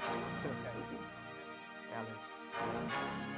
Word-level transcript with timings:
Phil 0.00 0.54
K. 0.62 0.68
Alan. 1.96 3.37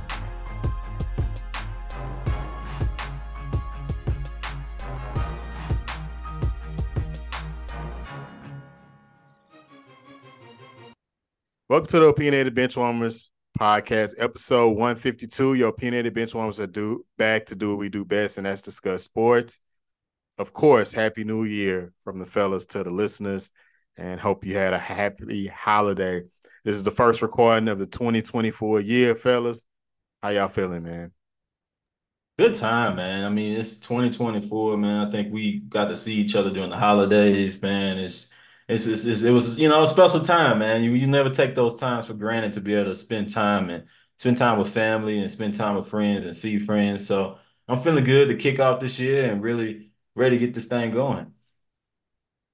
Welcome 11.71 11.87
to 11.87 11.99
the 12.01 12.07
Opinionated 12.07 12.53
Benchwarmers 12.53 13.29
podcast, 13.57 14.15
episode 14.17 14.71
152. 14.71 15.53
Your 15.53 15.69
Opinionated 15.69 16.13
Benchwarmers 16.13 16.59
are 16.59 16.67
do, 16.67 17.05
back 17.17 17.45
to 17.45 17.55
do 17.55 17.69
what 17.69 17.77
we 17.77 17.87
do 17.87 18.03
best, 18.03 18.37
and 18.37 18.45
that's 18.45 18.61
discuss 18.61 19.03
sports. 19.03 19.57
Of 20.37 20.51
course, 20.51 20.91
Happy 20.91 21.23
New 21.23 21.45
Year 21.45 21.93
from 22.03 22.19
the 22.19 22.25
fellas 22.25 22.65
to 22.65 22.83
the 22.83 22.89
listeners, 22.89 23.53
and 23.95 24.19
hope 24.19 24.43
you 24.45 24.57
had 24.57 24.73
a 24.73 24.77
happy 24.77 25.47
holiday. 25.47 26.23
This 26.65 26.75
is 26.75 26.83
the 26.83 26.91
first 26.91 27.21
recording 27.21 27.69
of 27.69 27.79
the 27.79 27.85
2024 27.85 28.81
year, 28.81 29.15
fellas. 29.15 29.65
How 30.21 30.27
y'all 30.27 30.49
feeling, 30.49 30.83
man? 30.83 31.13
Good 32.37 32.55
time, 32.55 32.97
man. 32.97 33.23
I 33.23 33.29
mean, 33.29 33.57
it's 33.57 33.77
2024, 33.77 34.75
man. 34.75 35.07
I 35.07 35.09
think 35.09 35.31
we 35.31 35.59
got 35.59 35.85
to 35.85 35.95
see 35.95 36.15
each 36.15 36.35
other 36.35 36.49
during 36.49 36.71
the 36.71 36.77
holidays, 36.77 37.61
man. 37.61 37.97
It's 37.97 38.29
it's, 38.71 38.85
it's, 38.87 39.05
it's, 39.05 39.21
it 39.23 39.31
was 39.31 39.57
you 39.59 39.69
know 39.69 39.83
a 39.83 39.87
special 39.87 40.21
time, 40.21 40.59
man. 40.59 40.83
You 40.83 40.91
you 40.93 41.07
never 41.07 41.29
take 41.29 41.55
those 41.55 41.75
times 41.75 42.07
for 42.07 42.13
granted 42.13 42.53
to 42.53 42.61
be 42.61 42.73
able 42.75 42.85
to 42.91 42.95
spend 42.95 43.29
time 43.29 43.69
and 43.69 43.85
spend 44.17 44.37
time 44.37 44.57
with 44.59 44.69
family 44.73 45.19
and 45.19 45.29
spend 45.31 45.55
time 45.55 45.75
with 45.75 45.87
friends 45.87 46.25
and 46.25 46.35
see 46.35 46.59
friends. 46.59 47.05
So 47.07 47.37
I'm 47.67 47.81
feeling 47.81 48.03
good 48.03 48.27
to 48.29 48.35
kick 48.37 48.59
off 48.59 48.79
this 48.79 48.99
year 48.99 49.31
and 49.31 49.41
really 49.41 49.91
ready 50.15 50.37
to 50.39 50.45
get 50.45 50.53
this 50.53 50.65
thing 50.65 50.91
going. 50.91 51.33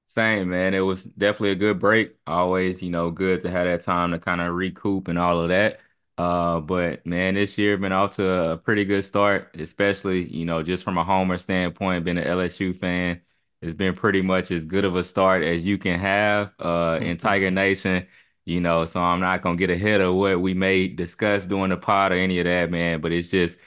Same, 0.06 0.50
man. 0.50 0.74
It 0.74 0.80
was 0.80 1.04
definitely 1.04 1.52
a 1.52 1.56
good 1.56 1.80
break. 1.80 2.16
Always, 2.26 2.82
you 2.82 2.90
know, 2.90 3.12
good 3.12 3.42
to 3.42 3.52
have 3.52 3.66
that 3.66 3.82
time 3.82 4.12
to 4.12 4.20
kind 4.20 4.40
of 4.40 4.54
recoup 4.56 5.08
and 5.10 5.20
all 5.20 5.42
of 5.42 5.50
that. 5.50 5.82
Uh, 6.18 6.62
but 6.62 7.06
man, 7.06 7.36
this 7.36 7.58
year 7.58 7.78
been 7.78 7.92
off 7.92 8.16
to 8.16 8.26
a 8.54 8.58
pretty 8.58 8.86
good 8.86 9.04
start, 9.04 9.52
especially, 9.60 10.24
you 10.34 10.46
know, 10.46 10.64
just 10.64 10.84
from 10.84 10.98
a 10.98 11.04
homer 11.04 11.38
standpoint, 11.38 12.06
being 12.06 12.18
an 12.18 12.24
LSU 12.24 12.74
fan 12.74 13.22
it's 13.62 13.74
been 13.74 13.96
pretty 13.96 14.22
much 14.22 14.52
as 14.52 14.66
good 14.66 14.86
of 14.86 14.96
a 14.96 15.04
start 15.04 15.44
as 15.44 15.64
you 15.64 15.78
can 15.78 16.00
have 16.00 16.54
uh, 16.60 17.00
in 17.02 17.18
Tiger 17.18 17.52
Nation. 17.52 18.08
You 18.46 18.62
know, 18.62 18.86
so 18.86 19.02
I'm 19.02 19.20
not 19.20 19.42
gonna 19.42 19.58
get 19.58 19.70
ahead 19.70 20.00
of 20.02 20.16
what 20.16 20.40
we 20.40 20.54
may 20.54 20.88
discuss 20.88 21.46
during 21.46 21.70
the 21.70 21.78
pod 21.78 22.14
or 22.14 22.16
any 22.16 22.40
of 22.40 22.46
that, 22.46 22.72
man. 22.72 23.02
But 23.02 23.12
it's 23.12 23.30
just 23.30 23.60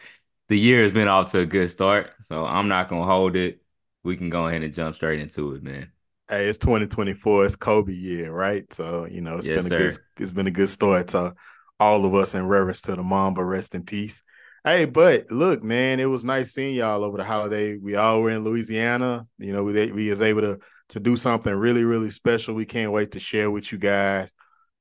the 0.48 0.58
year 0.58 0.82
has 0.84 0.92
been 0.92 1.08
off 1.08 1.32
to 1.32 1.40
a 1.40 1.46
good 1.46 1.70
start, 1.70 2.12
so 2.22 2.46
I'm 2.46 2.68
not 2.68 2.88
gonna 2.88 3.06
hold 3.06 3.36
it. 3.36 3.62
We 4.04 4.16
can 4.16 4.30
go 4.30 4.46
ahead 4.48 4.62
and 4.62 4.74
jump 4.74 4.94
straight 4.94 5.20
into 5.20 5.54
it, 5.54 5.62
man. 5.62 5.92
Hey, 6.28 6.46
it's 6.48 6.58
2024. 6.58 7.46
It's 7.46 7.56
Kobe 7.56 7.92
year, 7.92 8.32
right? 8.32 8.72
So 8.72 9.06
you 9.06 9.20
know, 9.20 9.36
it's 9.36 9.48
yes, 9.48 9.48
been 9.48 9.66
a 9.66 9.70
sir. 9.70 9.70
good 9.70 9.98
it's 10.18 10.30
been 10.30 10.46
a 10.46 10.50
good 10.50 10.68
start 10.68 11.08
to 11.08 11.34
all 11.80 12.04
of 12.04 12.14
us 12.14 12.34
in 12.34 12.46
reverence 12.46 12.80
to 12.82 12.94
the 12.96 13.02
Mamba. 13.02 13.44
Rest 13.44 13.74
in 13.74 13.84
peace. 13.84 14.22
Hey, 14.65 14.84
but 14.84 15.31
look, 15.31 15.62
man, 15.62 16.00
it 16.00 16.04
was 16.04 16.22
nice 16.25 16.53
seeing 16.53 16.75
y'all 16.75 17.03
over 17.03 17.16
the 17.16 17.25
holiday. 17.25 17.76
We 17.78 17.94
all 17.97 18.21
were 18.21 18.31
in 18.31 18.44
Louisiana. 18.44 19.22
You 19.38 19.53
know, 19.54 19.65
we 19.65 19.91
we 19.91 20.10
was 20.10 20.21
able 20.21 20.43
to 20.43 20.59
to 20.91 21.00
do 21.00 21.16
something 21.16 21.53
really 21.54 21.84
really 21.84 22.10
special. 22.10 22.54
We 22.54 22.66
can't 22.66 22.93
wait 22.93 23.12
to 23.12 23.21
share 23.21 23.50
with 23.50 23.72
you 23.72 23.78
guys 23.78 24.32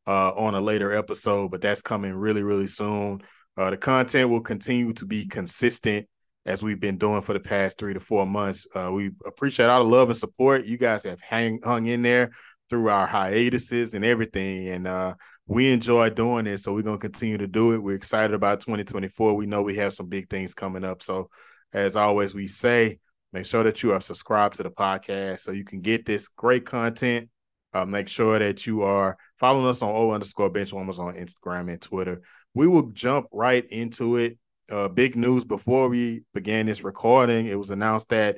uh, 0.05 0.31
on 0.33 0.53
a 0.55 0.59
later 0.61 0.91
episode, 0.91 1.51
but 1.51 1.61
that's 1.61 1.81
coming 1.81 2.13
really 2.13 2.43
really 2.43 2.67
soon. 2.67 3.21
Uh, 3.55 3.69
the 3.69 3.77
content 3.77 4.29
will 4.29 4.41
continue 4.41 4.91
to 4.93 5.05
be 5.05 5.27
consistent 5.27 6.07
as 6.45 6.61
we've 6.61 6.79
been 6.79 6.97
doing 6.97 7.21
for 7.21 7.33
the 7.33 7.39
past 7.39 7.77
three 7.77 7.93
to 7.93 7.99
four 8.01 8.25
months. 8.25 8.67
Uh, 8.75 8.91
we 8.91 9.11
appreciate 9.25 9.67
all 9.67 9.83
the 9.83 9.89
love 9.89 10.09
and 10.09 10.17
support 10.17 10.65
you 10.65 10.77
guys 10.77 11.03
have 11.03 11.21
hang, 11.21 11.59
hung 11.63 11.85
in 11.85 12.01
there 12.01 12.31
through 12.69 12.89
our 12.89 13.07
hiatuses 13.07 13.93
and 13.93 14.03
everything, 14.03 14.67
and 14.67 14.87
uh, 14.87 15.13
we 15.49 15.71
enjoy 15.71 16.11
doing 16.11 16.45
it, 16.45 16.59
so 16.59 16.71
we're 16.71 16.83
gonna 16.83 16.99
continue 16.99 17.39
to 17.39 17.47
do 17.47 17.73
it. 17.73 17.81
We're 17.81 17.95
excited 17.95 18.35
about 18.35 18.59
2024. 18.61 19.33
We 19.33 19.47
know 19.47 19.63
we 19.63 19.77
have 19.77 19.95
some 19.95 20.07
big 20.07 20.29
things 20.29 20.53
coming 20.53 20.83
up. 20.83 21.01
So, 21.01 21.31
as 21.73 21.95
always, 21.95 22.35
we 22.35 22.45
say 22.45 22.99
make 23.33 23.45
sure 23.45 23.63
that 23.63 23.81
you 23.81 23.91
are 23.91 23.99
subscribed 23.99 24.57
to 24.57 24.63
the 24.63 24.69
podcast 24.69 25.39
so 25.39 25.51
you 25.51 25.65
can 25.65 25.81
get 25.81 26.05
this 26.05 26.27
great 26.27 26.67
content. 26.67 27.29
Uh, 27.73 27.83
make 27.83 28.07
sure 28.07 28.37
that 28.37 28.67
you 28.67 28.83
are 28.83 29.17
following 29.39 29.65
us 29.65 29.81
on 29.81 29.89
O 29.89 30.11
underscore 30.11 30.51
benchwarmers 30.51 30.99
on 30.99 31.15
Instagram 31.15 31.71
and 31.71 31.81
Twitter. 31.81 32.21
We 32.53 32.67
will 32.67 32.91
jump 32.91 33.25
right 33.31 33.65
into 33.65 34.17
it. 34.17 34.37
Uh, 34.71 34.87
big 34.87 35.15
news 35.15 35.45
before 35.45 35.89
we 35.89 36.21
began 36.35 36.67
this 36.67 36.83
recording. 36.83 37.47
It 37.47 37.57
was 37.57 37.71
announced 37.71 38.09
that 38.09 38.37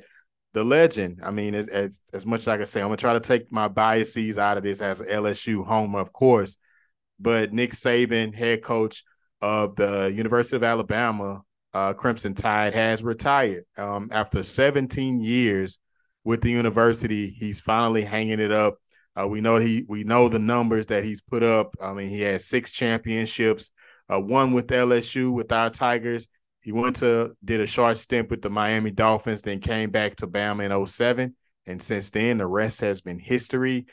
the 0.54 0.64
legend. 0.64 1.20
I 1.22 1.30
mean, 1.30 1.54
as, 1.54 1.68
as, 1.68 2.00
as 2.14 2.24
much 2.24 2.40
as 2.40 2.48
I 2.48 2.56
can 2.56 2.64
say, 2.64 2.80
I'm 2.80 2.86
gonna 2.86 2.96
try 2.96 3.12
to 3.12 3.20
take 3.20 3.52
my 3.52 3.68
biases 3.68 4.38
out 4.38 4.56
of 4.56 4.62
this 4.62 4.80
as 4.80 5.02
LSU 5.02 5.66
homer, 5.66 6.00
of 6.00 6.10
course 6.14 6.56
but 7.22 7.52
Nick 7.52 7.72
Saban, 7.72 8.34
head 8.34 8.62
coach 8.62 9.04
of 9.40 9.76
the 9.76 10.12
University 10.14 10.56
of 10.56 10.62
Alabama 10.62 11.42
uh, 11.72 11.92
Crimson 11.94 12.34
Tide, 12.34 12.74
has 12.74 13.02
retired 13.02 13.64
um, 13.76 14.08
after 14.12 14.42
17 14.42 15.20
years 15.20 15.78
with 16.24 16.42
the 16.42 16.50
university. 16.50 17.30
He's 17.30 17.60
finally 17.60 18.02
hanging 18.02 18.40
it 18.40 18.52
up. 18.52 18.76
Uh, 19.14 19.28
we 19.28 19.40
know 19.40 19.58
he 19.58 19.84
we 19.88 20.04
know 20.04 20.28
the 20.28 20.38
numbers 20.38 20.86
that 20.86 21.04
he's 21.04 21.20
put 21.20 21.42
up. 21.42 21.74
I 21.80 21.92
mean, 21.92 22.08
he 22.08 22.22
has 22.22 22.46
six 22.46 22.70
championships, 22.70 23.70
uh, 24.12 24.18
one 24.20 24.52
with 24.52 24.68
LSU 24.68 25.32
with 25.32 25.52
our 25.52 25.70
Tigers. 25.70 26.28
He 26.62 26.72
went 26.72 26.96
to 26.96 27.34
did 27.44 27.60
a 27.60 27.66
short 27.66 27.98
stint 27.98 28.30
with 28.30 28.40
the 28.40 28.50
Miami 28.50 28.90
Dolphins, 28.90 29.42
then 29.42 29.60
came 29.60 29.90
back 29.90 30.16
to 30.16 30.26
Bama 30.26 30.64
in 30.64 30.86
07. 30.86 31.34
And 31.66 31.82
since 31.82 32.10
then, 32.10 32.38
the 32.38 32.46
rest 32.46 32.80
has 32.80 33.00
been 33.00 33.18
history. 33.18 33.86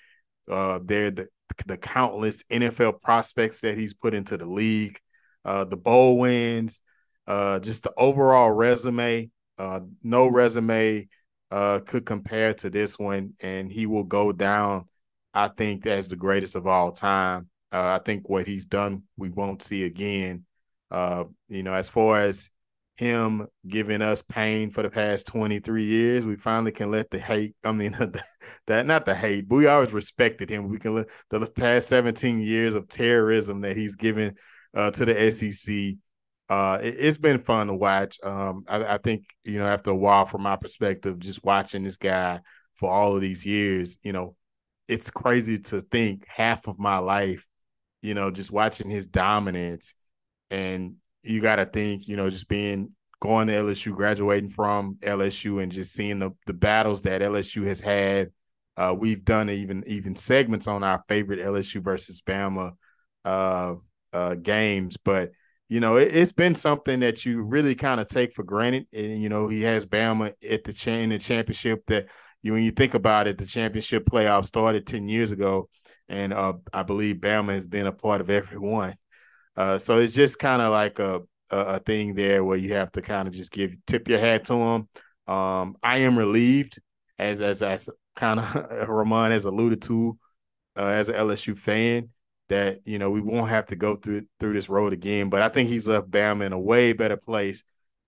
Uh, 0.50 0.79
they're 0.84 1.12
the 1.12 1.28
the 1.66 1.78
countless 1.78 2.44
NFL 2.50 3.02
prospects 3.02 3.62
that 3.62 3.78
he's 3.78 3.94
put 3.94 4.14
into 4.14 4.38
the 4.38 4.46
league, 4.46 5.00
uh, 5.46 5.66
the 5.66 5.78
bowl 5.78 6.18
wins, 6.18 6.82
uh, 7.28 7.60
just 7.60 7.84
the 7.84 7.94
overall 7.98 8.52
resume. 8.52 9.30
Uh, 9.58 9.82
no 10.04 10.28
resume 10.28 11.08
uh, 11.52 11.80
could 11.86 12.06
compare 12.06 12.54
to 12.56 12.70
this 12.70 12.98
one, 12.98 13.34
and 13.40 13.72
he 13.72 13.86
will 13.86 14.04
go 14.04 14.32
down, 14.32 14.86
I 15.34 15.50
think, 15.50 15.86
as 15.86 16.08
the 16.08 16.16
greatest 16.16 16.56
of 16.56 16.68
all 16.68 16.92
time. 16.92 17.50
Uh, 17.72 18.00
I 18.00 18.00
think 18.04 18.30
what 18.30 18.48
he's 18.48 18.66
done, 18.66 19.04
we 19.18 19.30
won't 19.30 19.64
see 19.64 19.84
again. 19.84 20.46
Uh, 20.90 21.26
you 21.50 21.62
know, 21.64 21.74
as 21.74 21.90
far 21.90 22.22
as 22.22 22.50
him 23.00 23.48
giving 23.66 24.02
us 24.02 24.22
pain 24.22 24.70
for 24.72 24.84
the 24.84 24.90
past 24.90 25.26
23 25.28 25.86
years. 25.86 26.26
We 26.26 26.36
finally 26.36 26.74
can 26.74 26.92
let 26.92 27.10
the 27.10 27.18
hate, 27.18 27.56
I 27.63 27.72
mean, 27.72 27.96
that 28.68 28.86
not 28.86 29.06
the 29.06 29.16
hate, 29.16 29.48
but 29.48 29.56
we 29.56 29.68
always 29.68 29.94
respected 29.94 30.50
him. 30.50 30.68
We 30.68 30.80
can 30.80 30.96
let 30.96 31.07
the 31.30 31.50
past 31.50 31.88
17 31.88 32.42
years 32.42 32.75
of 32.75 32.90
terrorism 32.90 33.62
that 33.62 33.78
he's 33.78 33.96
given 33.96 34.36
uh, 34.74 34.92
to 34.92 35.06
the 35.06 35.31
SEC. 35.31 35.96
Uh, 36.50 36.80
it, 36.81 37.00
has 37.00 37.18
been 37.18 37.40
fun 37.40 37.68
to 37.68 37.74
watch. 37.74 38.19
Um, 38.22 38.66
I, 38.68 38.96
I, 38.96 38.98
think, 38.98 39.24
you 39.45 39.60
know, 39.60 39.68
after 39.68 39.92
a 39.92 39.95
while, 39.95 40.25
from 40.25 40.42
my 40.42 40.57
perspective, 40.57 41.19
just 41.19 41.42
watching 41.42 41.84
this 41.84 41.95
guy 41.95 42.42
for 42.74 42.90
all 42.92 43.16
of 43.16 43.22
these 43.22 43.45
years, 43.45 43.98
you 44.04 44.12
know, 44.12 44.36
it's 44.90 45.10
crazy 45.10 45.57
to 45.57 45.80
think 45.80 46.25
half 46.28 46.68
of 46.68 46.78
my 46.78 46.98
life, 46.98 47.48
you 48.02 48.13
know, 48.13 48.30
just 48.30 48.52
watching 48.52 48.90
his 48.90 49.07
dominance 49.07 49.95
and 50.52 50.95
you 51.24 51.42
got 51.42 51.57
to 51.57 51.66
think, 51.66 52.07
you 52.07 52.16
know, 52.16 52.30
just 52.30 52.48
being 52.48 52.92
going 53.19 53.48
to 53.48 53.54
LSU, 53.54 53.94
graduating 53.94 54.50
from 54.50 54.95
LSU, 55.01 55.62
and 55.62 55.71
just 55.71 55.94
seeing 55.94 56.19
the 56.19 56.31
the 56.45 56.54
battles 56.54 57.01
that 57.04 57.21
LSU 57.21 57.66
has 57.66 57.81
had. 57.81 58.31
Uh, 58.77 58.95
we've 58.98 59.25
done 59.25 59.50
even 59.50 59.83
even 59.88 60.16
segments 60.16 60.68
on 60.68 60.83
our 60.83 61.04
favorite 61.10 61.39
LSU 61.39 61.83
versus 61.83 62.21
Bama 62.21 62.71
uh, 63.25 63.75
uh, 64.13 64.36
games, 64.36 64.95
but 64.98 65.31
you 65.68 65.80
know 65.80 65.98
it, 65.98 66.13
has 66.13 66.31
been 66.31 66.56
something 66.56 67.01
that 67.01 67.25
you 67.25 67.42
really 67.42 67.75
kind 67.75 68.00
of 68.00 68.07
take 68.07 68.33
for 68.33 68.44
granted. 68.44 68.88
And 68.94 69.21
you 69.21 69.27
know 69.27 69.50
he 69.50 69.62
has 69.63 69.86
Bama 69.86 70.33
at 70.50 70.63
the 70.63 70.74
chain 70.74 71.10
the 71.10 71.19
championship 71.19 71.86
that 71.88 72.07
you 72.42 72.54
when 72.54 72.63
you 72.63 72.71
think 72.71 72.94
about 72.94 73.27
it, 73.27 73.38
the 73.38 73.45
championship 73.45 74.06
playoff 74.06 74.45
started 74.45 74.88
10 74.88 75.10
years 75.10 75.31
ago, 75.31 75.68
and 76.07 76.31
uh, 76.33 76.54
I 76.71 76.83
believe 76.83 77.18
Bama 77.18 77.54
has 77.54 77.68
been 77.68 77.88
a 77.88 77.92
part 77.92 78.21
of 78.21 78.30
every 78.30 78.57
one. 78.60 78.95
Uh, 79.59 79.77
so 79.77 80.00
it's 80.00 80.15
just 80.15 80.39
kind 80.39 80.63
of 80.63 80.71
like 80.71 81.00
a, 81.00 81.21
a, 81.51 81.57
a 81.57 81.79
thing 81.81 82.15
there 82.15 82.45
where 82.45 82.57
you 82.57 82.73
have 82.75 82.94
to 82.94 83.03
kind 83.03 83.27
of 83.27 83.35
just 83.35 83.51
give 83.51 83.75
tip 83.88 84.07
your 84.07 84.19
hat 84.19 84.45
to 84.45 84.53
them. 84.53 84.89
Um, 85.35 85.77
I 85.83 86.00
am 86.00 86.17
relieved, 86.17 86.79
as 87.19 87.41
as 87.41 87.61
as 87.63 87.89
kind 88.15 88.39
of 88.39 88.56
Ramon 88.89 89.31
has 89.31 89.45
alluded 89.45 89.83
to, 89.83 90.17
uh, 90.77 90.85
as 90.85 91.09
an 91.09 91.15
LSU 91.15 91.56
fan, 91.56 92.09
that 92.50 92.79
you 92.85 93.00
know 93.00 93.09
we 93.11 93.21
won't 93.21 93.50
have 93.50 93.67
to 93.67 93.77
go 93.77 93.95
through 93.97 94.27
through 94.39 94.53
this 94.53 94.69
road 94.69 94.94
again. 94.94 95.29
But 95.29 95.41
I 95.41 95.50
think 95.50 95.69
he's 95.69 95.88
left 95.88 96.11
Bama 96.11 96.45
in 96.45 96.53
a 96.53 96.59
way 96.59 96.94
better 96.94 97.17
place 97.17 97.63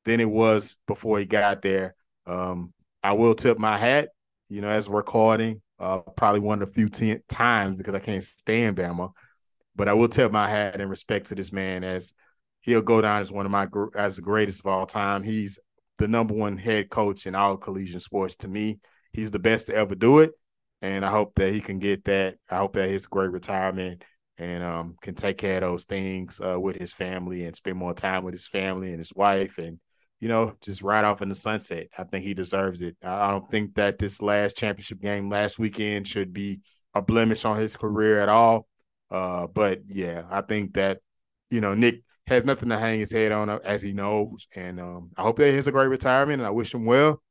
than 0.06 0.20
it 0.20 0.30
was 0.30 0.78
before 0.88 1.20
he 1.20 1.26
got 1.26 1.62
there. 1.62 1.96
Um, 2.28 2.74
I 3.04 3.14
will 3.14 3.36
tip 3.36 3.60
my 3.60 3.78
hat, 3.78 4.10
you 4.50 4.62
know, 4.62 4.70
as 4.70 4.88
recording, 4.88 5.62
uh, 5.80 6.00
probably 6.00 6.42
one 6.42 6.62
of 6.62 6.70
the 6.70 6.74
few 6.74 6.90
t- 6.90 7.20
times 7.30 7.76
because 7.78 7.96
I 7.96 8.00
can't 8.00 8.24
stand 8.24 8.78
Bama, 8.78 9.12
but 9.82 9.90
I 9.90 9.94
will 9.94 10.10
tip 10.10 10.32
my 10.32 10.48
hat 10.48 10.80
in 10.80 10.90
respect 10.90 11.26
to 11.30 11.36
this 11.36 11.52
man 11.52 11.84
as 11.84 12.14
he'll 12.60 12.84
go 12.84 13.02
down 13.02 13.24
as 13.24 13.32
one 13.32 13.48
of 13.48 13.52
my 13.52 13.66
as 13.96 14.16
the 14.16 14.22
greatest 14.22 14.60
of 14.60 14.68
all 14.68 14.86
time. 14.86 15.24
He's 15.24 15.58
the 15.98 16.08
number 16.08 16.36
one 16.36 16.56
head 16.56 16.92
coach 16.92 17.26
in 17.26 17.34
all 17.34 17.58
collegiate 17.58 18.04
sports 18.04 18.36
to 18.42 18.48
me. 18.48 18.78
He's 19.12 19.32
the 19.32 19.40
best 19.40 19.66
to 19.66 19.76
ever 19.76 19.96
do 19.96 20.20
it, 20.20 20.34
and 20.84 21.04
I 21.04 21.10
hope 21.10 21.34
that 21.38 21.52
he 21.52 21.62
can 21.62 21.80
get 21.80 22.06
that. 22.06 22.36
I 22.48 22.58
hope 22.58 22.74
that 22.74 22.92
he's 22.92 23.06
a 23.06 23.10
great 23.10 23.32
retirement 23.32 24.04
and 24.38 24.64
um, 24.64 24.98
can 25.02 25.16
take 25.16 25.40
care 25.40 25.56
of 25.56 25.62
those 25.62 25.86
things 25.86 26.40
uh, 26.40 26.60
with 26.60 26.76
his 26.76 26.94
family 26.94 27.46
and 27.46 27.56
spend 27.56 27.78
more 27.78 27.96
time 27.96 28.24
with 28.24 28.36
his 28.36 28.46
family 28.46 28.90
and 28.90 29.00
his 29.00 29.16
wife 29.16 29.58
and 29.58 29.80
you 30.20 30.28
know 30.28 30.54
just 30.62 30.84
ride 30.84 31.06
off 31.06 31.24
in 31.24 31.30
the 31.30 31.34
sunset. 31.34 31.88
I 31.98 32.04
think 32.04 32.24
he 32.24 32.36
deserves 32.36 32.84
it. 32.84 32.98
I 33.02 33.32
don't 33.32 33.50
think 33.50 33.74
that 33.78 33.98
this 33.98 34.22
last 34.22 34.58
championship 34.58 35.02
game 35.02 35.28
last 35.28 35.58
weekend 35.58 36.08
should 36.08 36.34
be 36.34 36.60
a 36.94 37.02
blemish 37.02 37.46
on 37.46 37.58
his 37.58 37.76
career 37.76 38.20
at 38.20 38.30
all. 38.30 38.68
Uh, 39.12 39.48
but 39.48 39.82
yeah, 39.88 40.24
I 40.30 40.42
think 40.42 40.74
that 40.76 41.00
you 41.50 41.62
know 41.62 41.74
Nick 41.76 42.04
has 42.28 42.46
nothing 42.46 42.70
to 42.70 42.78
hang 42.78 43.00
his 43.00 43.12
head 43.12 43.32
on 43.32 43.50
uh, 43.50 43.60
as 43.64 43.82
he 43.82 43.94
knows, 43.94 44.48
and 44.56 44.80
um, 44.80 45.12
I 45.18 45.24
hope 45.24 45.38
that 45.38 45.50
he 45.50 45.56
has 45.56 45.68
a 45.68 45.72
great 45.72 45.88
retirement, 45.88 46.40
and 46.40 46.48
I 46.48 46.52
wish 46.52 46.74
him 46.74 46.86
well. 46.86 47.22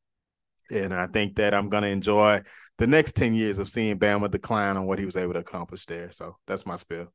And 0.70 0.94
I 0.94 1.08
think 1.08 1.36
that 1.36 1.54
I'm 1.54 1.68
gonna 1.68 1.88
enjoy 1.88 2.42
the 2.78 2.86
next 2.86 3.16
10 3.16 3.34
years 3.34 3.58
of 3.58 3.68
seeing 3.68 3.98
Bama 3.98 4.30
decline 4.30 4.76
on 4.76 4.86
what 4.86 4.98
he 4.98 5.04
was 5.04 5.16
able 5.16 5.32
to 5.34 5.40
accomplish 5.40 5.86
there. 5.86 6.12
So 6.12 6.36
that's 6.46 6.64
my 6.64 6.76
spill. 6.76 7.12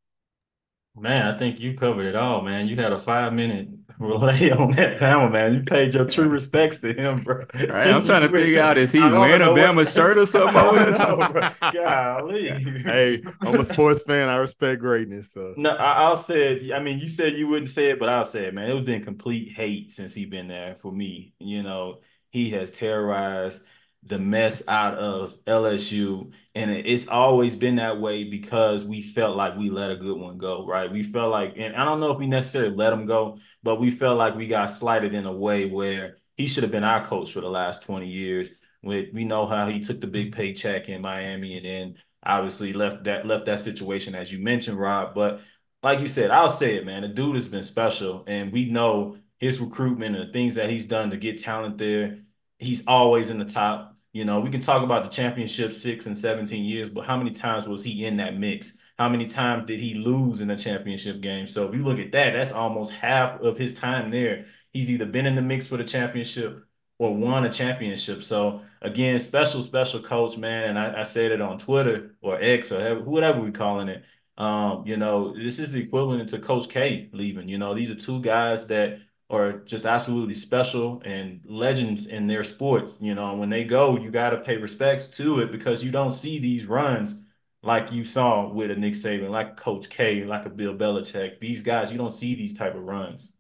Man, 0.97 1.33
I 1.33 1.37
think 1.37 1.59
you 1.59 1.73
covered 1.73 2.05
it 2.05 2.15
all, 2.15 2.41
man. 2.41 2.67
You 2.67 2.77
had 2.77 2.93
a 2.93 2.97
five 2.97 3.33
minute 3.33 3.67
relay 3.99 4.49
on 4.51 4.71
that 4.71 4.97
Bama, 4.97 5.31
man. 5.31 5.53
You 5.53 5.63
paid 5.63 5.93
your 5.93 6.05
true 6.05 6.29
respects 6.29 6.77
to 6.77 6.93
him, 6.93 7.21
bro. 7.21 7.45
All 7.53 7.67
right, 7.67 7.87
I'm 7.93 8.03
trying 8.03 8.21
to 8.21 8.29
figure 8.29 8.61
out 8.61 8.77
is 8.77 8.91
he 8.91 8.99
wearing 8.99 9.41
a 9.41 9.47
Bama 9.47 9.75
what... 9.75 9.89
shirt 9.89 10.17
or 10.17 10.25
something? 10.25 10.55
know, 10.55 11.51
Golly. 11.73 12.47
hey, 12.47 13.21
I'm 13.41 13.59
a 13.59 13.63
sports 13.63 14.01
fan. 14.01 14.29
I 14.29 14.35
respect 14.35 14.79
greatness. 14.79 15.33
So 15.33 15.53
no, 15.57 15.71
I, 15.71 16.09
will 16.09 16.15
say 16.15 16.55
it. 16.55 16.73
I 16.73 16.79
mean, 16.79 16.99
you 16.99 17.09
said 17.09 17.37
you 17.37 17.47
wouldn't 17.47 17.69
say 17.69 17.91
it, 17.91 17.99
but 17.99 18.07
I'll 18.07 18.25
say 18.25 18.45
it, 18.45 18.53
man. 18.53 18.69
It 18.69 18.73
was 18.73 18.83
been 18.83 19.03
complete 19.03 19.51
hate 19.51 19.91
since 19.91 20.13
he 20.13 20.25
been 20.25 20.47
there 20.47 20.77
for 20.81 20.91
me. 20.91 21.33
You 21.39 21.63
know, 21.63 21.99
he 22.29 22.51
has 22.51 22.71
terrorized 22.71 23.61
the 24.05 24.19
mess 24.19 24.61
out 24.67 24.97
of 24.97 25.35
LSU. 25.45 26.31
And 26.53 26.71
it's 26.71 27.07
always 27.07 27.55
been 27.55 27.77
that 27.77 27.99
way 27.99 28.23
because 28.23 28.83
we 28.83 29.01
felt 29.01 29.35
like 29.35 29.57
we 29.57 29.69
let 29.69 29.91
a 29.91 29.95
good 29.95 30.17
one 30.17 30.37
go, 30.37 30.65
right? 30.65 30.91
We 30.91 31.03
felt 31.03 31.31
like, 31.31 31.55
and 31.57 31.75
I 31.75 31.83
don't 31.85 31.99
know 31.99 32.11
if 32.11 32.19
we 32.19 32.27
necessarily 32.27 32.75
let 32.75 32.93
him 32.93 33.05
go, 33.07 33.39
but 33.63 33.79
we 33.79 33.91
felt 33.91 34.17
like 34.17 34.35
we 34.35 34.47
got 34.47 34.67
slighted 34.67 35.13
in 35.13 35.25
a 35.25 35.31
way 35.31 35.65
where 35.65 36.17
he 36.37 36.47
should 36.47 36.63
have 36.63 36.71
been 36.71 36.83
our 36.83 37.05
coach 37.05 37.31
for 37.31 37.41
the 37.41 37.49
last 37.49 37.83
20 37.83 38.07
years. 38.07 38.51
We, 38.83 39.09
we 39.13 39.25
know 39.25 39.47
how 39.47 39.67
he 39.67 39.79
took 39.79 39.99
the 39.99 40.07
big 40.07 40.35
paycheck 40.35 40.87
in 40.87 41.01
Miami 41.01 41.57
and 41.57 41.65
then 41.65 41.95
obviously 42.23 42.73
left 42.73 43.03
that 43.03 43.25
left 43.25 43.45
that 43.45 43.59
situation 43.59 44.15
as 44.15 44.31
you 44.31 44.39
mentioned, 44.39 44.79
Rob. 44.79 45.15
But 45.15 45.41
like 45.83 45.99
you 45.99 46.07
said, 46.07 46.31
I'll 46.31 46.49
say 46.49 46.75
it, 46.75 46.85
man. 46.85 47.03
The 47.03 47.07
dude 47.07 47.35
has 47.35 47.47
been 47.47 47.63
special, 47.63 48.23
and 48.27 48.51
we 48.51 48.69
know 48.71 49.17
his 49.39 49.59
recruitment 49.59 50.15
and 50.15 50.27
the 50.27 50.33
things 50.33 50.55
that 50.55 50.69
he's 50.69 50.85
done 50.85 51.11
to 51.11 51.17
get 51.17 51.41
talent 51.41 51.77
there. 51.77 52.19
He's 52.57 52.87
always 52.87 53.29
in 53.29 53.37
the 53.37 53.45
top 53.45 53.94
you 54.15 54.23
know, 54.23 54.39
we 54.39 54.49
can 54.49 54.61
talk 54.61 54.81
about 54.81 55.03
the 55.03 55.09
championship 55.09 55.73
six 55.73 56.05
and 56.05 56.17
17 56.17 56.63
years, 56.63 56.89
but 56.89 57.05
how 57.05 57.17
many 57.17 57.31
times 57.31 57.67
was 57.67 57.83
he 57.83 58.05
in 58.05 58.15
that 58.15 58.37
mix? 58.37 58.77
How 58.97 59.09
many 59.09 59.25
times 59.25 59.65
did 59.65 59.77
he 59.77 59.95
lose 59.95 60.39
in 60.39 60.49
a 60.49 60.57
championship 60.57 61.19
game? 61.19 61.47
So 61.47 61.67
if 61.67 61.75
you 61.75 61.83
look 61.83 61.99
at 61.99 62.13
that, 62.13 62.31
that's 62.31 62.53
almost 62.53 62.93
half 62.93 63.41
of 63.41 63.57
his 63.57 63.73
time 63.73 64.11
there. 64.11 64.45
He's 64.71 64.89
either 64.89 65.05
been 65.05 65.25
in 65.25 65.35
the 65.35 65.41
mix 65.41 65.67
for 65.67 65.75
the 65.75 65.83
championship 65.83 66.65
or 66.97 67.13
won 67.13 67.43
a 67.43 67.51
championship. 67.51 68.23
So 68.23 68.61
again, 68.81 69.19
special, 69.19 69.61
special 69.61 69.99
coach, 69.99 70.37
man. 70.37 70.69
And 70.69 70.79
I, 70.79 71.01
I 71.01 71.03
said 71.03 71.33
it 71.33 71.41
on 71.41 71.57
Twitter 71.57 72.15
or 72.21 72.41
X 72.41 72.71
or 72.71 72.97
whatever 73.01 73.41
we're 73.41 73.51
calling 73.51 73.89
it. 73.89 74.05
Um, 74.37 74.87
you 74.87 74.95
know, 74.95 75.35
this 75.35 75.59
is 75.59 75.73
the 75.73 75.81
equivalent 75.81 76.29
to 76.29 76.39
Coach 76.39 76.69
K 76.69 77.09
leaving. 77.11 77.49
You 77.49 77.57
know, 77.57 77.75
these 77.75 77.91
are 77.91 77.95
two 77.95 78.21
guys 78.21 78.67
that 78.67 78.99
are 79.29 79.53
just 79.59 79.85
absolutely 79.85 80.33
special 80.35 81.01
and 81.05 81.41
legends 81.45 82.05
in 82.07 82.27
their 82.27 82.43
sports. 82.43 82.99
You 83.01 83.15
know, 83.15 83.35
when 83.35 83.49
they 83.49 83.63
go, 83.63 83.97
you 83.97 84.11
got 84.11 84.31
to 84.31 84.37
pay 84.41 84.57
respects 84.57 85.07
to 85.17 85.39
it 85.39 85.51
because 85.51 85.83
you 85.83 85.91
don't 85.91 86.13
see 86.13 86.39
these 86.39 86.65
runs 86.65 87.21
like 87.63 87.91
you 87.91 88.05
saw 88.05 88.47
with 88.51 88.69
a 88.71 88.75
Nick 88.75 88.93
Saban, 88.93 89.29
like 89.31 89.57
Coach 89.57 89.89
K, 89.89 90.23
like 90.23 90.45
a 90.45 90.49
Bill 90.49 90.75
Belichick. 90.75 91.39
These 91.39 91.63
guys, 91.63 91.91
you 91.91 91.97
don't 91.97 92.11
see 92.11 92.35
these 92.35 92.53
type 92.57 92.75
of 92.75 92.83
runs. 92.83 93.31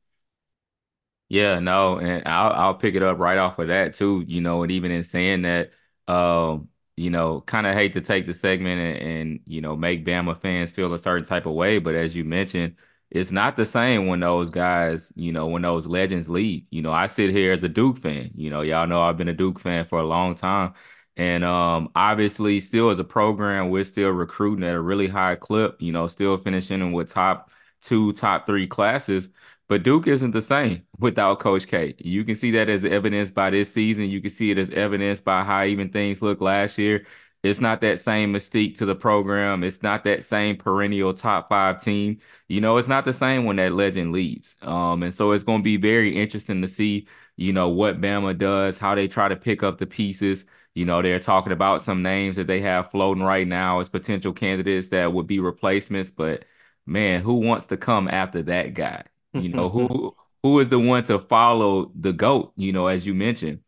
Yeah, 1.27 1.59
no, 1.59 1.97
and 1.99 2.27
I'll 2.27 2.51
I'll 2.53 2.73
pick 2.75 2.95
it 2.95 3.01
up 3.03 3.17
right 3.17 3.37
off 3.37 3.57
of 3.59 3.67
that 3.69 3.93
too. 3.93 4.23
You 4.27 4.41
know, 4.41 4.61
and 4.63 4.71
even 4.71 4.91
in 4.91 5.03
saying 5.03 5.41
that, 5.43 5.71
um, 6.07 6.69
you 6.95 7.09
know, 7.09 7.41
kind 7.41 7.65
of 7.65 7.73
hate 7.75 7.93
to 7.93 8.01
take 8.01 8.25
the 8.27 8.33
segment 8.33 8.79
and, 8.79 8.97
and 9.19 9.39
you 9.45 9.61
know 9.61 9.75
make 9.75 10.05
Bama 10.05 10.37
fans 10.39 10.71
feel 10.71 10.93
a 10.93 10.99
certain 10.99 11.25
type 11.25 11.45
of 11.47 11.53
way, 11.53 11.79
but 11.79 11.95
as 11.95 12.15
you 12.15 12.23
mentioned 12.25 12.75
it's 13.15 13.31
not 13.31 13.55
the 13.55 13.65
same 13.65 14.07
when 14.07 14.19
those 14.19 14.49
guys, 14.49 15.13
you 15.15 15.31
know, 15.31 15.47
when 15.47 15.61
those 15.61 15.87
legends 15.87 16.29
leave. 16.29 16.65
You 16.69 16.81
know, 16.81 16.91
I 16.91 17.05
sit 17.05 17.29
here 17.31 17.53
as 17.53 17.63
a 17.63 17.69
Duke 17.69 17.97
fan. 17.97 18.31
You 18.35 18.49
know, 18.49 18.59
y'all 18.61 18.87
know 18.87 19.01
I've 19.01 19.15
been 19.15 19.29
a 19.29 19.33
Duke 19.33 19.57
fan 19.57 19.85
for 19.85 19.99
a 19.99 20.05
long 20.05 20.35
time. 20.35 20.73
And 21.15 21.45
um, 21.45 21.89
obviously, 21.95 22.59
still 22.59 22.89
as 22.89 22.99
a 22.99 23.05
program, 23.05 23.69
we're 23.69 23.85
still 23.85 24.09
recruiting 24.09 24.65
at 24.65 24.75
a 24.75 24.81
really 24.81 25.07
high 25.07 25.35
clip, 25.35 25.81
you 25.81 25.93
know, 25.93 26.07
still 26.07 26.37
finishing 26.37 26.91
with 26.91 27.09
top 27.09 27.51
two, 27.81 28.11
top 28.11 28.45
three 28.45 28.67
classes. 28.67 29.29
But 29.69 29.83
Duke 29.83 30.07
isn't 30.07 30.31
the 30.31 30.41
same 30.41 30.83
without 30.99 31.39
Coach 31.39 31.67
K. 31.67 31.95
You 31.97 32.25
can 32.25 32.35
see 32.35 32.51
that 32.51 32.67
as 32.69 32.83
evidenced 32.83 33.33
by 33.33 33.49
this 33.49 33.73
season. 33.73 34.05
You 34.09 34.19
can 34.19 34.29
see 34.29 34.51
it 34.51 34.57
as 34.57 34.71
evidenced 34.71 35.23
by 35.23 35.45
how 35.45 35.63
even 35.63 35.89
things 35.89 36.21
look 36.21 36.41
last 36.41 36.77
year. 36.77 37.05
It's 37.45 37.61
not 37.61 37.81
that 37.81 37.99
same 37.99 38.33
mystique 38.33 38.75
to 38.79 38.87
the 38.87 38.95
program. 38.95 39.63
It's 39.63 39.83
not 39.83 40.03
that 40.05 40.23
same 40.23 40.57
perennial 40.57 41.13
top 41.13 41.47
five 41.47 41.79
team. 41.79 42.17
You 42.47 42.59
know, 42.59 42.77
it's 42.77 42.87
not 42.87 43.05
the 43.05 43.13
same 43.13 43.45
when 43.45 43.57
that 43.57 43.73
legend 43.73 44.11
leaves. 44.13 44.57
Um, 44.63 45.03
and 45.03 45.13
so 45.13 45.31
it's 45.31 45.43
going 45.43 45.59
to 45.59 45.63
be 45.63 45.77
very 45.77 46.15
interesting 46.15 46.63
to 46.63 46.67
see, 46.67 47.07
you 47.37 47.53
know, 47.53 47.69
what 47.69 48.01
Bama 48.01 48.35
does, 48.35 48.79
how 48.79 48.95
they 48.95 49.07
try 49.07 49.27
to 49.27 49.35
pick 49.35 49.61
up 49.61 49.77
the 49.77 49.85
pieces. 49.85 50.45
You 50.73 50.85
know, 50.85 51.03
they're 51.03 51.19
talking 51.19 51.53
about 51.53 51.83
some 51.83 52.01
names 52.01 52.35
that 52.37 52.47
they 52.47 52.61
have 52.61 52.89
floating 52.89 53.21
right 53.23 53.47
now 53.47 53.79
as 53.79 53.89
potential 53.89 54.33
candidates 54.33 54.89
that 54.89 55.13
would 55.13 55.27
be 55.27 55.39
replacements. 55.39 56.09
But 56.09 56.45
man, 56.87 57.21
who 57.21 57.35
wants 57.35 57.67
to 57.67 57.77
come 57.77 58.07
after 58.07 58.41
that 58.43 58.73
guy? 58.73 59.03
You 59.33 59.49
know, 59.49 59.69
who 59.69 60.15
who 60.43 60.59
is 60.59 60.69
the 60.69 60.79
one 60.79 61.03
to 61.05 61.19
follow 61.19 61.91
the 61.95 62.11
GOAT, 62.13 62.53
you 62.55 62.73
know, 62.73 62.87
as 62.87 63.05
you 63.05 63.13
mentioned. 63.13 63.59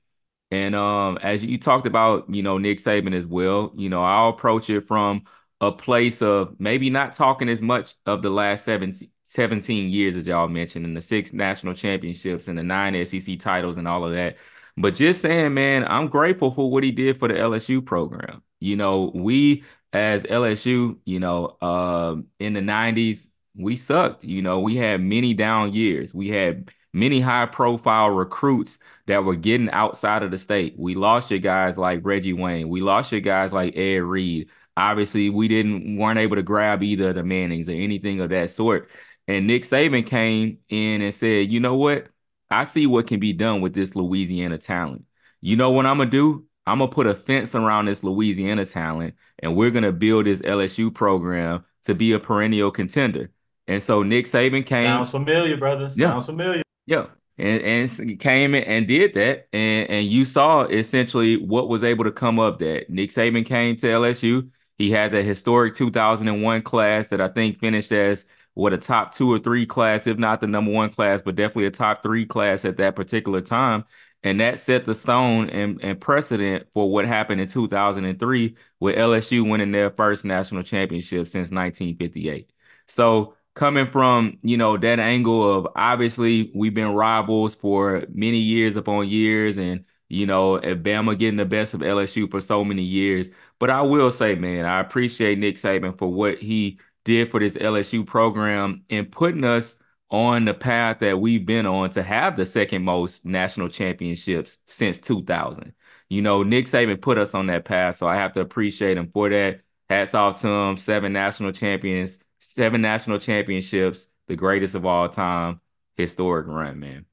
And 0.51 0.75
um, 0.75 1.17
as 1.21 1.43
you 1.43 1.57
talked 1.57 1.85
about, 1.85 2.33
you 2.33 2.41
know, 2.41 2.57
Nick 2.57 2.77
Saban 2.77 3.13
as 3.13 3.27
well, 3.27 3.73
you 3.75 3.89
know, 3.89 4.03
I'll 4.03 4.29
approach 4.29 4.69
it 4.69 4.81
from 4.81 5.23
a 5.59 5.71
place 5.71 6.21
of 6.21 6.55
maybe 6.59 6.89
not 6.89 7.13
talking 7.13 7.49
as 7.49 7.61
much 7.61 7.95
of 8.05 8.21
the 8.21 8.29
last 8.29 8.63
17, 8.63 9.09
17 9.23 9.89
years 9.89 10.15
as 10.15 10.27
y'all 10.27 10.47
mentioned, 10.47 10.85
and 10.85 10.95
the 10.95 11.01
six 11.01 11.33
national 11.33 11.73
championships 11.73 12.47
and 12.47 12.57
the 12.57 12.63
nine 12.63 13.05
SEC 13.05 13.39
titles 13.39 13.77
and 13.77 13.87
all 13.87 14.05
of 14.05 14.13
that. 14.13 14.37
But 14.77 14.93
just 14.95 15.21
saying, 15.21 15.53
man, 15.53 15.85
I'm 15.87 16.07
grateful 16.07 16.51
for 16.51 16.69
what 16.71 16.83
he 16.83 16.91
did 16.91 17.17
for 17.17 17.27
the 17.27 17.33
LSU 17.33 17.83
program. 17.83 18.43
You 18.59 18.75
know, 18.75 19.11
we 19.13 19.63
as 19.91 20.23
LSU, 20.23 20.97
you 21.05 21.19
know, 21.19 21.57
uh, 21.61 22.15
in 22.39 22.53
the 22.53 22.61
90s, 22.61 23.29
we 23.55 23.75
sucked. 23.75 24.23
You 24.23 24.41
know, 24.41 24.59
we 24.59 24.75
had 24.75 25.01
many 25.01 25.33
down 25.33 25.73
years. 25.73 26.13
We 26.13 26.29
had 26.29 26.69
many 26.93 27.19
high 27.19 27.47
profile 27.47 28.09
recruits 28.09 28.77
that 29.07 29.23
were 29.23 29.35
getting 29.35 29.69
outside 29.71 30.21
of 30.21 30.31
the 30.31 30.37
state. 30.37 30.75
We 30.77 30.95
lost 30.95 31.31
your 31.31 31.39
guys 31.39 31.77
like 31.77 32.01
Reggie 32.03 32.33
Wayne. 32.33 32.69
We 32.69 32.81
lost 32.81 33.11
your 33.11 33.21
guys 33.21 33.53
like 33.53 33.75
Ed 33.75 34.03
Reed. 34.03 34.49
Obviously, 34.75 35.29
we 35.29 35.47
didn't 35.47 35.97
weren't 35.97 36.19
able 36.19 36.35
to 36.35 36.43
grab 36.43 36.83
either 36.83 37.09
of 37.09 37.15
the 37.15 37.23
Mannings 37.23 37.69
or 37.69 37.73
anything 37.73 38.19
of 38.21 38.29
that 38.29 38.49
sort. 38.49 38.89
And 39.27 39.47
Nick 39.47 39.63
Saban 39.63 40.05
came 40.05 40.59
in 40.69 41.01
and 41.01 41.13
said, 41.13 41.51
"You 41.51 41.59
know 41.59 41.75
what? 41.75 42.07
I 42.49 42.65
see 42.65 42.85
what 42.85 43.07
can 43.07 43.19
be 43.19 43.33
done 43.33 43.61
with 43.61 43.73
this 43.73 43.95
Louisiana 43.95 44.57
talent. 44.57 45.05
You 45.41 45.55
know 45.55 45.71
what 45.71 45.85
I'm 45.85 45.97
gonna 45.97 46.09
do? 46.09 46.45
I'm 46.65 46.79
gonna 46.79 46.91
put 46.91 47.07
a 47.07 47.15
fence 47.15 47.55
around 47.55 47.85
this 47.85 48.03
Louisiana 48.03 48.65
talent, 48.65 49.15
and 49.39 49.55
we're 49.55 49.71
gonna 49.71 49.91
build 49.91 50.25
this 50.25 50.41
LSU 50.41 50.91
program 50.93 51.65
to 51.83 51.95
be 51.95 52.11
a 52.11 52.19
perennial 52.19 52.71
contender." 52.71 53.31
And 53.67 53.81
so 53.81 54.03
Nick 54.03 54.25
Saban 54.25 54.65
came. 54.65 54.85
Sounds 54.85 55.09
familiar, 55.09 55.57
brother. 55.57 55.89
Sounds 55.89 55.99
yeah. 55.99 56.19
familiar. 56.19 56.63
Yeah. 56.85 57.05
And, 57.37 57.61
and 57.61 58.19
came 58.19 58.55
and 58.55 58.87
did 58.87 59.13
that. 59.13 59.47
And, 59.53 59.89
and 59.89 60.07
you 60.07 60.25
saw 60.25 60.63
essentially 60.63 61.37
what 61.37 61.69
was 61.69 61.83
able 61.83 62.03
to 62.05 62.11
come 62.11 62.39
up 62.39 62.59
that. 62.59 62.89
Nick 62.89 63.11
Saban 63.11 63.45
came 63.45 63.75
to 63.77 63.87
LSU. 63.87 64.49
He 64.77 64.91
had 64.91 65.11
the 65.11 65.23
historic 65.23 65.73
2001 65.73 66.61
class 66.63 67.09
that 67.09 67.21
I 67.21 67.27
think 67.27 67.59
finished 67.59 67.91
as 67.91 68.25
what 68.53 68.73
a 68.73 68.77
top 68.77 69.13
two 69.13 69.31
or 69.31 69.39
three 69.39 69.65
class, 69.65 70.07
if 70.07 70.17
not 70.17 70.41
the 70.41 70.47
number 70.47 70.71
one 70.71 70.89
class, 70.89 71.21
but 71.21 71.35
definitely 71.35 71.67
a 71.67 71.71
top 71.71 72.01
three 72.01 72.25
class 72.25 72.65
at 72.65 72.77
that 72.77 72.95
particular 72.95 73.41
time. 73.41 73.85
And 74.23 74.39
that 74.41 74.57
set 74.57 74.85
the 74.85 74.95
stone 74.95 75.49
and, 75.51 75.79
and 75.83 76.01
precedent 76.01 76.67
for 76.73 76.91
what 76.91 77.05
happened 77.05 77.39
in 77.39 77.47
2003 77.47 78.55
with 78.79 78.95
LSU 78.95 79.47
winning 79.47 79.71
their 79.71 79.91
first 79.91 80.25
national 80.25 80.63
championship 80.63 81.27
since 81.27 81.51
1958. 81.51 82.51
So 82.87 83.35
coming 83.57 83.89
from 83.89 84.37
you 84.43 84.55
know 84.55 84.77
that 84.77 84.99
angle 84.99 85.57
of 85.57 85.67
obviously 85.75 86.51
we've 86.53 86.75
been 86.75 86.93
rivals 86.93 87.55
for 87.55 88.05
many 88.09 88.37
years 88.37 88.75
upon 88.75 89.07
years 89.09 89.57
and 89.57 89.83
you 90.09 90.27
know 90.27 90.59
Bama 90.59 91.17
getting 91.17 91.37
the 91.37 91.45
best 91.45 91.73
of 91.73 91.81
LSU 91.81 92.29
for 92.29 92.39
so 92.39 92.63
many 92.63 92.83
years. 92.83 93.31
But 93.59 93.71
I 93.71 93.81
will 93.81 94.11
say 94.11 94.35
man 94.35 94.65
I 94.65 94.79
appreciate 94.79 95.39
Nick 95.39 95.55
Saban 95.55 95.97
for 95.97 96.07
what 96.07 96.37
he 96.37 96.79
did 97.03 97.31
for 97.31 97.39
this 97.39 97.57
LSU 97.57 98.05
program 98.05 98.83
and 98.91 99.11
putting 99.11 99.43
us 99.43 99.75
on 100.11 100.45
the 100.45 100.53
path 100.53 100.99
that 100.99 101.19
we've 101.19 101.45
been 101.45 101.65
on 101.65 101.89
to 101.89 102.03
have 102.03 102.35
the 102.35 102.45
second 102.45 102.83
most 102.83 103.25
national 103.25 103.69
championships 103.69 104.59
since 104.67 104.99
2000 104.99 105.73
you 106.09 106.21
know 106.21 106.43
Nick 106.43 106.65
Saban 106.65 107.01
put 107.01 107.17
us 107.17 107.33
on 107.33 107.47
that 107.47 107.65
path 107.65 107.95
so 107.95 108.07
I 108.07 108.17
have 108.17 108.33
to 108.33 108.41
appreciate 108.41 108.97
him 108.97 109.09
for 109.11 109.29
that. 109.29 109.61
Hats 109.89 110.13
off 110.13 110.41
to 110.41 110.47
him. 110.47 110.77
Seven 110.77 111.13
national 111.13 111.53
champions 111.53 112.19
seven 112.39 112.81
national 112.81 113.19
championships, 113.19 114.07
the 114.27 114.35
greatest 114.35 114.75
of 114.75 114.85
all 114.85 115.09
time, 115.09 115.61
historic 115.95 116.47
run, 116.47 116.79
man. 116.79 117.05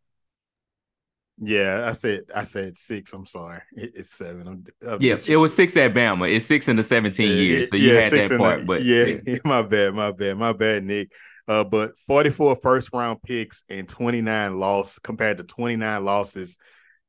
Yeah, 1.40 1.86
I 1.88 1.92
said 1.92 2.24
I 2.34 2.44
said 2.44 2.76
six. 2.76 3.12
I'm 3.12 3.26
sorry, 3.26 3.60
it, 3.72 3.92
it's 3.96 4.14
7 4.14 4.46
I'm, 4.46 4.64
I'm 4.88 4.98
yeah, 5.00 5.16
it 5.26 5.36
was 5.36 5.54
six 5.54 5.76
at 5.76 5.92
Bama. 5.92 6.32
It's 6.32 6.46
six 6.46 6.68
in 6.68 6.76
the 6.76 6.82
17 6.82 7.26
yeah, 7.28 7.34
years, 7.36 7.70
so 7.70 7.76
you 7.76 7.92
yeah, 7.92 8.00
had 8.02 8.12
that 8.12 8.36
part. 8.38 8.60
The, 8.60 8.66
but 8.66 8.84
yeah, 8.84 9.18
yeah, 9.26 9.38
my 9.44 9.62
bad, 9.62 9.94
my 9.94 10.12
bad, 10.12 10.38
my 10.38 10.52
bad, 10.52 10.84
Nick. 10.84 11.10
Uh, 11.46 11.64
but 11.64 11.98
44 11.98 12.56
first 12.56 12.90
round 12.92 13.20
picks 13.22 13.64
and 13.68 13.88
29 13.88 14.58
loss 14.58 14.98
compared 14.98 15.38
to 15.38 15.44
29 15.44 16.04
losses 16.04 16.56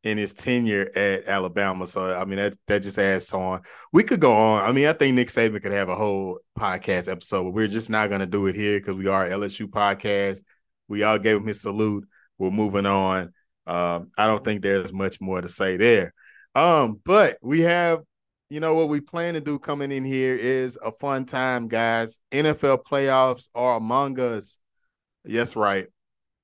in 0.05 0.19
his 0.19 0.33
tenure 0.35 0.89
at 0.95 1.25
Alabama. 1.25 1.87
So 1.87 2.15
I 2.15 2.23
mean 2.25 2.37
that 2.37 2.55
that 2.67 2.83
just 2.83 2.99
adds 2.99 3.25
to 3.25 3.37
on. 3.37 3.61
We 3.91 4.03
could 4.03 4.21
go 4.21 4.31
on. 4.33 4.63
I 4.63 4.71
mean, 4.71 4.85
I 4.85 4.93
think 4.93 5.15
Nick 5.15 5.29
Saban 5.29 5.61
could 5.61 5.73
have 5.73 5.89
a 5.89 5.95
whole 5.95 6.39
podcast 6.57 7.11
episode, 7.11 7.43
but 7.43 7.51
we're 7.53 7.67
just 7.67 7.89
not 7.89 8.09
gonna 8.09 8.27
do 8.27 8.45
it 8.45 8.55
here 8.55 8.79
because 8.79 8.95
we 8.95 9.07
are 9.07 9.27
LSU 9.27 9.67
podcast. 9.67 10.43
We 10.87 11.01
all 11.01 11.17
gave 11.17 11.37
him 11.37 11.47
his 11.47 11.61
salute. 11.61 12.07
We're 12.37 12.51
moving 12.51 12.85
on. 12.85 13.33
Um, 13.65 14.11
I 14.15 14.27
don't 14.27 14.45
think 14.45 14.61
there's 14.61 14.93
much 14.93 15.19
more 15.19 15.41
to 15.41 15.49
say 15.49 15.75
there. 15.75 16.13
Um, 16.53 17.01
but 17.03 17.39
we 17.41 17.61
have, 17.61 18.03
you 18.49 18.59
know, 18.59 18.75
what 18.75 18.89
we 18.89 19.01
plan 19.01 19.33
to 19.33 19.41
do 19.41 19.57
coming 19.57 19.91
in 19.91 20.05
here 20.05 20.35
is 20.35 20.77
a 20.83 20.91
fun 20.91 21.25
time, 21.25 21.67
guys. 21.67 22.19
NFL 22.31 22.83
playoffs 22.83 23.49
are 23.55 23.75
among 23.75 24.19
us. 24.19 24.59
Yes, 25.25 25.55
right 25.55 25.87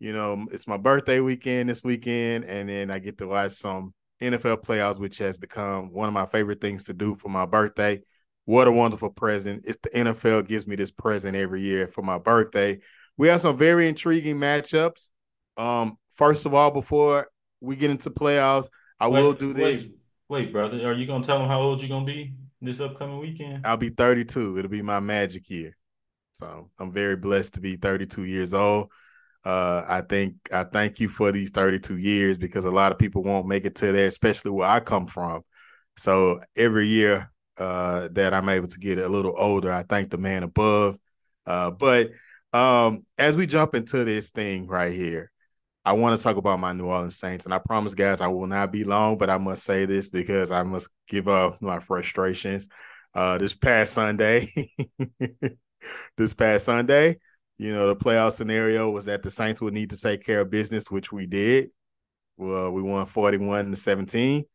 you 0.01 0.13
know, 0.13 0.47
it's 0.51 0.65
my 0.65 0.77
birthday 0.77 1.19
weekend 1.19 1.69
this 1.69 1.83
weekend, 1.83 2.45
and 2.45 2.67
then 2.67 2.89
I 2.89 2.97
get 2.97 3.19
to 3.19 3.27
watch 3.27 3.51
some 3.51 3.93
NFL 4.19 4.63
playoffs, 4.63 4.97
which 4.97 5.19
has 5.19 5.37
become 5.37 5.93
one 5.93 6.07
of 6.07 6.13
my 6.13 6.25
favorite 6.25 6.59
things 6.59 6.85
to 6.85 6.93
do 6.93 7.13
for 7.13 7.29
my 7.29 7.45
birthday. 7.45 8.01
What 8.45 8.67
a 8.67 8.71
wonderful 8.71 9.11
present. 9.11 9.63
It's 9.63 9.77
the 9.83 9.91
NFL 9.91 10.47
gives 10.47 10.65
me 10.65 10.75
this 10.75 10.89
present 10.89 11.35
every 11.35 11.61
year 11.61 11.87
for 11.87 12.01
my 12.01 12.17
birthday. 12.17 12.79
We 13.15 13.27
have 13.27 13.41
some 13.41 13.55
very 13.55 13.87
intriguing 13.87 14.37
matchups. 14.37 15.11
Um, 15.55 15.99
first 16.15 16.47
of 16.47 16.55
all, 16.55 16.71
before 16.71 17.27
we 17.59 17.75
get 17.75 17.91
into 17.91 18.09
playoffs, 18.09 18.69
I 18.99 19.07
wait, 19.07 19.21
will 19.21 19.33
do 19.33 19.53
this. 19.53 19.83
Wait, 19.83 19.91
wait, 20.29 20.51
brother. 20.51 20.83
Are 20.83 20.93
you 20.93 21.05
gonna 21.05 21.23
tell 21.23 21.37
them 21.37 21.47
how 21.47 21.61
old 21.61 21.79
you're 21.79 21.89
gonna 21.89 22.05
be 22.05 22.33
this 22.59 22.79
upcoming 22.79 23.19
weekend? 23.19 23.67
I'll 23.67 23.77
be 23.77 23.89
32. 23.89 24.57
It'll 24.57 24.71
be 24.71 24.81
my 24.81 24.99
magic 24.99 25.47
year. 25.51 25.77
So 26.33 26.71
I'm 26.79 26.91
very 26.91 27.17
blessed 27.17 27.53
to 27.53 27.59
be 27.59 27.75
32 27.75 28.23
years 28.23 28.55
old. 28.55 28.89
Uh, 29.43 29.83
I 29.87 30.01
think 30.01 30.35
I 30.51 30.63
thank 30.63 30.99
you 30.99 31.09
for 31.09 31.31
these 31.31 31.51
32 31.51 31.97
years 31.97 32.37
because 32.37 32.65
a 32.65 32.71
lot 32.71 32.91
of 32.91 32.99
people 32.99 33.23
won't 33.23 33.47
make 33.47 33.65
it 33.65 33.75
to 33.75 33.91
there, 33.91 34.07
especially 34.07 34.51
where 34.51 34.67
I 34.67 34.79
come 34.79 35.07
from. 35.07 35.41
So 35.97 36.41
every 36.55 36.87
year 36.87 37.31
uh, 37.57 38.09
that 38.11 38.33
I'm 38.33 38.49
able 38.49 38.67
to 38.67 38.79
get 38.79 38.99
a 38.99 39.07
little 39.07 39.33
older, 39.37 39.71
I 39.71 39.83
thank 39.83 40.11
the 40.11 40.17
man 40.17 40.43
above. 40.43 40.97
Uh, 41.45 41.71
but 41.71 42.11
um, 42.53 43.05
as 43.17 43.35
we 43.35 43.47
jump 43.47 43.75
into 43.75 44.03
this 44.03 44.29
thing 44.29 44.67
right 44.67 44.93
here, 44.93 45.31
I 45.83 45.93
want 45.93 46.15
to 46.15 46.23
talk 46.23 46.37
about 46.37 46.59
my 46.59 46.73
New 46.73 46.85
Orleans 46.85 47.17
Saints, 47.17 47.45
and 47.45 47.53
I 47.53 47.57
promise, 47.57 47.95
guys, 47.95 48.21
I 48.21 48.27
will 48.27 48.45
not 48.45 48.71
be 48.71 48.83
long, 48.83 49.17
but 49.17 49.31
I 49.31 49.37
must 49.37 49.63
say 49.63 49.85
this 49.85 50.09
because 50.09 50.51
I 50.51 50.61
must 50.61 50.89
give 51.07 51.27
up 51.27 51.59
my 51.61 51.79
frustrations. 51.79 52.67
Uh, 53.15 53.39
this 53.39 53.55
past 53.55 53.93
Sunday, 53.93 54.71
this 56.17 56.33
past 56.35 56.65
Sunday, 56.65 57.17
you 57.61 57.71
know, 57.71 57.87
the 57.87 57.95
playoff 57.95 58.33
scenario 58.33 58.89
was 58.89 59.05
that 59.05 59.21
the 59.21 59.29
Saints 59.29 59.61
would 59.61 59.75
need 59.75 59.91
to 59.91 59.97
take 59.97 60.25
care 60.25 60.41
of 60.41 60.49
business, 60.49 60.89
which 60.89 61.11
we 61.11 61.27
did. 61.27 61.69
Well, 62.35 62.71
we 62.71 62.81
won 62.81 63.05
41 63.05 63.69
to 63.69 63.75
17 63.75 64.45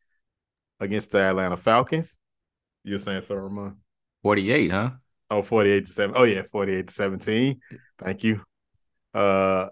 against 0.80 1.12
the 1.12 1.18
Atlanta 1.18 1.56
Falcons. 1.56 2.18
You're 2.82 2.98
saying 2.98 3.22
so, 3.28 3.36
Ramon? 3.36 3.76
48, 4.24 4.72
huh? 4.72 4.90
Oh, 5.30 5.40
48 5.40 5.86
to 5.86 5.92
7. 5.92 6.16
Oh, 6.18 6.24
yeah, 6.24 6.42
48 6.42 6.88
to 6.88 6.92
17. 6.92 7.60
Thank 7.96 8.24
you. 8.24 8.42
Uh 9.14 9.68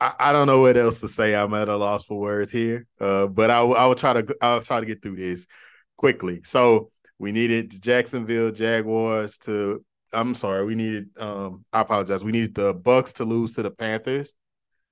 I, 0.00 0.14
I 0.20 0.32
don't 0.32 0.46
know 0.46 0.60
what 0.60 0.76
else 0.76 1.00
to 1.00 1.08
say. 1.08 1.34
I'm 1.34 1.52
at 1.54 1.68
a 1.68 1.76
loss 1.76 2.04
for 2.04 2.20
words 2.20 2.52
here. 2.52 2.86
Uh, 3.00 3.26
but 3.26 3.50
I, 3.50 3.62
I 3.62 3.86
will 3.86 3.96
try 3.96 4.12
to 4.12 4.36
I'll 4.40 4.62
try 4.62 4.78
to 4.78 4.86
get 4.86 5.02
through 5.02 5.16
this 5.16 5.48
quickly. 5.96 6.40
So 6.44 6.92
we 7.18 7.32
needed 7.32 7.82
Jacksonville 7.82 8.52
Jaguars 8.52 9.38
to 9.38 9.84
I'm 10.12 10.34
sorry, 10.34 10.64
we 10.64 10.74
needed 10.74 11.08
um 11.18 11.64
I 11.72 11.82
apologize. 11.82 12.24
We 12.24 12.32
needed 12.32 12.54
the 12.54 12.74
Bucs 12.74 13.12
to 13.14 13.24
lose 13.24 13.54
to 13.54 13.62
the 13.62 13.70
Panthers. 13.70 14.34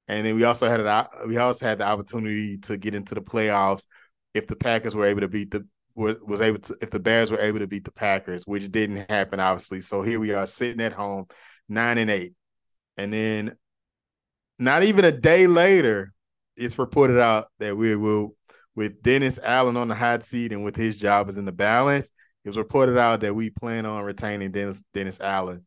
And 0.06 0.24
then 0.26 0.36
we 0.36 0.44
also 0.44 0.68
had 0.68 0.80
an 0.80 1.06
we 1.26 1.36
also 1.36 1.66
had 1.66 1.78
the 1.78 1.84
opportunity 1.84 2.58
to 2.58 2.76
get 2.76 2.94
into 2.94 3.14
the 3.14 3.20
playoffs 3.20 3.86
if 4.34 4.46
the 4.46 4.56
Packers 4.56 4.94
were 4.94 5.06
able 5.06 5.20
to 5.20 5.28
beat 5.28 5.50
the 5.50 5.66
was 5.94 6.40
able 6.40 6.60
to 6.60 6.76
if 6.80 6.90
the 6.90 7.00
Bears 7.00 7.30
were 7.30 7.40
able 7.40 7.58
to 7.58 7.66
beat 7.66 7.84
the 7.84 7.92
Packers, 7.92 8.46
which 8.46 8.70
didn't 8.70 9.10
happen 9.10 9.40
obviously. 9.40 9.80
So 9.80 10.02
here 10.02 10.20
we 10.20 10.32
are 10.32 10.46
sitting 10.46 10.80
at 10.80 10.92
home, 10.92 11.26
nine 11.68 11.98
and 11.98 12.10
eight, 12.10 12.34
and 12.96 13.12
then 13.12 13.56
not 14.58 14.82
even 14.82 15.04
a 15.04 15.12
day 15.12 15.46
later, 15.46 16.12
it's 16.56 16.78
reported 16.78 17.20
out 17.20 17.48
that 17.58 17.76
we 17.76 17.94
will 17.96 18.34
with 18.74 19.02
Dennis 19.02 19.38
Allen 19.42 19.76
on 19.76 19.88
the 19.88 19.94
hot 19.94 20.22
seat 20.22 20.52
and 20.52 20.64
with 20.64 20.76
his 20.76 20.96
job 20.96 21.28
is 21.28 21.36
in 21.36 21.44
the 21.44 21.52
balance, 21.52 22.10
it 22.44 22.48
was 22.48 22.56
reported 22.56 22.98
out 22.98 23.20
that 23.20 23.34
we 23.34 23.50
plan 23.50 23.86
on 23.86 24.04
retaining 24.04 24.52
Dennis 24.52 24.82
Dennis 24.94 25.20
Allen. 25.20 25.66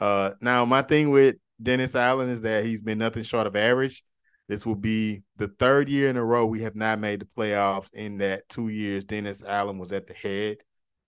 Uh, 0.00 0.32
now 0.40 0.64
my 0.64 0.82
thing 0.82 1.10
with 1.10 1.36
Dennis 1.62 1.94
Allen 1.94 2.28
is 2.28 2.42
that 2.42 2.64
he's 2.64 2.80
been 2.80 2.98
nothing 2.98 3.22
short 3.22 3.46
of 3.46 3.56
average. 3.56 4.02
This 4.48 4.66
will 4.66 4.74
be 4.74 5.22
the 5.36 5.48
third 5.48 5.88
year 5.88 6.10
in 6.10 6.16
a 6.16 6.24
row 6.24 6.44
we 6.44 6.62
have 6.62 6.74
not 6.74 6.98
made 6.98 7.20
the 7.20 7.24
playoffs. 7.26 7.92
In 7.94 8.18
that 8.18 8.48
two 8.48 8.68
years, 8.68 9.04
Dennis 9.04 9.42
Allen 9.42 9.78
was 9.78 9.92
at 9.92 10.06
the 10.06 10.14
head. 10.14 10.58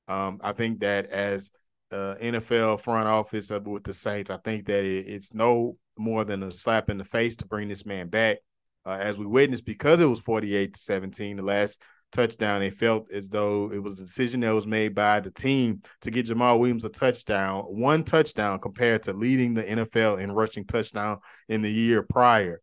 Um, 0.07 0.41
I 0.43 0.53
think 0.53 0.81
that 0.81 1.07
as 1.07 1.51
uh, 1.91 2.15
NFL 2.21 2.81
front 2.81 3.09
office 3.09 3.51
with 3.51 3.85
the 3.85 3.93
Saints, 3.93 4.31
I 4.31 4.37
think 4.39 4.67
that 4.67 4.85
it, 4.85 5.09
it's 5.09 5.35
no 5.35 5.77
more 5.99 6.25
than 6.25 6.43
a 6.43 6.53
slap 6.53 6.91
in 6.91 6.99
the 6.99 7.05
face 7.05 7.37
to 7.37 7.47
bring 7.47 7.69
this 7.69 7.85
man 7.85 8.09
back. 8.09 8.39
Uh, 8.87 8.99
as 9.01 9.19
we 9.19 9.27
witnessed, 9.27 9.65
because 9.65 10.01
it 10.01 10.07
was 10.07 10.21
48 10.21 10.75
to 10.75 10.81
17, 10.81 11.37
the 11.39 11.43
last 11.43 11.81
touchdown. 12.15 12.63
It 12.63 12.75
felt 12.75 13.11
as 13.13 13.29
though 13.29 13.71
it 13.73 13.83
was 13.83 13.99
a 13.99 14.05
decision 14.05 14.41
that 14.41 14.55
was 14.55 14.67
made 14.67 14.95
by 14.95 15.21
the 15.21 15.31
team 15.31 15.83
to 16.03 16.11
get 16.11 16.27
Jamaal 16.27 16.59
Williams 16.59 16.85
a 16.85 16.89
touchdown, 16.89 17.65
one 17.65 18.05
touchdown 18.05 18.61
compared 18.61 19.03
to 19.05 19.13
leading 19.13 19.55
the 19.55 19.65
NFL 19.65 20.21
in 20.21 20.33
rushing 20.33 20.65
touchdown 20.65 21.19
in 21.49 21.61
the 21.61 21.71
year 21.71 22.03
prior. 22.03 22.61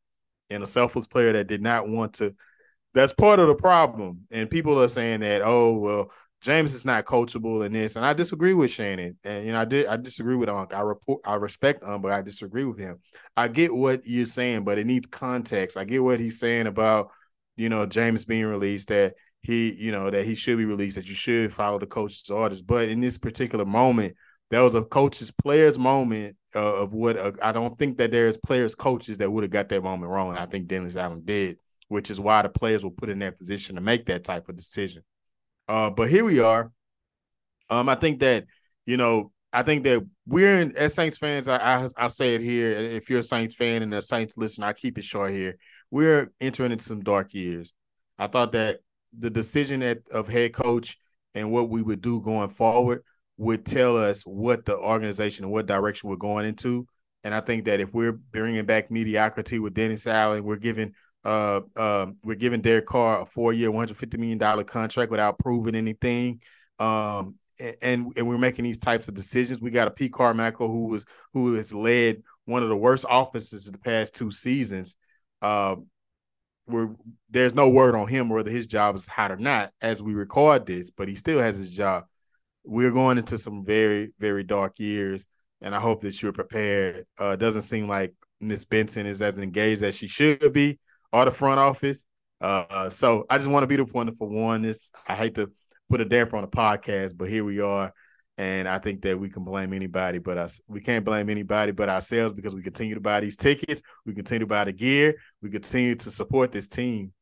And 0.49 0.63
a 0.63 0.65
selfless 0.65 1.07
player 1.07 1.33
that 1.33 1.47
did 1.47 1.61
not 1.61 1.87
want 1.87 2.15
to. 2.15 2.35
That's 2.93 3.13
part 3.13 3.39
of 3.39 3.47
the 3.47 3.55
problem. 3.55 4.21
And 4.31 4.49
people 4.49 4.81
are 4.81 4.89
saying 4.89 5.21
that, 5.21 5.41
oh, 5.41 5.73
well, 5.73 6.11
Jameis 6.43 6.73
is 6.73 6.85
not 6.85 7.05
coachable 7.05 7.63
in 7.65 7.71
this, 7.71 7.95
and 7.95 8.03
I 8.03 8.13
disagree 8.13 8.53
with 8.53 8.71
Shannon. 8.71 9.17
And 9.23 9.45
you 9.45 9.51
know, 9.51 9.61
I 9.61 9.65
did 9.65 9.85
I 9.85 9.95
disagree 9.97 10.35
with 10.35 10.49
Unc. 10.49 10.73
I 10.73 10.81
report 10.81 11.21
I 11.23 11.35
respect 11.35 11.83
Unc, 11.83 12.01
but 12.01 12.11
I 12.11 12.21
disagree 12.21 12.65
with 12.65 12.79
him. 12.79 12.99
I 13.37 13.47
get 13.47 13.73
what 13.73 14.07
you're 14.07 14.25
saying, 14.25 14.63
but 14.63 14.79
it 14.79 14.87
needs 14.87 15.05
context. 15.05 15.77
I 15.77 15.83
get 15.83 16.03
what 16.03 16.19
he's 16.19 16.39
saying 16.39 16.65
about 16.65 17.11
you 17.57 17.69
know 17.69 17.85
Jameis 17.85 18.25
being 18.25 18.45
released. 18.45 18.87
That 18.87 19.13
he, 19.41 19.73
you 19.73 19.91
know, 19.91 20.09
that 20.09 20.25
he 20.25 20.35
should 20.35 20.57
be 20.57 20.65
released, 20.65 20.95
that 20.95 21.07
you 21.07 21.15
should 21.15 21.53
follow 21.53 21.79
the 21.79 21.85
coach's 21.85 22.29
orders. 22.29 22.61
But 22.61 22.89
in 22.89 23.01
this 23.01 23.17
particular 23.17 23.65
moment, 23.65 24.15
that 24.49 24.59
was 24.59 24.75
a 24.75 24.83
coach's 24.83 25.31
players 25.31 25.79
moment 25.79 26.35
uh, 26.55 26.75
of 26.75 26.93
what 26.93 27.17
uh, 27.17 27.31
I 27.41 27.51
don't 27.51 27.77
think 27.77 27.97
that 27.97 28.11
there's 28.11 28.37
players 28.37 28.75
coaches 28.75 29.17
that 29.19 29.31
would 29.31 29.43
have 29.43 29.51
got 29.51 29.69
that 29.69 29.83
moment 29.83 30.11
wrong. 30.11 30.37
I 30.37 30.45
think 30.45 30.67
Dennis 30.67 30.95
Allen 30.95 31.21
did, 31.23 31.57
which 31.87 32.11
is 32.11 32.19
why 32.19 32.41
the 32.41 32.49
players 32.49 32.83
were 32.83 32.91
put 32.91 33.09
in 33.09 33.19
that 33.19 33.37
position 33.37 33.75
to 33.75 33.81
make 33.81 34.05
that 34.07 34.23
type 34.23 34.49
of 34.49 34.55
decision. 34.55 35.03
Uh, 35.67 35.89
but 35.89 36.09
here 36.09 36.23
we 36.23 36.39
are. 36.39 36.71
Um, 37.69 37.87
I 37.87 37.95
think 37.95 38.19
that 38.19 38.45
you 38.85 38.97
know, 38.97 39.31
I 39.53 39.63
think 39.63 39.83
that 39.85 40.05
we're 40.27 40.59
in, 40.59 40.75
as 40.75 40.93
Saints 40.93 41.17
fans. 41.17 41.47
I, 41.47 41.57
I 41.57 41.87
I'll 41.97 42.09
say 42.09 42.35
it 42.35 42.41
here. 42.41 42.71
If 42.71 43.09
you're 43.09 43.19
a 43.19 43.23
Saints 43.23 43.55
fan 43.55 43.81
and 43.81 43.93
a 43.93 44.01
Saints 44.01 44.35
listener, 44.37 44.67
I 44.67 44.73
keep 44.73 44.97
it 44.97 45.05
short 45.05 45.33
here 45.33 45.57
we're 45.91 46.31
entering 46.39 46.71
into 46.71 46.85
some 46.85 47.03
dark 47.03 47.33
years. 47.33 47.73
I 48.17 48.27
thought 48.27 48.53
that 48.53 48.79
the 49.17 49.29
decision 49.29 49.83
at, 49.83 49.99
of 50.09 50.27
head 50.27 50.53
coach 50.53 50.97
and 51.35 51.51
what 51.51 51.69
we 51.69 51.81
would 51.81 52.01
do 52.01 52.21
going 52.21 52.49
forward 52.49 53.03
would 53.37 53.65
tell 53.65 53.97
us 53.97 54.23
what 54.23 54.65
the 54.65 54.77
organization 54.77 55.45
and 55.45 55.51
what 55.51 55.65
direction 55.65 56.09
we're 56.09 56.15
going 56.15 56.45
into. 56.45 56.85
And 57.23 57.33
I 57.33 57.39
think 57.39 57.65
that 57.65 57.79
if 57.79 57.93
we're 57.93 58.13
bringing 58.13 58.65
back 58.65 58.91
mediocrity 58.91 59.59
with 59.59 59.73
Dennis 59.73 60.07
Allen, 60.07 60.43
we're 60.43 60.55
giving 60.55 60.93
uh, 61.23 61.61
uh, 61.75 62.07
we're 62.23 62.35
giving 62.35 62.61
Derek 62.61 62.87
Carr 62.87 63.21
a 63.21 63.25
four-year, 63.25 63.69
one 63.69 63.79
hundred 63.79 63.97
fifty 63.97 64.17
million 64.17 64.39
dollar 64.39 64.63
contract 64.63 65.11
without 65.11 65.37
proving 65.37 65.75
anything. 65.75 66.41
Um, 66.79 67.35
and 67.59 68.11
and 68.17 68.27
we're 68.27 68.39
making 68.39 68.65
these 68.65 68.79
types 68.79 69.07
of 69.07 69.13
decisions. 69.13 69.61
We 69.61 69.69
got 69.69 69.87
a 69.87 69.91
Pete 69.91 70.13
Carmichael 70.13 70.67
who 70.67 70.87
was 70.87 71.05
who 71.33 71.53
has 71.55 71.71
led 71.71 72.23
one 72.45 72.63
of 72.63 72.69
the 72.69 72.77
worst 72.77 73.05
offenses 73.07 73.67
in 73.67 73.73
the 73.73 73.77
past 73.77 74.15
two 74.15 74.31
seasons. 74.31 74.95
Uh, 75.43 75.75
we're 76.67 76.89
there's 77.29 77.53
no 77.53 77.69
word 77.69 77.95
on 77.95 78.07
him 78.07 78.29
whether 78.29 78.51
his 78.51 78.65
job 78.65 78.95
is 78.95 79.07
hot 79.07 79.31
or 79.31 79.37
not 79.37 79.71
as 79.81 80.01
we 80.01 80.13
record 80.13 80.65
this, 80.65 80.89
but 80.89 81.07
he 81.07 81.15
still 81.15 81.39
has 81.39 81.57
his 81.57 81.71
job. 81.71 82.05
We're 82.63 82.91
going 82.91 83.17
into 83.17 83.37
some 83.37 83.65
very 83.65 84.11
very 84.19 84.43
dark 84.43 84.79
years, 84.79 85.25
and 85.61 85.75
I 85.75 85.79
hope 85.79 86.01
that 86.01 86.21
you're 86.21 86.33
prepared. 86.33 87.05
Uh, 87.17 87.35
doesn't 87.35 87.63
seem 87.63 87.87
like 87.87 88.13
Miss 88.39 88.65
Benson 88.65 89.05
is 89.05 89.21
as 89.21 89.37
engaged 89.39 89.83
as 89.83 89.95
she 89.95 90.07
should 90.07 90.53
be, 90.53 90.79
or 91.11 91.25
the 91.25 91.31
front 91.31 91.59
office. 91.59 92.05
Uh, 92.39 92.89
so 92.89 93.25
I 93.29 93.37
just 93.37 93.49
want 93.49 93.63
to 93.63 93.67
be 93.67 93.75
the 93.75 93.85
one 93.85 94.13
for 94.15 94.27
one. 94.27 94.61
This 94.61 94.91
I 95.07 95.15
hate 95.15 95.35
to 95.35 95.51
put 95.89 96.01
a 96.01 96.05
damper 96.05 96.37
on 96.37 96.43
the 96.43 96.47
podcast, 96.47 97.17
but 97.17 97.29
here 97.29 97.43
we 97.43 97.59
are. 97.59 97.93
And 98.37 98.67
I 98.67 98.79
think 98.79 99.01
that 99.03 99.19
we 99.19 99.29
can 99.29 99.43
blame 99.43 99.73
anybody 99.73 100.17
but 100.17 100.37
us. 100.37 100.59
We 100.67 100.81
can't 100.81 101.05
blame 101.05 101.29
anybody 101.29 101.71
but 101.73 101.89
ourselves 101.89 102.33
because 102.33 102.55
we 102.55 102.63
continue 102.63 102.95
to 102.95 103.01
buy 103.01 103.19
these 103.19 103.35
tickets. 103.35 103.81
We 104.05 104.13
continue 104.13 104.39
to 104.39 104.47
buy 104.47 104.63
the 104.63 104.71
gear. 104.71 105.15
We 105.41 105.49
continue 105.49 105.95
to 105.95 106.09
support 106.09 106.51
this 106.51 106.67
team. 106.67 107.13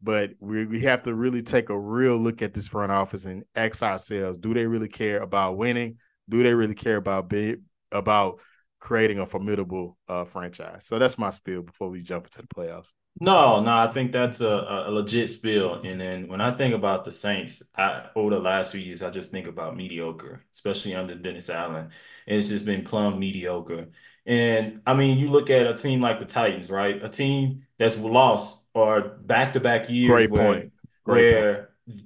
But 0.00 0.30
we, 0.38 0.66
we 0.66 0.80
have 0.80 1.02
to 1.04 1.14
really 1.14 1.42
take 1.42 1.70
a 1.70 1.78
real 1.78 2.16
look 2.16 2.42
at 2.42 2.54
this 2.54 2.68
front 2.68 2.92
office 2.92 3.24
and 3.24 3.42
ask 3.56 3.82
ourselves: 3.82 4.38
Do 4.38 4.54
they 4.54 4.66
really 4.66 4.88
care 4.88 5.18
about 5.20 5.56
winning? 5.56 5.96
Do 6.28 6.42
they 6.42 6.54
really 6.54 6.74
care 6.74 6.96
about 6.96 7.28
being 7.28 7.64
about 7.90 8.40
creating 8.78 9.18
a 9.18 9.26
formidable 9.26 9.96
uh, 10.06 10.24
franchise? 10.24 10.86
So 10.86 10.98
that's 11.00 11.18
my 11.18 11.30
spiel 11.30 11.62
before 11.62 11.88
we 11.88 12.02
jump 12.02 12.26
into 12.26 12.42
the 12.42 12.48
playoffs. 12.48 12.92
No, 13.20 13.60
no, 13.60 13.76
I 13.76 13.92
think 13.92 14.12
that's 14.12 14.40
a, 14.40 14.84
a 14.86 14.90
legit 14.90 15.28
spill. 15.30 15.82
And 15.82 16.00
then 16.00 16.28
when 16.28 16.40
I 16.40 16.56
think 16.56 16.74
about 16.74 17.04
the 17.04 17.10
Saints, 17.10 17.62
I, 17.76 18.06
over 18.14 18.30
the 18.30 18.38
last 18.38 18.70
few 18.70 18.80
years, 18.80 19.02
I 19.02 19.10
just 19.10 19.32
think 19.32 19.48
about 19.48 19.76
mediocre, 19.76 20.44
especially 20.52 20.94
under 20.94 21.16
Dennis 21.16 21.50
Allen. 21.50 21.90
And 22.26 22.38
it's 22.38 22.48
just 22.48 22.64
been 22.64 22.84
plumb 22.84 23.18
mediocre. 23.18 23.88
And 24.24 24.82
I 24.86 24.94
mean, 24.94 25.18
you 25.18 25.30
look 25.30 25.50
at 25.50 25.66
a 25.66 25.74
team 25.74 26.00
like 26.00 26.20
the 26.20 26.26
Titans, 26.26 26.70
right? 26.70 27.02
A 27.02 27.08
team 27.08 27.66
that's 27.76 27.98
lost 27.98 28.64
or 28.72 29.00
back 29.00 29.54
to 29.54 29.60
back 29.60 29.90
years. 29.90 30.10
Great 30.10 30.30
where, 30.30 30.52
point. 30.52 30.72
Great 31.04 31.34
where 31.34 31.70
point. 31.88 32.02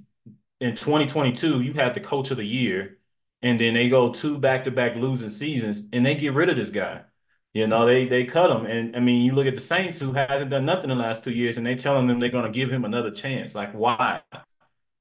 in 0.61 0.75
2022, 0.75 1.61
you 1.61 1.73
had 1.73 1.93
the 1.93 1.99
coach 1.99 2.31
of 2.31 2.37
the 2.37 2.45
year, 2.45 2.97
and 3.43 3.59
then 3.59 3.75
they 3.75 3.89
go 3.89 4.11
two 4.11 4.39
back 4.39 4.63
to 4.63 4.71
back 4.71 4.95
losing 4.95 5.29
seasons, 5.29 5.83
and 5.93 6.05
they 6.05 6.15
get 6.15 6.33
rid 6.33 6.49
of 6.49 6.55
this 6.55 6.69
guy. 6.69 7.01
You 7.53 7.67
know, 7.67 7.85
they 7.85 8.07
they 8.07 8.25
cut 8.25 8.49
him, 8.49 8.65
and 8.65 8.95
I 8.95 8.99
mean, 8.99 9.23
you 9.23 9.33
look 9.33 9.45
at 9.45 9.53
the 9.53 9.61
Saints 9.61 9.99
who 9.99 10.11
haven't 10.13 10.49
done 10.49 10.65
nothing 10.65 10.89
in 10.89 10.97
the 10.97 11.03
last 11.03 11.23
two 11.23 11.31
years, 11.31 11.57
and 11.57 11.65
they 11.65 11.75
telling 11.75 12.07
them 12.07 12.19
they're 12.19 12.31
to 12.31 12.49
give 12.49 12.71
him 12.71 12.83
another 12.83 13.11
chance. 13.11 13.53
Like, 13.53 13.73
why? 13.73 14.21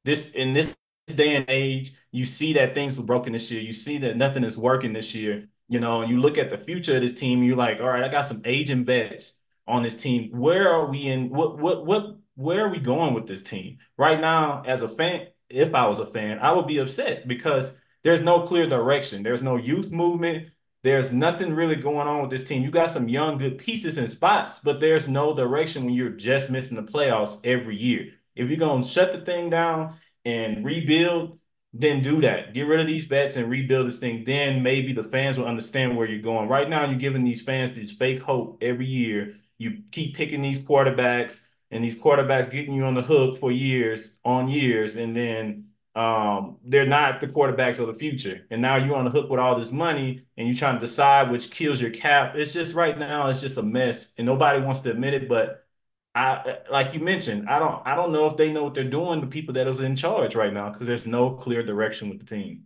This 0.05 0.31
in 0.33 0.53
this 0.53 0.77
day 1.07 1.37
and 1.37 1.47
age, 1.49 1.93
you 2.11 2.27
see 2.27 2.53
that 2.55 2.75
things 2.75 2.99
were 2.99 3.05
broken 3.05 3.33
this 3.33 3.51
year. 3.51 3.63
You 3.63 3.73
see 3.73 3.99
that 3.99 4.19
nothing 4.19 4.45
is 4.45 4.59
working 4.59 4.93
this 4.93 5.15
year. 5.15 5.49
You 5.69 5.81
know, 5.81 6.03
and 6.03 6.11
you 6.11 6.21
look 6.21 6.37
at 6.37 6.51
the 6.51 6.59
future 6.59 6.97
of 6.97 7.03
this 7.03 7.15
team. 7.19 7.43
You're 7.43 7.57
like, 7.57 7.81
all 7.81 7.89
right, 7.89 8.05
I 8.05 8.09
got 8.09 8.27
some 8.27 8.43
aging 8.45 8.85
vets 8.85 9.39
on 9.67 9.83
this 9.83 10.03
team. 10.03 10.31
Where 10.33 10.69
are 10.69 10.87
we 10.87 11.07
in? 11.07 11.31
What 11.31 11.59
what 11.59 11.87
what? 11.87 12.17
Where 12.35 12.67
are 12.67 12.71
we 12.71 12.79
going 12.79 13.15
with 13.15 13.27
this 13.27 13.43
team 13.43 13.79
right 13.97 14.21
now? 14.21 14.63
As 14.67 14.83
a 14.83 14.89
fan, 14.89 15.29
if 15.49 15.75
I 15.75 15.87
was 15.87 16.01
a 16.01 16.07
fan, 16.07 16.39
I 16.39 16.53
would 16.53 16.67
be 16.67 16.79
upset 16.79 17.27
because 17.27 17.77
there's 18.05 18.23
no 18.23 18.43
clear 18.43 18.67
direction. 18.67 19.23
There's 19.23 19.43
no 19.43 19.57
youth 19.57 19.91
movement. 19.91 20.49
There's 20.83 21.13
nothing 21.13 21.55
really 21.55 21.77
going 21.77 22.09
on 22.09 22.23
with 22.23 22.31
this 22.31 22.45
team. 22.45 22.63
You 22.63 22.71
got 22.71 22.91
some 22.91 23.09
young, 23.09 23.39
good 23.39 23.59
pieces 23.59 23.99
and 23.99 24.11
spots, 24.11 24.59
but 24.59 24.81
there's 24.81 25.09
no 25.09 25.35
direction 25.35 25.85
when 25.85 25.95
you're 25.95 26.11
just 26.11 26.51
missing 26.51 26.77
the 26.77 26.91
playoffs 26.91 27.39
every 27.45 27.77
year. 27.77 28.15
If 28.35 28.49
you're 28.49 28.59
going 28.59 28.83
to 28.83 28.89
shut 28.89 29.13
the 29.13 29.21
thing 29.21 29.51
down 29.51 29.95
and 30.25 30.65
rebuild, 30.65 31.39
then 31.73 32.03
do 32.03 32.21
that. 32.23 32.53
Get 32.53 32.63
rid 32.67 32.81
of 32.81 32.87
these 32.87 33.05
vets 33.05 33.37
and 33.37 33.49
rebuild 33.49 33.87
this 33.87 33.99
thing. 33.99 34.25
Then 34.25 34.63
maybe 34.63 34.93
the 34.93 35.05
fans 35.05 35.39
will 35.39 35.47
understand 35.47 35.97
where 35.97 36.09
you're 36.09 36.21
going. 36.21 36.49
Right 36.49 36.69
now, 36.69 36.85
you're 36.85 36.99
giving 36.99 37.25
these 37.25 37.43
fans 37.43 37.73
this 37.73 37.91
fake 37.91 38.21
hope 38.21 38.59
every 38.61 38.87
year. 38.87 39.37
You 39.59 39.83
keep 39.91 40.17
picking 40.17 40.43
these 40.43 40.65
quarterbacks, 40.65 41.47
and 41.71 41.83
these 41.83 41.99
quarterbacks 41.99 42.51
getting 42.51 42.75
you 42.75 42.85
on 42.85 42.95
the 42.95 43.03
hook 43.03 43.39
for 43.39 43.51
years 43.51 44.19
on 44.25 44.49
years, 44.49 44.97
and 44.97 45.17
then 45.17 45.69
um, 45.95 46.57
they're 46.65 46.87
not 46.87 47.21
the 47.21 47.29
quarterbacks 47.29 47.79
of 47.79 47.87
the 47.87 47.95
future. 47.95 48.47
And 48.51 48.63
now 48.63 48.77
you're 48.77 48.97
on 48.97 49.05
the 49.05 49.11
hook 49.11 49.29
with 49.29 49.41
all 49.41 49.57
this 49.57 49.73
money 49.73 50.25
and 50.37 50.49
you're 50.49 50.57
trying 50.57 50.77
to 50.77 50.81
decide 50.81 51.31
which 51.31 51.51
kills 51.51 51.81
your 51.81 51.91
cap. 51.91 52.35
It's 52.35 52.53
just 52.53 52.75
right 52.75 52.99
now, 52.99 53.29
it's 53.29 53.43
just 53.43 53.59
a 53.59 53.63
mess. 53.63 54.13
And 54.17 54.27
nobody 54.27 54.65
wants 54.65 54.81
to 54.81 54.91
admit 54.91 55.15
it. 55.15 55.29
But 55.29 55.67
I 56.15 56.59
like 56.71 56.95
you 56.95 57.01
mentioned, 57.01 57.49
I 57.49 57.59
don't 57.59 57.87
I 57.87 57.95
don't 57.95 58.13
know 58.13 58.27
if 58.27 58.37
they 58.37 58.53
know 58.53 58.65
what 58.65 58.75
they're 58.75 58.85
doing, 58.85 59.21
the 59.21 59.27
people 59.27 59.55
that 59.55 59.67
is 59.67 59.81
in 59.81 59.97
charge 59.97 60.35
right 60.35 60.53
now, 60.53 60.71
because 60.71 60.87
there's 60.87 61.07
no 61.07 61.31
clear 61.31 61.63
direction 61.63 62.09
with 62.09 62.19
the 62.19 62.27
team. 62.27 62.65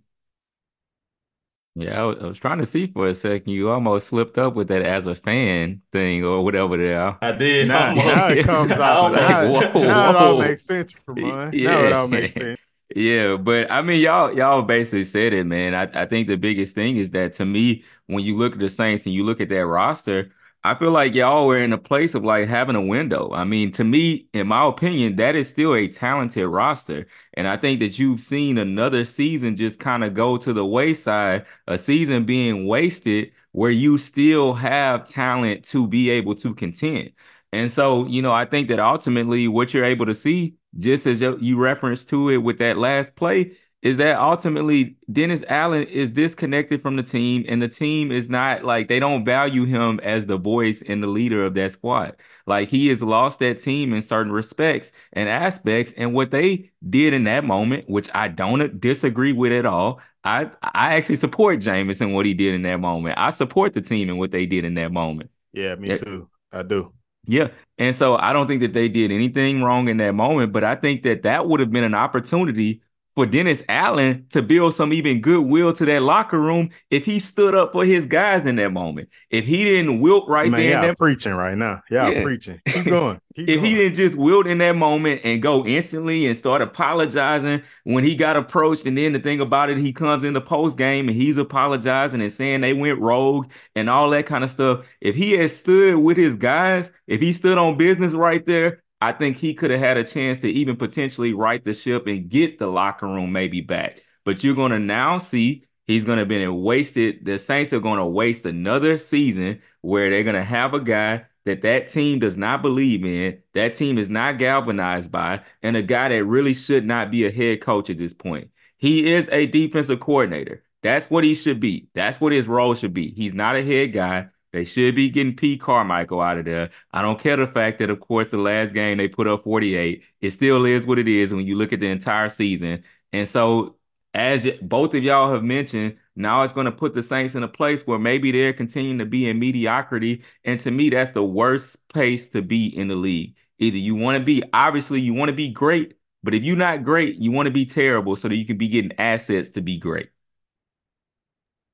Yeah, 1.78 2.00
I 2.00 2.04
was, 2.04 2.16
I 2.22 2.26
was, 2.26 2.38
trying 2.38 2.58
to 2.58 2.66
see 2.66 2.86
for 2.86 3.06
a 3.06 3.14
second. 3.14 3.52
You 3.52 3.68
almost 3.68 4.08
slipped 4.08 4.38
up 4.38 4.54
with 4.54 4.68
that 4.68 4.80
as 4.80 5.06
a 5.06 5.14
fan 5.14 5.82
thing 5.92 6.24
or 6.24 6.42
whatever 6.42 6.78
there. 6.78 7.18
I 7.20 7.32
did. 7.32 7.68
Now, 7.68 7.92
now 7.92 8.28
it 8.28 8.46
comes 8.46 8.72
out. 8.80 9.12
Now, 9.12 9.52
whoa, 9.52 9.82
now 9.82 10.10
it 10.10 10.16
all 10.16 10.38
makes 10.38 10.64
sense 10.64 10.92
for 10.92 11.14
mine. 11.14 11.50
Yeah. 11.52 11.72
Now 11.72 11.84
it 11.84 11.92
all 11.92 12.08
makes 12.08 12.32
sense. 12.32 12.58
Yeah, 12.94 13.36
but 13.36 13.70
I 13.70 13.82
mean, 13.82 14.00
y'all 14.00 14.32
y'all 14.32 14.62
basically 14.62 15.04
said 15.04 15.32
it, 15.32 15.44
man. 15.44 15.74
I, 15.74 16.02
I 16.02 16.06
think 16.06 16.28
the 16.28 16.36
biggest 16.36 16.74
thing 16.74 16.96
is 16.96 17.10
that 17.10 17.32
to 17.34 17.44
me, 17.44 17.84
when 18.06 18.22
you 18.24 18.36
look 18.36 18.52
at 18.54 18.58
the 18.60 18.70
Saints 18.70 19.06
and 19.06 19.14
you 19.14 19.24
look 19.24 19.40
at 19.40 19.48
that 19.48 19.66
roster, 19.66 20.30
I 20.62 20.74
feel 20.76 20.92
like 20.92 21.12
y'all 21.14 21.46
were 21.48 21.58
in 21.58 21.72
a 21.72 21.78
place 21.78 22.14
of 22.14 22.24
like 22.24 22.48
having 22.48 22.76
a 22.76 22.80
window. 22.80 23.32
I 23.32 23.42
mean, 23.44 23.72
to 23.72 23.84
me, 23.84 24.28
in 24.32 24.46
my 24.46 24.64
opinion, 24.66 25.16
that 25.16 25.34
is 25.34 25.48
still 25.48 25.74
a 25.74 25.88
talented 25.88 26.46
roster. 26.46 27.06
And 27.34 27.48
I 27.48 27.56
think 27.56 27.80
that 27.80 27.98
you've 27.98 28.20
seen 28.20 28.56
another 28.56 29.04
season 29.04 29.56
just 29.56 29.80
kind 29.80 30.04
of 30.04 30.14
go 30.14 30.36
to 30.38 30.52
the 30.52 30.64
wayside, 30.64 31.46
a 31.66 31.78
season 31.78 32.24
being 32.24 32.66
wasted 32.66 33.32
where 33.52 33.70
you 33.70 33.98
still 33.98 34.54
have 34.54 35.08
talent 35.08 35.64
to 35.66 35.88
be 35.88 36.10
able 36.10 36.34
to 36.36 36.54
contend. 36.54 37.12
And 37.52 37.70
so, 37.70 38.06
you 38.06 38.22
know, 38.22 38.32
I 38.32 38.44
think 38.44 38.68
that 38.68 38.80
ultimately 38.80 39.48
what 39.48 39.72
you're 39.72 39.84
able 39.84 40.06
to 40.06 40.14
see 40.14 40.56
just 40.78 41.06
as 41.06 41.20
you 41.20 41.58
referenced 41.58 42.08
to 42.10 42.30
it 42.30 42.38
with 42.38 42.58
that 42.58 42.76
last 42.76 43.16
play, 43.16 43.52
is 43.82 43.98
that 43.98 44.18
ultimately 44.18 44.96
Dennis 45.12 45.44
Allen 45.48 45.84
is 45.84 46.10
disconnected 46.10 46.82
from 46.82 46.96
the 46.96 47.02
team, 47.02 47.44
and 47.48 47.62
the 47.62 47.68
team 47.68 48.10
is 48.10 48.28
not 48.28 48.64
like 48.64 48.88
they 48.88 48.98
don't 48.98 49.24
value 49.24 49.64
him 49.64 50.00
as 50.02 50.26
the 50.26 50.38
voice 50.38 50.82
and 50.82 51.02
the 51.02 51.06
leader 51.06 51.44
of 51.44 51.54
that 51.54 51.72
squad. 51.72 52.16
Like 52.46 52.68
he 52.68 52.88
has 52.88 53.02
lost 53.02 53.38
that 53.40 53.58
team 53.58 53.92
in 53.92 54.02
certain 54.02 54.32
respects 54.32 54.92
and 55.12 55.28
aspects, 55.28 55.92
and 55.94 56.14
what 56.14 56.30
they 56.30 56.70
did 56.88 57.12
in 57.12 57.24
that 57.24 57.44
moment, 57.44 57.88
which 57.88 58.08
I 58.14 58.28
don't 58.28 58.80
disagree 58.80 59.32
with 59.32 59.52
at 59.52 59.66
all. 59.66 60.00
I 60.24 60.50
I 60.62 60.94
actually 60.94 61.16
support 61.16 61.60
Jameis 61.60 62.00
and 62.00 62.14
what 62.14 62.26
he 62.26 62.34
did 62.34 62.54
in 62.54 62.62
that 62.62 62.80
moment. 62.80 63.14
I 63.18 63.30
support 63.30 63.74
the 63.74 63.82
team 63.82 64.08
and 64.08 64.18
what 64.18 64.32
they 64.32 64.46
did 64.46 64.64
in 64.64 64.74
that 64.74 64.90
moment. 64.90 65.30
Yeah, 65.52 65.76
me 65.76 65.96
too. 65.96 66.28
I 66.52 66.62
do. 66.62 66.92
Yeah. 67.26 67.48
And 67.78 67.94
so 67.94 68.16
I 68.16 68.32
don't 68.32 68.46
think 68.46 68.60
that 68.62 68.72
they 68.72 68.88
did 68.88 69.12
anything 69.12 69.62
wrong 69.62 69.88
in 69.88 69.98
that 69.98 70.14
moment, 70.14 70.52
but 70.52 70.64
I 70.64 70.76
think 70.76 71.02
that 71.02 71.22
that 71.22 71.48
would 71.48 71.60
have 71.60 71.70
been 71.70 71.84
an 71.84 71.94
opportunity 71.94 72.82
for 73.16 73.24
Dennis 73.24 73.62
Allen 73.68 74.26
to 74.28 74.42
build 74.42 74.74
some 74.74 74.92
even 74.92 75.22
goodwill 75.22 75.72
to 75.72 75.86
that 75.86 76.02
locker 76.02 76.38
room 76.38 76.68
if 76.90 77.06
he 77.06 77.18
stood 77.18 77.54
up 77.54 77.72
for 77.72 77.84
his 77.84 78.04
guys 78.04 78.44
in 78.44 78.56
that 78.56 78.72
moment. 78.72 79.08
If 79.30 79.46
he 79.46 79.64
didn't 79.64 80.00
wilt 80.00 80.28
right 80.28 80.50
Man, 80.50 80.60
there, 80.60 80.84
yeah, 80.84 80.94
preaching 80.94 81.32
right 81.32 81.56
now. 81.56 81.82
Yeah, 81.90 82.10
yeah. 82.10 82.22
preaching. 82.22 82.60
Keep 82.66 82.84
going. 82.84 83.20
Keep 83.34 83.48
if 83.48 83.56
going. 83.56 83.64
he 83.64 83.74
didn't 83.74 83.96
just 83.96 84.16
wilt 84.16 84.46
in 84.46 84.58
that 84.58 84.76
moment 84.76 85.22
and 85.24 85.40
go 85.40 85.64
instantly 85.64 86.26
and 86.26 86.36
start 86.36 86.60
apologizing 86.60 87.62
when 87.84 88.04
he 88.04 88.16
got 88.16 88.36
approached, 88.36 88.84
and 88.84 88.96
then 88.98 89.14
the 89.14 89.18
thing 89.18 89.40
about 89.40 89.70
it, 89.70 89.78
he 89.78 89.94
comes 89.94 90.22
in 90.22 90.34
the 90.34 90.40
post 90.42 90.76
game 90.76 91.08
and 91.08 91.16
he's 91.16 91.38
apologizing 91.38 92.20
and 92.20 92.32
saying 92.32 92.60
they 92.60 92.74
went 92.74 93.00
rogue 93.00 93.50
and 93.74 93.88
all 93.88 94.10
that 94.10 94.26
kind 94.26 94.44
of 94.44 94.50
stuff. 94.50 94.86
If 95.00 95.16
he 95.16 95.32
had 95.32 95.50
stood 95.50 95.96
with 95.96 96.18
his 96.18 96.36
guys, 96.36 96.92
if 97.06 97.22
he 97.22 97.32
stood 97.32 97.56
on 97.56 97.78
business 97.78 98.12
right 98.12 98.44
there, 98.44 98.82
I 99.00 99.12
think 99.12 99.36
he 99.36 99.54
could 99.54 99.70
have 99.70 99.80
had 99.80 99.96
a 99.96 100.04
chance 100.04 100.40
to 100.40 100.48
even 100.48 100.76
potentially 100.76 101.34
right 101.34 101.62
the 101.62 101.74
ship 101.74 102.06
and 102.06 102.28
get 102.28 102.58
the 102.58 102.66
locker 102.66 103.06
room 103.06 103.32
maybe 103.32 103.60
back. 103.60 104.00
But 104.24 104.42
you're 104.42 104.54
going 104.54 104.72
to 104.72 104.78
now 104.78 105.18
see 105.18 105.64
he's 105.86 106.04
going 106.04 106.18
to 106.18 106.26
be 106.26 106.46
wasted. 106.46 107.24
The 107.24 107.38
Saints 107.38 107.72
are 107.72 107.80
going 107.80 107.98
to 107.98 108.06
waste 108.06 108.46
another 108.46 108.98
season 108.98 109.60
where 109.82 110.10
they're 110.10 110.24
going 110.24 110.36
to 110.36 110.42
have 110.42 110.74
a 110.74 110.80
guy 110.80 111.26
that 111.44 111.62
that 111.62 111.86
team 111.86 112.18
does 112.18 112.36
not 112.36 112.60
believe 112.60 113.04
in, 113.04 113.40
that 113.54 113.74
team 113.74 113.98
is 113.98 114.10
not 114.10 114.38
galvanized 114.38 115.12
by, 115.12 115.40
and 115.62 115.76
a 115.76 115.82
guy 115.82 116.08
that 116.08 116.24
really 116.24 116.54
should 116.54 116.84
not 116.84 117.10
be 117.10 117.24
a 117.24 117.30
head 117.30 117.60
coach 117.60 117.88
at 117.88 117.98
this 117.98 118.12
point. 118.12 118.50
He 118.78 119.12
is 119.14 119.28
a 119.30 119.46
defensive 119.46 120.00
coordinator. 120.00 120.64
That's 120.82 121.08
what 121.08 121.24
he 121.24 121.34
should 121.34 121.60
be. 121.60 121.88
That's 121.94 122.20
what 122.20 122.32
his 122.32 122.48
role 122.48 122.74
should 122.74 122.94
be. 122.94 123.12
He's 123.12 123.32
not 123.32 123.56
a 123.56 123.64
head 123.64 123.92
guy. 123.92 124.28
They 124.56 124.64
should 124.64 124.94
be 124.94 125.10
getting 125.10 125.36
Pete 125.36 125.60
Carmichael 125.60 126.22
out 126.22 126.38
of 126.38 126.46
there. 126.46 126.70
I 126.90 127.02
don't 127.02 127.20
care 127.20 127.36
the 127.36 127.46
fact 127.46 127.78
that, 127.78 127.90
of 127.90 128.00
course, 128.00 128.30
the 128.30 128.38
last 128.38 128.72
game 128.72 128.96
they 128.96 129.06
put 129.06 129.28
up 129.28 129.44
48. 129.44 130.02
It 130.22 130.30
still 130.30 130.64
is 130.64 130.86
what 130.86 130.98
it 130.98 131.08
is 131.08 131.34
when 131.34 131.46
you 131.46 131.56
look 131.56 131.74
at 131.74 131.80
the 131.80 131.88
entire 131.88 132.30
season. 132.30 132.82
And 133.12 133.28
so, 133.28 133.76
as 134.14 134.48
both 134.62 134.94
of 134.94 135.04
y'all 135.04 135.30
have 135.30 135.44
mentioned, 135.44 135.98
now 136.14 136.40
it's 136.42 136.54
going 136.54 136.64
to 136.64 136.72
put 136.72 136.94
the 136.94 137.02
Saints 137.02 137.34
in 137.34 137.42
a 137.42 137.48
place 137.48 137.86
where 137.86 137.98
maybe 137.98 138.32
they're 138.32 138.54
continuing 138.54 138.96
to 138.98 139.04
be 139.04 139.28
in 139.28 139.38
mediocrity. 139.38 140.24
And 140.42 140.58
to 140.60 140.70
me, 140.70 140.88
that's 140.88 141.10
the 141.10 141.22
worst 141.22 141.86
place 141.88 142.30
to 142.30 142.40
be 142.40 142.66
in 142.74 142.88
the 142.88 142.96
league. 142.96 143.34
Either 143.58 143.76
you 143.76 143.94
want 143.94 144.16
to 144.16 144.24
be, 144.24 144.42
obviously, 144.54 145.02
you 145.02 145.12
want 145.12 145.28
to 145.28 145.36
be 145.36 145.50
great, 145.50 145.98
but 146.22 146.32
if 146.32 146.44
you're 146.44 146.56
not 146.56 146.82
great, 146.82 147.16
you 147.16 147.30
want 147.30 147.44
to 147.46 147.52
be 147.52 147.66
terrible 147.66 148.16
so 148.16 148.28
that 148.28 148.36
you 148.36 148.46
can 148.46 148.56
be 148.56 148.68
getting 148.68 148.92
assets 148.98 149.50
to 149.50 149.60
be 149.60 149.76
great. 149.76 150.08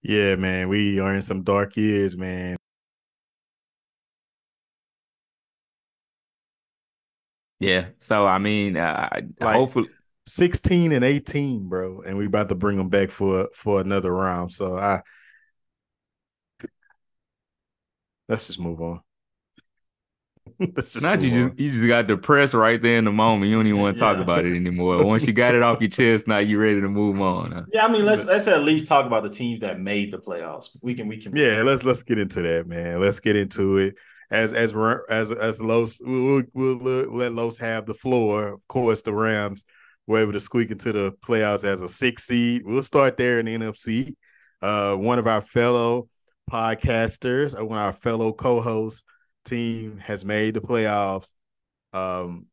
Yeah, 0.03 0.35
man, 0.35 0.69
we 0.69 0.99
are 0.99 1.15
in 1.15 1.23
some 1.23 1.43
dark 1.45 1.77
years, 1.77 2.17
man. 2.17 2.57
Yeah. 7.63 7.87
So 7.99 8.27
I 8.27 8.39
mean, 8.39 8.77
uh, 8.77 9.09
like 9.41 9.55
hopefully 9.55 9.89
16 10.27 10.93
and 10.93 11.05
18, 11.05 11.69
bro, 11.69 12.03
and 12.03 12.19
we 12.19 12.27
about 12.27 12.49
to 12.49 12.55
bring 12.55 12.77
them 12.77 12.89
back 12.89 13.11
for 13.11 13.49
for 13.55 13.81
another 13.81 14.13
round. 14.13 14.53
So 14.53 14.77
I 14.77 15.03
let's 18.29 18.49
just 18.49 18.59
move 18.59 18.81
on. 18.81 19.01
just 20.75 21.03
Not 21.03 21.23
you 21.23 21.31
just 21.31 21.59
you 21.59 21.71
just 21.71 21.87
got 21.87 22.09
depressed 22.09 22.55
right 22.55 22.83
there 22.83 22.97
in 22.97 23.05
the 23.05 23.13
moment. 23.13 23.49
You 23.49 23.59
don't 23.59 23.67
even 23.69 23.81
want 23.81 23.97
to 23.97 24.01
talk 24.01 24.17
yeah. 24.17 24.25
about 24.25 24.45
it 24.45 24.57
anymore. 24.57 25.05
Once 25.07 25.25
you 25.25 25.33
got 25.33 25.55
it 25.55 25.63
off 25.63 25.81
your 25.81 25.89
chest, 25.89 26.27
now 26.27 26.39
you're 26.39 26.61
ready 26.61 26.81
to 26.81 26.89
move 26.89 27.21
on. 27.21 27.53
Huh? 27.53 27.63
Yeah, 27.73 27.87
I 27.87 27.89
mean, 27.89 28.05
let's 28.05 28.25
let's 28.25 28.49
at 28.49 28.65
least 28.65 28.89
talk 28.89 29.07
about 29.07 29.23
the 29.23 29.31
teams 29.31 29.61
that 29.61 29.79
made 29.79 30.11
the 30.11 30.19
playoffs. 30.19 30.71
We 30.81 30.95
can 30.95 31.07
we 31.07 31.19
can. 31.19 31.37
Yeah, 31.37 31.63
let's 31.63 31.85
let's 31.85 32.03
get 32.03 32.19
into 32.19 32.43
that, 32.43 32.67
man. 32.67 33.01
Let's 33.01 33.21
get 33.21 33.37
into 33.37 33.79
it 33.79 33.95
as 34.33 34.53
as 34.53 34.75
as 35.09 35.31
as 35.31 35.61
Los 35.61 36.01
we'll, 36.03 36.43
we'll, 36.55 36.79
let 36.79 37.33
Los 37.33 37.59
have 37.59 37.87
the 37.87 37.95
floor. 37.95 38.49
Of 38.55 38.67
course, 38.69 39.03
the 39.03 39.13
Rams 39.13 39.65
were 40.07 40.21
able 40.21 40.33
to 40.33 40.41
squeak 40.41 40.71
into 40.71 40.93
the 40.93 41.13
playoffs 41.25 41.65
as 41.65 41.83
a 41.83 41.89
six 41.89 42.25
seed. 42.25 42.63
We'll 42.65 42.83
start 42.83 43.17
there 43.17 43.39
in 43.39 43.47
the 43.47 43.57
NFC. 43.57 44.17
Uh, 44.61 44.97
one 44.97 45.19
of 45.19 45.27
our 45.27 45.43
fellow 45.43 46.09
podcasters, 46.51 47.59
uh, 47.59 47.65
one 47.65 47.79
of 47.79 47.85
our 47.85 47.93
fellow 47.93 48.33
co-hosts, 48.33 49.05
team 49.45 49.99
has 49.99 50.25
made 50.25 50.55
the 50.55 50.61
playoffs. 50.61 51.33
Um, 51.93 52.47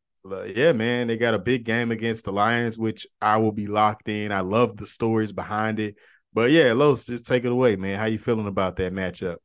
yeah, 0.53 0.73
man, 0.73 1.07
they 1.07 1.17
got 1.17 1.33
a 1.33 1.39
big 1.39 1.63
game 1.63 1.91
against 1.91 2.25
the 2.25 2.33
Lions, 2.33 2.77
which 2.77 3.07
I 3.21 3.37
will 3.37 3.53
be 3.53 3.67
locked 3.67 4.09
in. 4.09 4.31
I 4.31 4.41
love 4.41 4.75
the 4.75 4.85
stories 4.85 5.31
behind 5.31 5.79
it. 5.79 5.95
But 6.33 6.51
yeah, 6.51 6.73
Los, 6.73 7.05
just 7.05 7.25
take 7.25 7.45
it 7.45 7.51
away, 7.51 7.77
man. 7.77 7.97
How 7.97 8.05
you 8.05 8.19
feeling 8.19 8.47
about 8.47 8.75
that 8.75 8.93
matchup? 8.93 9.37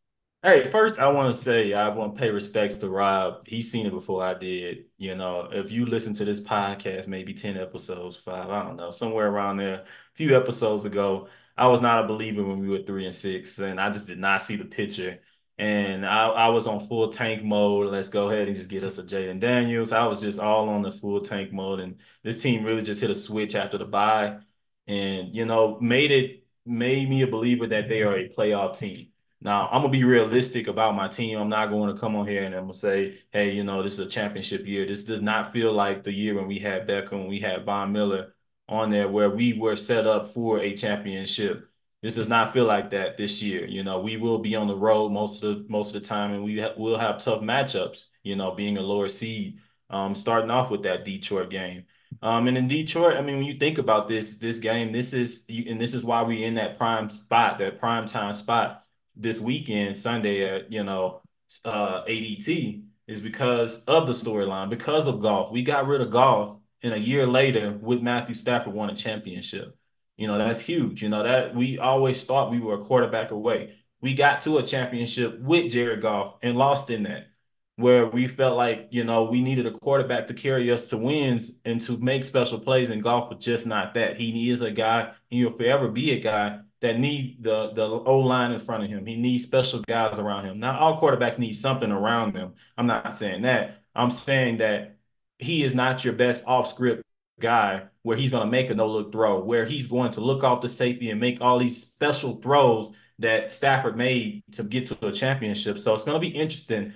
Hey, 0.45 0.63
first 0.63 0.99
I 0.99 1.09
want 1.09 1.35
to 1.35 1.41
say 1.41 1.73
I 1.73 1.89
want 1.89 2.15
to 2.15 2.21
pay 2.21 2.31
respects 2.31 2.77
to 2.79 2.91
Rob. 2.91 3.47
He's 3.49 3.71
seen 3.73 3.87
it 3.87 3.93
before 3.93 4.23
I 4.23 4.35
did. 4.35 4.85
You 4.99 5.15
know, 5.15 5.49
if 5.51 5.71
you 5.73 5.87
listen 5.87 6.13
to 6.15 6.25
this 6.27 6.39
podcast, 6.39 7.07
maybe 7.09 7.33
10 7.33 7.57
episodes, 7.57 8.19
five, 8.19 8.51
I 8.51 8.63
don't 8.63 8.77
know, 8.77 8.91
somewhere 8.91 9.27
around 9.27 9.57
there, 9.57 9.75
a 9.81 9.85
few 10.13 10.37
episodes 10.37 10.85
ago, 10.85 11.29
I 11.57 11.67
was 11.69 11.81
not 11.81 12.05
a 12.05 12.09
believer 12.09 12.45
when 12.45 12.59
we 12.59 12.69
were 12.69 12.83
three 12.83 13.07
and 13.07 13.15
six, 13.15 13.59
and 13.59 13.81
I 13.81 13.91
just 13.91 14.07
did 14.07 14.19
not 14.19 14.43
see 14.43 14.57
the 14.57 14.67
picture. 14.67 15.21
And 15.57 16.05
I, 16.05 16.27
I 16.29 16.49
was 16.49 16.67
on 16.67 16.81
full 16.81 17.09
tank 17.09 17.43
mode. 17.43 17.91
Let's 17.91 18.11
go 18.11 18.29
ahead 18.29 18.47
and 18.47 18.57
just 18.57 18.69
get 18.69 18.85
us 18.85 18.99
a 18.99 19.03
Jayden 19.03 19.41
Daniels. 19.41 19.93
I 19.93 20.07
was 20.07 20.21
just 20.21 20.39
all 20.41 20.69
on 20.69 20.83
the 20.83 20.91
full 20.93 21.21
tank 21.23 21.53
mode. 21.53 21.81
And 21.81 21.97
this 22.23 22.43
team 22.43 22.65
really 22.65 22.83
just 22.83 23.01
hit 23.01 23.11
a 23.11 23.15
switch 23.15 23.55
after 23.55 23.79
the 23.79 23.87
bye 23.87 24.41
and, 24.87 25.35
you 25.35 25.47
know, 25.47 25.79
made 25.81 26.11
it, 26.11 26.45
made 26.67 27.09
me 27.09 27.23
a 27.23 27.27
believer 27.29 27.67
that 27.69 27.89
they 27.89 28.03
are 28.03 28.17
a 28.19 28.29
playoff 28.29 28.79
team 28.79 29.09
now, 29.45 29.69
I'm 29.71 29.83
gonna 29.83 29.91
be 29.91 30.05
realistic 30.05 30.69
about 30.69 30.95
my 30.95 31.07
team. 31.07 31.39
I'm 31.39 31.51
not 31.51 31.69
going 31.69 31.95
to 31.95 32.01
come 32.01 32.17
on 32.17 32.27
here 32.27 32.45
and 32.45 32.55
I'm 32.55 32.63
gonna 32.63 32.73
say, 32.73 33.19
hey, 33.31 33.51
you 33.51 33.63
know, 33.63 33.83
this 33.83 33.93
is 33.93 33.99
a 33.99 34.07
championship 34.07 34.67
year. 34.67 34.87
This 34.87 35.05
does 35.05 35.21
not 35.21 35.53
feel 35.53 35.71
like 35.75 36.03
the 36.03 36.13
year 36.13 36.35
when 36.35 36.47
we 36.47 36.59
had 36.59 36.89
Beckham, 36.89 37.29
we 37.29 37.41
had 37.41 37.67
Von 37.67 37.93
Miller 37.93 38.35
on 38.71 38.91
there, 38.91 39.07
where 39.07 39.29
we 39.29 39.53
were 39.53 39.77
set 39.77 40.07
up 40.07 40.29
for 40.29 40.61
a 40.61 40.75
championship. 40.75 41.69
This 42.03 42.15
does 42.15 42.29
not 42.29 42.55
feel 42.55 42.65
like 42.65 42.91
that 42.91 43.19
this 43.19 43.43
year. 43.43 43.67
You 43.67 43.85
know, 43.85 44.01
we 44.01 44.17
will 44.17 44.39
be 44.39 44.57
on 44.57 44.67
the 44.67 44.77
road 44.77 45.11
most 45.13 45.43
of 45.43 45.59
the 45.59 45.67
most 45.69 45.95
of 45.95 46.03
the 46.03 46.09
time, 46.09 46.33
and 46.33 46.43
we 46.43 46.61
ha- 46.61 46.73
will 46.79 46.99
have 46.99 47.19
tough 47.19 47.43
matchups. 47.43 48.07
You 48.23 48.37
know, 48.37 48.53
being 48.53 48.79
a 48.79 48.83
lower 48.83 49.09
seed, 49.09 49.59
um, 49.91 50.15
starting 50.15 50.51
off 50.51 50.71
with 50.71 50.85
that 50.85 51.05
Detroit 51.05 51.51
game. 51.51 51.85
Um, 52.23 52.49
and 52.49 52.57
in 52.57 52.69
Detroit, 52.69 53.19
I 53.19 53.23
mean, 53.23 53.37
when 53.39 53.47
you 53.47 53.59
think 53.59 53.77
about 53.77 54.09
this, 54.09 54.37
this 54.37 54.59
game, 54.59 54.93
this 54.93 55.13
is, 55.13 55.45
and 55.49 55.81
this 55.81 55.93
is 55.95 56.05
why 56.05 56.23
we're 56.23 56.47
in 56.47 56.55
that 56.55 56.79
prime 56.79 57.11
spot, 57.11 57.59
that 57.59 57.79
prime 57.81 58.07
time 58.07 58.33
spot 58.35 58.84
this 59.17 59.41
weekend, 59.41 59.97
Sunday 59.97 60.45
at 60.45 60.73
you 60.73 60.85
know 60.85 61.23
uh, 61.65 62.05
ADT, 62.05 62.83
is 63.07 63.21
because 63.21 63.83
of 63.85 64.07
the 64.07 64.13
storyline, 64.13 64.71
because 64.71 65.07
of 65.07 65.21
Goff. 65.21 65.51
We 65.51 65.63
got 65.63 65.87
rid 65.87 66.01
of 66.01 66.11
Goff, 66.11 66.57
and 66.83 66.95
a 66.95 66.99
year 66.99 67.27
later, 67.27 67.73
with 67.81 68.03
Matthew 68.03 68.35
Stafford, 68.35 68.75
won 68.75 68.91
a 68.91 68.95
championship. 68.97 69.77
You 70.17 70.29
know 70.29 70.39
that's 70.39 70.61
huge. 70.61 71.03
You 71.03 71.09
know 71.09 71.23
that 71.23 71.55
we 71.55 71.79
always 71.79 72.23
thought 72.25 72.51
we 72.51 72.61
were 72.61 72.75
a 72.75 72.85
quarterback 72.85 73.31
away. 73.31 73.75
We 74.01 74.15
got 74.15 74.43
to 74.43 74.59
a 74.59 74.63
championship 74.63 75.41
with 75.41 75.73
Jared 75.73 76.03
Goff 76.03 76.37
and 76.43 76.57
lost 76.57 76.91
in 76.91 77.05
that, 77.05 77.29
where 77.77 78.07
we 78.07 78.29
felt 78.29 78.57
like 78.57 78.89
you 78.91 79.05
know 79.05 79.25
we 79.25 79.41
needed 79.41 79.67
a 79.67 79.73
quarterback 79.73 80.29
to 80.29 80.35
carry 80.35 80.71
us 80.71 80.89
to 80.89 80.97
wins 80.97 81.53
and 81.65 81.81
to 81.83 81.97
make 81.99 82.25
special 82.25 82.61
plays. 82.61 82.91
And 82.91 83.03
Goff 83.03 83.31
was 83.31 83.45
just 83.45 83.67
not 83.67 83.95
that. 83.95 84.17
He 84.17 84.51
is 84.51 84.63
a 84.63 84.71
guy. 84.71 85.13
He 85.31 85.45
will 85.45 85.57
forever 85.57 85.89
be 85.89 86.13
a 86.13 86.21
guy 86.21 86.61
that 86.85 86.99
need 86.99 87.43
the 87.43 87.73
the 87.73 87.83
O 87.83 88.19
line 88.19 88.53
in 88.53 88.61
front 88.61 88.85
of 88.85 88.91
him. 88.91 89.07
He 89.07 89.17
needs 89.17 89.43
special 89.43 89.81
guys 89.81 90.19
around 90.19 90.45
him. 90.45 90.61
Now, 90.61 90.79
all 90.79 91.01
quarterbacks 91.01 91.39
need 91.39 91.53
something 91.53 91.91
around 91.91 92.35
them. 92.35 92.53
I'm 92.77 92.87
not 92.87 93.17
saying 93.17 93.43
that. 93.43 93.83
I'm 93.95 94.11
saying 94.11 94.59
that 94.59 94.99
he 95.39 95.65
is 95.65 95.75
not 95.75 96.05
your 96.05 96.13
best 96.13 96.47
off 96.47 96.69
script 96.69 97.03
guy 97.41 97.85
where 98.03 98.19
he's 98.19 98.31
going 98.31 98.45
to 98.45 98.51
make 98.51 98.69
a 98.69 98.75
no 98.75 98.87
look 98.87 99.13
throw, 99.13 99.43
where 99.43 99.65
he's 99.65 99.87
going 99.87 100.11
to 100.13 100.21
look 100.21 100.45
off 100.45 100.61
the 100.61 100.69
safety 100.69 101.09
and 101.09 101.19
make 101.19 101.41
all 101.41 101.59
these 101.59 101.81
special 101.81 102.37
throws 102.37 102.91
that 103.19 103.51
Stafford 103.51 103.97
made 103.97 104.43
to 104.53 104.63
get 104.63 104.87
to 104.87 105.07
a 105.07 105.13
championship. 105.13 105.79
So 105.79 105.95
it's 105.95 106.05
going 106.05 106.21
to 106.21 106.29
be 106.29 106.37
interesting. 106.37 106.93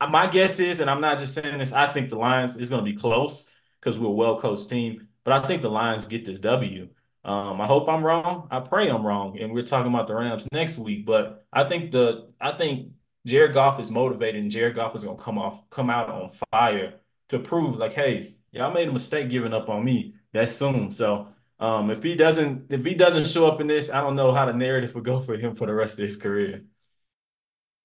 Uh, 0.00 0.06
my 0.06 0.28
guess 0.28 0.60
is, 0.60 0.78
and 0.78 0.88
I'm 0.88 1.00
not 1.00 1.18
just 1.18 1.34
saying 1.34 1.58
this, 1.58 1.72
I 1.72 1.92
think 1.92 2.10
the 2.10 2.16
Lions 2.16 2.56
is 2.56 2.70
going 2.70 2.84
to 2.84 2.90
be 2.90 2.96
close 2.96 3.50
because 3.80 3.98
we're 3.98 4.06
a 4.06 4.10
well 4.10 4.38
coached 4.38 4.70
team, 4.70 5.08
but 5.24 5.32
I 5.32 5.48
think 5.48 5.62
the 5.62 5.70
Lions 5.70 6.06
get 6.06 6.24
this 6.24 6.38
W. 6.38 6.88
Um, 7.24 7.60
I 7.60 7.66
hope 7.66 7.88
I'm 7.88 8.04
wrong. 8.04 8.48
I 8.50 8.60
pray 8.60 8.90
I'm 8.90 9.06
wrong. 9.06 9.38
And 9.38 9.52
we're 9.52 9.62
talking 9.62 9.92
about 9.92 10.08
the 10.08 10.14
Rams 10.14 10.46
next 10.52 10.78
week. 10.78 11.06
But 11.06 11.46
I 11.52 11.64
think 11.64 11.92
the 11.92 12.28
I 12.40 12.52
think 12.52 12.92
Jared 13.26 13.54
Goff 13.54 13.78
is 13.80 13.90
motivated 13.90 14.42
and 14.42 14.50
Jared 14.50 14.74
Goff 14.74 14.96
is 14.96 15.04
gonna 15.04 15.16
come 15.16 15.38
off, 15.38 15.68
come 15.70 15.90
out 15.90 16.08
on 16.10 16.30
fire 16.50 16.94
to 17.28 17.38
prove 17.38 17.76
like, 17.76 17.94
hey, 17.94 18.34
y'all 18.50 18.72
made 18.72 18.88
a 18.88 18.92
mistake 18.92 19.30
giving 19.30 19.52
up 19.52 19.68
on 19.68 19.84
me 19.84 20.14
that 20.32 20.48
soon. 20.48 20.90
So 20.90 21.28
um, 21.60 21.90
if 21.90 22.02
he 22.02 22.16
doesn't 22.16 22.72
if 22.72 22.84
he 22.84 22.94
doesn't 22.94 23.26
show 23.26 23.46
up 23.50 23.60
in 23.60 23.68
this, 23.68 23.90
I 23.90 24.00
don't 24.00 24.16
know 24.16 24.32
how 24.32 24.46
the 24.46 24.52
narrative 24.52 24.94
would 24.94 25.04
go 25.04 25.20
for 25.20 25.36
him 25.36 25.54
for 25.54 25.66
the 25.66 25.74
rest 25.74 25.94
of 25.98 26.02
his 26.02 26.16
career. 26.16 26.64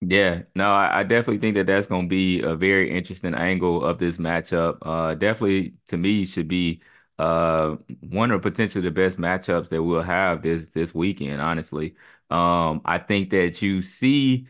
Yeah, 0.02 0.44
no, 0.56 0.72
I, 0.72 1.00
I 1.00 1.04
definitely 1.04 1.40
think 1.40 1.56
that 1.56 1.66
that's 1.66 1.88
going 1.88 2.04
to 2.04 2.10
be 2.10 2.42
a 2.42 2.56
very 2.56 2.90
interesting 2.96 3.34
angle 3.34 3.84
of 3.84 3.98
this 3.98 4.18
matchup. 4.18 4.78
Uh, 4.84 5.16
definitely 5.16 5.74
to 5.88 5.98
me 5.98 6.24
should 6.26 6.48
be 6.48 6.82
uh 7.20 7.76
one 8.10 8.32
of 8.32 8.42
potentially 8.42 8.84
the 8.84 8.92
best 8.92 9.18
matchups 9.18 9.70
that 9.70 9.82
we'll 9.84 10.02
have 10.02 10.42
this 10.44 10.68
this 10.70 10.94
weekend 10.96 11.42
honestly. 11.42 11.96
Um 12.30 12.82
i 12.86 12.98
think 13.00 13.30
that 13.32 13.62
you 13.62 13.82
see 13.82 14.48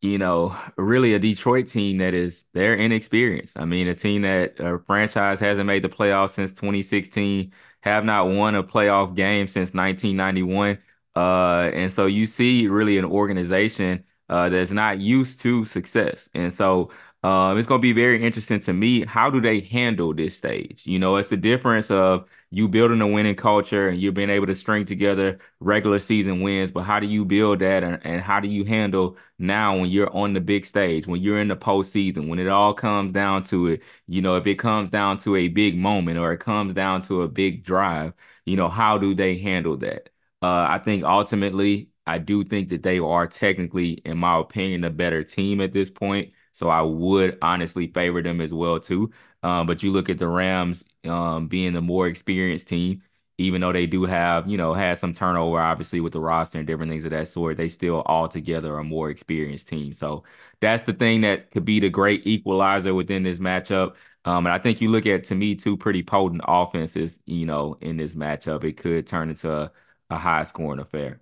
you 0.00 0.18
know 0.18 0.56
really 0.76 1.14
a 1.14 1.18
detroit 1.18 1.68
team 1.68 1.98
that 1.98 2.14
is 2.14 2.44
they're 2.54 2.74
inexperienced. 2.74 3.58
I 3.58 3.64
mean 3.64 3.88
a 3.88 3.94
team 3.94 4.22
that 4.22 4.58
a 4.60 4.78
franchise 4.86 5.40
hasn't 5.40 5.66
made 5.66 5.84
the 5.84 5.88
playoffs 5.88 6.30
since 6.30 6.52
2016 6.52 7.52
have 7.82 8.04
not 8.04 8.28
won 8.28 8.54
a 8.54 8.62
playoff 8.64 9.14
game 9.14 9.46
since 9.46 9.74
1991 9.74 10.78
uh 11.16 11.70
and 11.74 11.90
so 11.92 12.06
you 12.06 12.26
see 12.26 12.68
really 12.68 12.96
an 12.98 13.04
organization 13.04 14.04
uh 14.28 14.48
that's 14.48 14.70
not 14.72 15.00
used 15.00 15.40
to 15.40 15.64
success. 15.64 16.28
And 16.34 16.52
so 16.52 16.90
um, 17.22 17.58
it's 17.58 17.66
going 17.66 17.80
to 17.80 17.82
be 17.82 17.92
very 17.92 18.22
interesting 18.24 18.60
to 18.60 18.72
me. 18.72 19.04
How 19.04 19.30
do 19.30 19.40
they 19.42 19.60
handle 19.60 20.14
this 20.14 20.36
stage? 20.36 20.86
You 20.86 20.98
know, 20.98 21.16
it's 21.16 21.28
the 21.28 21.36
difference 21.36 21.90
of 21.90 22.26
you 22.50 22.66
building 22.66 23.00
a 23.02 23.06
winning 23.06 23.34
culture 23.36 23.88
and 23.88 24.00
you're 24.00 24.12
being 24.12 24.30
able 24.30 24.46
to 24.46 24.54
string 24.54 24.86
together 24.86 25.38
regular 25.60 25.98
season 25.98 26.40
wins, 26.40 26.70
but 26.72 26.82
how 26.82 26.98
do 26.98 27.06
you 27.06 27.24
build 27.26 27.58
that 27.60 27.84
and, 27.84 28.00
and 28.06 28.22
how 28.22 28.40
do 28.40 28.48
you 28.48 28.64
handle 28.64 29.18
now 29.38 29.76
when 29.76 29.90
you're 29.90 30.14
on 30.16 30.32
the 30.32 30.40
big 30.40 30.64
stage, 30.64 31.06
when 31.06 31.20
you're 31.20 31.38
in 31.40 31.48
the 31.48 31.56
postseason, 31.56 32.26
when 32.28 32.38
it 32.38 32.48
all 32.48 32.72
comes 32.72 33.12
down 33.12 33.42
to 33.44 33.66
it? 33.68 33.82
You 34.08 34.22
know, 34.22 34.36
if 34.36 34.46
it 34.46 34.54
comes 34.56 34.88
down 34.90 35.18
to 35.18 35.36
a 35.36 35.48
big 35.48 35.76
moment 35.76 36.18
or 36.18 36.32
it 36.32 36.38
comes 36.40 36.72
down 36.74 37.02
to 37.02 37.22
a 37.22 37.28
big 37.28 37.62
drive, 37.62 38.14
you 38.46 38.56
know, 38.56 38.68
how 38.68 38.98
do 38.98 39.14
they 39.14 39.38
handle 39.38 39.76
that? 39.78 40.08
Uh, 40.42 40.66
I 40.68 40.78
think 40.78 41.04
ultimately, 41.04 41.90
I 42.06 42.18
do 42.18 42.44
think 42.44 42.70
that 42.70 42.82
they 42.82 42.98
are 42.98 43.26
technically, 43.26 43.92
in 44.04 44.18
my 44.18 44.38
opinion, 44.38 44.84
a 44.84 44.90
better 44.90 45.22
team 45.22 45.60
at 45.60 45.72
this 45.72 45.90
point. 45.90 46.32
So 46.52 46.68
I 46.68 46.82
would 46.82 47.38
honestly 47.42 47.86
favor 47.88 48.22
them 48.22 48.40
as 48.40 48.52
well 48.52 48.80
too. 48.80 49.12
Um, 49.42 49.66
but 49.66 49.82
you 49.82 49.90
look 49.92 50.08
at 50.10 50.18
the 50.18 50.28
Rams 50.28 50.84
um, 51.04 51.48
being 51.48 51.72
the 51.72 51.80
more 51.80 52.06
experienced 52.06 52.68
team. 52.68 53.02
even 53.38 53.60
though 53.62 53.72
they 53.72 53.86
do 53.86 54.04
have, 54.04 54.46
you 54.48 54.58
know, 54.58 54.74
had 54.74 54.98
some 54.98 55.12
turnover, 55.14 55.58
obviously 55.58 56.00
with 56.00 56.12
the 56.12 56.20
roster 56.20 56.58
and 56.58 56.66
different 56.66 56.90
things 56.90 57.04
of 57.06 57.10
that 57.10 57.26
sort, 57.26 57.56
they 57.56 57.68
still 57.68 58.02
all 58.02 58.28
together 58.28 58.76
a 58.78 58.84
more 58.84 59.08
experienced 59.10 59.68
team. 59.68 59.92
So 59.94 60.24
that's 60.60 60.82
the 60.84 60.92
thing 60.92 61.22
that 61.22 61.50
could 61.50 61.64
be 61.64 61.80
the 61.80 61.88
great 61.90 62.26
equalizer 62.26 62.92
within 62.94 63.22
this 63.22 63.40
matchup. 63.40 63.94
Um, 64.26 64.46
and 64.46 64.52
I 64.54 64.58
think 64.58 64.80
you 64.82 64.90
look 64.90 65.06
at 65.06 65.24
to 65.24 65.34
me 65.34 65.54
two 65.54 65.76
pretty 65.78 66.02
potent 66.02 66.42
offenses, 66.46 67.20
you 67.26 67.46
know, 67.46 67.78
in 67.80 67.96
this 67.96 68.14
matchup. 68.14 68.62
It 68.64 68.76
could 68.76 69.06
turn 69.06 69.30
into 69.30 69.50
a, 69.50 69.72
a 70.10 70.18
high 70.18 70.42
scoring 70.42 70.80
affair. 70.80 71.20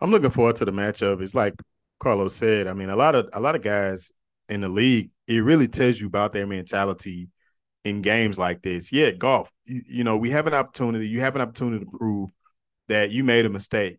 I'm 0.00 0.10
looking 0.10 0.30
forward 0.30 0.56
to 0.56 0.64
the 0.64 0.72
matchup. 0.72 1.20
It's 1.22 1.34
like 1.34 1.54
Carlos 1.98 2.34
said. 2.34 2.66
I 2.66 2.72
mean, 2.72 2.90
a 2.90 2.96
lot 2.96 3.14
of 3.14 3.28
a 3.32 3.40
lot 3.40 3.56
of 3.56 3.62
guys 3.62 4.12
in 4.48 4.60
the 4.60 4.68
league, 4.68 5.10
it 5.26 5.40
really 5.40 5.68
tells 5.68 6.00
you 6.00 6.06
about 6.06 6.32
their 6.32 6.46
mentality 6.46 7.28
in 7.84 8.02
games 8.02 8.38
like 8.38 8.62
this. 8.62 8.92
Yeah, 8.92 9.10
Goff. 9.10 9.52
You, 9.64 9.82
you 9.86 10.04
know, 10.04 10.16
we 10.16 10.30
have 10.30 10.46
an 10.46 10.54
opportunity. 10.54 11.08
You 11.08 11.20
have 11.20 11.36
an 11.36 11.42
opportunity 11.42 11.84
to 11.84 11.90
prove 11.90 12.30
that 12.88 13.10
you 13.10 13.24
made 13.24 13.46
a 13.46 13.50
mistake. 13.50 13.98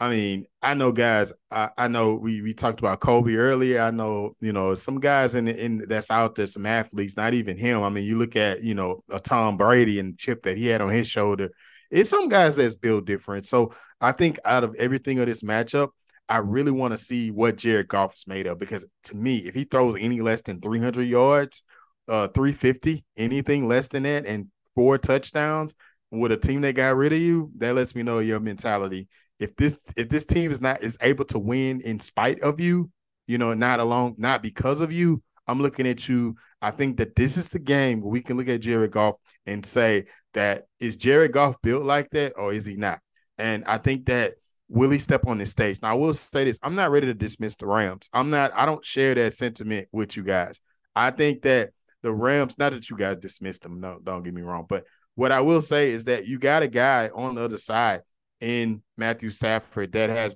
I 0.00 0.08
mean, 0.08 0.46
I 0.62 0.72
know 0.72 0.92
guys. 0.92 1.30
I, 1.50 1.68
I 1.76 1.88
know 1.88 2.14
we 2.14 2.40
we 2.40 2.54
talked 2.54 2.80
about 2.80 3.00
Kobe 3.00 3.34
earlier. 3.34 3.82
I 3.82 3.90
know 3.90 4.34
you 4.40 4.52
know 4.52 4.74
some 4.74 4.98
guys 4.98 5.34
in 5.34 5.46
in 5.46 5.84
that's 5.88 6.10
out 6.10 6.34
there, 6.36 6.46
some 6.46 6.64
athletes. 6.64 7.18
Not 7.18 7.34
even 7.34 7.58
him. 7.58 7.82
I 7.82 7.90
mean, 7.90 8.04
you 8.04 8.16
look 8.16 8.34
at 8.34 8.62
you 8.62 8.74
know 8.74 9.04
a 9.10 9.20
Tom 9.20 9.58
Brady 9.58 9.98
and 9.98 10.16
chip 10.16 10.42
that 10.44 10.56
he 10.56 10.66
had 10.66 10.80
on 10.80 10.88
his 10.88 11.06
shoulder. 11.06 11.50
It's 11.90 12.08
some 12.08 12.28
guys 12.28 12.56
that's 12.56 12.76
built 12.76 13.04
different. 13.04 13.44
So 13.46 13.74
I 14.00 14.12
think 14.12 14.38
out 14.44 14.64
of 14.64 14.74
everything 14.76 15.18
of 15.18 15.26
this 15.26 15.42
matchup, 15.42 15.90
I 16.30 16.38
really 16.38 16.70
want 16.70 16.92
to 16.92 16.98
see 16.98 17.30
what 17.30 17.56
Jared 17.56 17.88
Goff 17.88 18.14
is 18.14 18.26
made 18.26 18.46
of 18.46 18.58
because 18.58 18.86
to 19.04 19.16
me, 19.16 19.38
if 19.38 19.54
he 19.54 19.64
throws 19.64 19.96
any 19.98 20.20
less 20.20 20.40
than 20.42 20.60
300 20.60 21.02
yards, 21.02 21.62
uh 22.08 22.28
350, 22.28 23.04
anything 23.16 23.68
less 23.68 23.88
than 23.88 24.04
that, 24.04 24.26
and 24.26 24.46
four 24.74 24.96
touchdowns 24.96 25.74
with 26.10 26.32
a 26.32 26.36
team 26.36 26.60
that 26.62 26.74
got 26.74 26.96
rid 26.96 27.12
of 27.12 27.20
you, 27.20 27.50
that 27.58 27.74
lets 27.74 27.94
me 27.94 28.02
know 28.02 28.20
your 28.20 28.40
mentality. 28.40 29.08
If 29.40 29.56
this 29.56 29.80
if 29.96 30.08
this 30.08 30.24
team 30.24 30.52
is 30.52 30.60
not 30.60 30.82
is 30.82 30.96
able 31.00 31.24
to 31.26 31.38
win 31.38 31.80
in 31.80 31.98
spite 31.98 32.40
of 32.40 32.60
you, 32.60 32.90
you 33.26 33.36
know, 33.36 33.52
not 33.54 33.80
alone, 33.80 34.14
not 34.16 34.42
because 34.42 34.80
of 34.80 34.92
you, 34.92 35.22
I'm 35.48 35.60
looking 35.60 35.86
at 35.86 36.08
you. 36.08 36.36
I 36.62 36.70
think 36.70 36.98
that 36.98 37.16
this 37.16 37.36
is 37.36 37.48
the 37.48 37.58
game 37.58 38.00
where 38.00 38.10
we 38.10 38.20
can 38.20 38.36
look 38.36 38.48
at 38.48 38.60
Jared 38.60 38.92
Goff 38.92 39.16
and 39.46 39.66
say 39.66 40.04
that 40.34 40.66
is 40.78 40.94
Jared 40.96 41.32
Goff 41.32 41.60
built 41.60 41.84
like 41.84 42.10
that 42.10 42.34
or 42.36 42.52
is 42.52 42.66
he 42.66 42.76
not? 42.76 43.00
And 43.36 43.64
I 43.64 43.78
think 43.78 44.06
that 44.06 44.34
will 44.70 44.90
he 44.90 44.98
step 44.98 45.26
on 45.26 45.38
this 45.38 45.50
stage? 45.50 45.80
Now 45.82 45.90
I 45.90 45.94
will 45.94 46.14
say 46.14 46.44
this: 46.44 46.58
I'm 46.62 46.74
not 46.74 46.90
ready 46.90 47.06
to 47.08 47.14
dismiss 47.14 47.56
the 47.56 47.66
Rams. 47.66 48.08
I'm 48.12 48.30
not. 48.30 48.52
I 48.54 48.64
don't 48.64 48.84
share 48.84 49.14
that 49.16 49.34
sentiment 49.34 49.88
with 49.92 50.16
you 50.16 50.22
guys. 50.22 50.60
I 50.94 51.10
think 51.10 51.42
that 51.42 51.70
the 52.02 52.12
Rams, 52.12 52.56
not 52.56 52.72
that 52.72 52.88
you 52.88 52.96
guys 52.96 53.18
dismissed 53.18 53.62
them, 53.62 53.80
no, 53.80 53.98
don't 54.02 54.22
get 54.22 54.32
me 54.32 54.42
wrong. 54.42 54.64
But 54.68 54.84
what 55.16 55.32
I 55.32 55.40
will 55.40 55.60
say 55.60 55.90
is 55.90 56.04
that 56.04 56.26
you 56.26 56.38
got 56.38 56.62
a 56.62 56.68
guy 56.68 57.10
on 57.14 57.34
the 57.34 57.42
other 57.42 57.58
side 57.58 58.02
in 58.40 58.82
Matthew 58.96 59.30
Stafford 59.30 59.92
that 59.92 60.08
has 60.08 60.34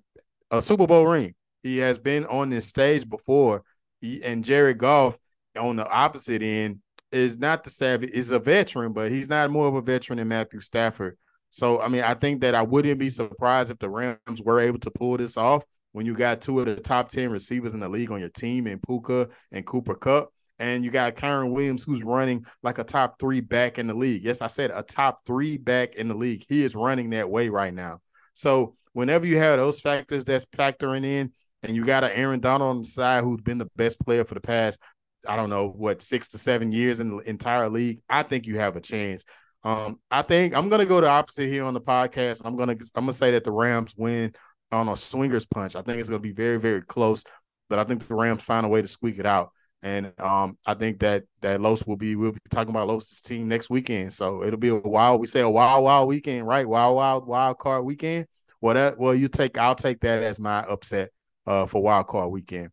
a 0.51 0.61
Super 0.61 0.87
Bowl 0.87 1.07
ring. 1.07 1.35
He 1.63 1.79
has 1.79 1.99
been 1.99 2.27
on 2.27 2.51
this 2.51 2.67
stage 2.67 3.09
before. 3.09 3.63
He, 4.01 4.23
and 4.23 4.45
Jared 4.45 4.79
Goff 4.79 5.17
on 5.59 5.77
the 5.77 5.89
opposite 5.89 6.43
end 6.43 6.81
is 7.11 7.39
not 7.39 7.65
the 7.65 7.71
savvy, 7.71 8.09
is 8.09 8.31
a 8.31 8.39
veteran, 8.39 8.93
but 8.93 9.11
he's 9.11 9.29
not 9.29 9.51
more 9.51 9.69
of 9.69 9.75
a 9.75 9.81
veteran 9.81 10.19
than 10.19 10.29
Matthew 10.29 10.61
Stafford. 10.61 11.17
So, 11.55 11.81
I 11.81 11.87
mean, 11.87 12.03
I 12.03 12.15
think 12.15 12.41
that 12.41 12.57
I 12.57 12.63
wouldn't 12.63 12.99
be 12.99 13.11
surprised 13.11 13.71
if 13.71 13.79
the 13.79 13.89
Rams 13.89 14.43
were 14.43 14.59
able 14.59 14.81
to 14.81 14.91
pull 14.91 15.17
this 15.17 15.37
off 15.37 15.63
when 15.93 16.05
you 16.05 16.13
got 16.13 16.41
two 16.41 16.59
of 16.59 16.67
the 16.67 16.75
top 16.75 17.11
10 17.11 17.31
receivers 17.31 17.75
in 17.75 17.79
the 17.79 17.89
league 17.89 18.11
on 18.11 18.19
your 18.19 18.29
team 18.29 18.67
in 18.67 18.81
Puka 18.81 19.29
and 19.53 19.65
Cooper 19.65 19.95
Kupp. 19.95 20.31
and 20.59 20.85
you 20.85 20.91
got 20.91 21.15
Kyren 21.15 21.53
Williams 21.53 21.85
who's 21.85 22.03
running 22.03 22.45
like 22.65 22.79
a 22.79 22.83
top 22.83 23.21
three 23.21 23.39
back 23.39 23.79
in 23.79 23.87
the 23.87 23.95
league. 23.95 24.25
Yes, 24.25 24.43
I 24.43 24.49
said 24.49 24.73
a 24.75 24.83
top 24.83 25.25
three 25.27 25.57
back 25.57 25.95
in 25.95 26.09
the 26.09 26.17
league. 26.17 26.45
He 26.49 26.65
is 26.65 26.75
running 26.75 27.11
that 27.11 27.31
way 27.31 27.49
right 27.51 27.73
now. 27.73 28.01
So 28.35 28.75
whenever 28.93 29.25
you 29.25 29.39
have 29.39 29.61
those 29.61 29.81
factors 29.81 30.25
that's 30.25 30.47
factoring 30.47 31.05
in, 31.05 31.31
and 31.63 31.77
you 31.77 31.85
got 31.85 32.03
an 32.03 32.11
Aaron 32.15 32.41
Donald 32.41 32.71
on 32.71 32.83
the 32.83 32.89
side 32.89 33.23
who's 33.23 33.41
been 33.43 33.59
the 33.59 33.71
best 33.77 34.01
player 34.01 34.25
for 34.25 34.35
the 34.35 34.41
past, 34.41 34.81
I 35.25 35.37
don't 35.37 35.51
know 35.51 35.69
what 35.69 36.03
six 36.03 36.27
to 36.31 36.39
seven 36.39 36.73
years 36.73 36.99
in 36.99 37.11
the 37.11 37.19
entire 37.19 37.71
league, 37.71 38.01
I 38.11 38.25
think 38.25 38.49
you 38.49 38.59
have 38.59 38.75
a 38.75 38.81
chance. 38.81 39.23
Um, 39.65 39.99
I 40.11 40.23
think 40.23 40.55
I'm 40.55 40.69
gonna 40.69 40.85
go 40.85 41.01
the 41.01 41.09
opposite 41.09 41.49
here 41.49 41.65
on 41.65 41.75
the 41.75 41.81
podcast. 41.81 42.43
I'm 42.45 42.57
gonna 42.57 42.73
I'm 42.73 43.05
gonna 43.05 43.13
say 43.13 43.31
that 43.33 43.45
the 43.45 43.51
Rams 43.51 43.95
win 43.97 44.35
on 44.71 44.89
a 44.89 44.97
swingers 44.97 45.47
punch. 45.47 45.75
I 45.75 45.83
think 45.83 45.99
it's 45.99 46.09
gonna 46.09 46.21
be 46.21 46.33
very 46.33 46.59
very 46.59 46.83
close, 46.83 47.25
but 47.71 47.79
I 47.79 47.85
think 47.85 48.07
the 48.07 48.15
Rams 48.15 48.43
find 48.43 48.67
a 48.67 48.69
way 48.69 48.83
to 48.83 48.89
squeak 48.89 49.19
it 49.19 49.27
out. 49.27 49.51
And 49.83 50.13
um, 50.19 50.59
I 50.67 50.75
think 50.75 51.01
that 51.01 51.25
that 51.41 51.61
Los 51.63 51.87
will 51.87 51.97
be 51.97 52.15
we'll 52.15 52.33
be 52.33 52.41
talking 52.51 52.71
about 52.71 52.89
Los's 52.89 53.23
team 53.23 53.49
next 53.49 53.71
weekend. 53.71 54.13
So 54.13 54.45
it'll 54.45 54.59
be 54.59 54.69
a 54.69 54.77
wild. 54.77 55.21
We 55.21 55.27
say 55.27 55.41
a 55.41 55.49
wild 55.49 55.85
wild 55.85 56.09
weekend, 56.09 56.47
right? 56.47 56.69
Wild 56.69 56.97
wild 56.97 57.27
wild 57.27 57.59
card 57.59 57.85
weekend. 57.85 58.27
Well, 58.61 58.75
that 58.75 58.99
well 58.99 59.15
you 59.15 59.29
take 59.29 59.57
I'll 59.57 59.75
take 59.75 60.01
that 60.01 60.23
as 60.23 60.39
my 60.39 60.61
upset 60.61 61.11
uh 61.47 61.67
for 61.67 61.83
wild 61.83 62.07
card 62.07 62.31
weekend. 62.31 62.71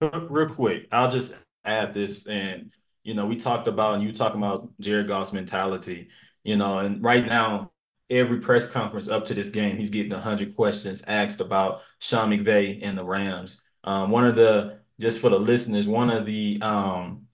Real 0.00 0.48
quick, 0.48 0.86
I'll 0.92 1.10
just 1.10 1.34
add 1.64 1.92
this, 1.92 2.26
and 2.26 2.72
you 3.02 3.14
know 3.14 3.26
we 3.26 3.36
talked 3.36 3.68
about 3.68 3.94
and 3.94 4.02
you 4.02 4.12
talking 4.12 4.40
about 4.40 4.68
Jared 4.80 5.08
Goff's 5.08 5.32
mentality, 5.32 6.08
you 6.44 6.56
know, 6.56 6.78
and 6.78 7.02
right 7.02 7.26
now 7.26 7.72
every 8.08 8.40
press 8.40 8.68
conference 8.68 9.08
up 9.08 9.24
to 9.24 9.34
this 9.34 9.48
game, 9.48 9.76
he's 9.76 9.90
getting 9.90 10.12
hundred 10.12 10.56
questions 10.56 11.02
asked 11.06 11.40
about 11.40 11.82
Sean 11.98 12.30
McVay 12.30 12.80
and 12.82 12.98
the 12.98 13.04
Rams. 13.04 13.62
Um, 13.84 14.10
one 14.10 14.26
of 14.26 14.36
the 14.36 14.80
just 15.00 15.20
for 15.20 15.30
the 15.30 15.38
listeners, 15.38 15.88
one 15.88 16.10
of 16.10 16.26
the 16.26 16.58
um 16.62 17.26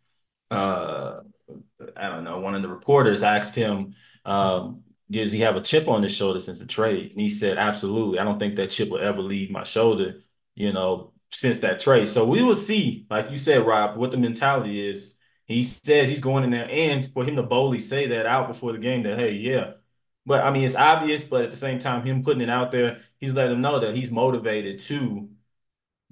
uh 0.50 1.20
I 1.96 2.08
don't 2.08 2.24
know, 2.24 2.40
one 2.40 2.54
of 2.54 2.62
the 2.62 2.68
reporters 2.68 3.22
asked 3.22 3.54
him, 3.56 3.94
um, 4.24 4.82
does 5.10 5.32
he 5.32 5.40
have 5.40 5.56
a 5.56 5.60
chip 5.60 5.88
on 5.88 6.02
his 6.02 6.14
shoulder 6.14 6.40
since 6.40 6.58
the 6.58 6.66
trade? 6.66 7.12
And 7.12 7.20
he 7.20 7.28
said, 7.28 7.58
Absolutely. 7.58 8.18
I 8.18 8.24
don't 8.24 8.38
think 8.38 8.56
that 8.56 8.70
chip 8.70 8.90
will 8.90 9.00
ever 9.00 9.22
leave 9.22 9.50
my 9.50 9.62
shoulder, 9.62 10.22
you 10.54 10.72
know, 10.72 11.12
since 11.30 11.60
that 11.60 11.80
trade. 11.80 12.08
So 12.08 12.26
we 12.26 12.42
will 12.42 12.54
see, 12.54 13.06
like 13.10 13.30
you 13.30 13.38
said, 13.38 13.66
Rob, 13.66 13.96
what 13.96 14.10
the 14.10 14.16
mentality 14.16 14.88
is. 14.88 15.15
He 15.46 15.62
says 15.62 16.08
he's 16.08 16.20
going 16.20 16.44
in 16.44 16.50
there, 16.50 16.68
and 16.70 17.10
for 17.12 17.24
him 17.24 17.36
to 17.36 17.42
boldly 17.42 17.80
say 17.80 18.08
that 18.08 18.26
out 18.26 18.48
before 18.48 18.72
the 18.72 18.78
game 18.78 19.04
that, 19.04 19.18
hey, 19.18 19.32
yeah. 19.32 19.72
But 20.24 20.42
I 20.42 20.50
mean, 20.50 20.64
it's 20.64 20.74
obvious, 20.74 21.22
but 21.22 21.44
at 21.44 21.50
the 21.52 21.56
same 21.56 21.78
time, 21.78 22.04
him 22.04 22.24
putting 22.24 22.42
it 22.42 22.50
out 22.50 22.72
there, 22.72 23.00
he's 23.18 23.32
letting 23.32 23.52
them 23.52 23.60
know 23.60 23.78
that 23.78 23.94
he's 23.94 24.10
motivated 24.10 24.80
to 24.80 25.28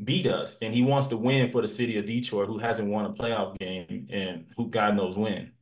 beat 0.03 0.27
us, 0.27 0.59
and 0.63 0.73
he 0.73 0.83
wants 0.83 1.09
to 1.09 1.17
win 1.17 1.51
for 1.51 1.63
the 1.63 1.69
city 1.69 1.99
of 1.99 2.07
Detroit, 2.07 2.49
who 2.49 2.59
hasn't 2.59 2.89
won 2.89 3.07
a 3.07 3.13
playoff 3.13 3.59
game 3.59 4.07
and 4.11 4.47
who 4.57 4.69
God 4.69 4.97
knows 4.97 5.17
when. 5.19 5.53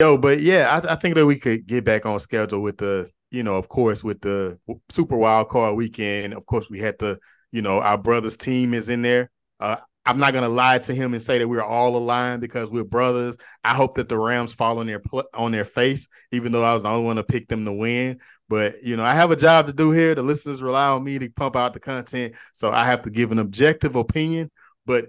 Yo, 0.00 0.16
but 0.16 0.40
yeah, 0.40 0.80
I, 0.82 0.94
I 0.94 0.96
think 0.96 1.14
that 1.14 1.26
we 1.26 1.38
could 1.38 1.66
get 1.66 1.84
back 1.84 2.06
on 2.06 2.18
schedule 2.18 2.60
with 2.60 2.78
the, 2.78 3.10
you 3.30 3.42
know, 3.42 3.56
of 3.56 3.68
course, 3.68 4.02
with 4.02 4.20
the 4.20 4.58
Super 4.88 5.16
Wild 5.16 5.48
Card 5.48 5.76
weekend. 5.76 6.34
Of 6.34 6.46
course, 6.46 6.68
we 6.68 6.80
had 6.80 6.98
the, 6.98 7.18
you 7.52 7.62
know, 7.62 7.80
our 7.80 7.98
brother's 7.98 8.36
team 8.36 8.74
is 8.74 8.88
in 8.88 9.02
there. 9.02 9.30
Uh, 9.60 9.76
I'm 10.04 10.18
not 10.18 10.32
gonna 10.32 10.48
lie 10.48 10.78
to 10.78 10.94
him 10.94 11.14
and 11.14 11.22
say 11.22 11.38
that 11.38 11.48
we're 11.48 11.62
all 11.62 11.96
aligned 11.96 12.40
because 12.40 12.70
we're 12.70 12.84
brothers. 12.84 13.36
I 13.62 13.74
hope 13.74 13.96
that 13.96 14.08
the 14.08 14.18
Rams 14.18 14.52
fall 14.52 14.78
on 14.78 14.86
their 14.86 15.00
on 15.34 15.52
their 15.52 15.64
face, 15.64 16.08
even 16.32 16.52
though 16.52 16.64
I 16.64 16.72
was 16.72 16.82
the 16.82 16.88
only 16.88 17.04
one 17.04 17.16
to 17.16 17.22
pick 17.22 17.48
them 17.48 17.64
to 17.64 17.72
win. 17.72 18.20
But 18.48 18.82
you 18.82 18.96
know, 18.96 19.04
I 19.04 19.14
have 19.14 19.30
a 19.30 19.36
job 19.36 19.66
to 19.66 19.72
do 19.72 19.92
here. 19.92 20.14
The 20.14 20.22
listeners 20.22 20.60
rely 20.60 20.88
on 20.88 21.04
me 21.04 21.18
to 21.18 21.28
pump 21.28 21.56
out 21.56 21.72
the 21.72 21.80
content, 21.80 22.34
so 22.52 22.72
I 22.72 22.84
have 22.84 23.02
to 23.02 23.10
give 23.10 23.30
an 23.30 23.38
objective 23.38 23.94
opinion. 23.94 24.50
But 24.86 25.06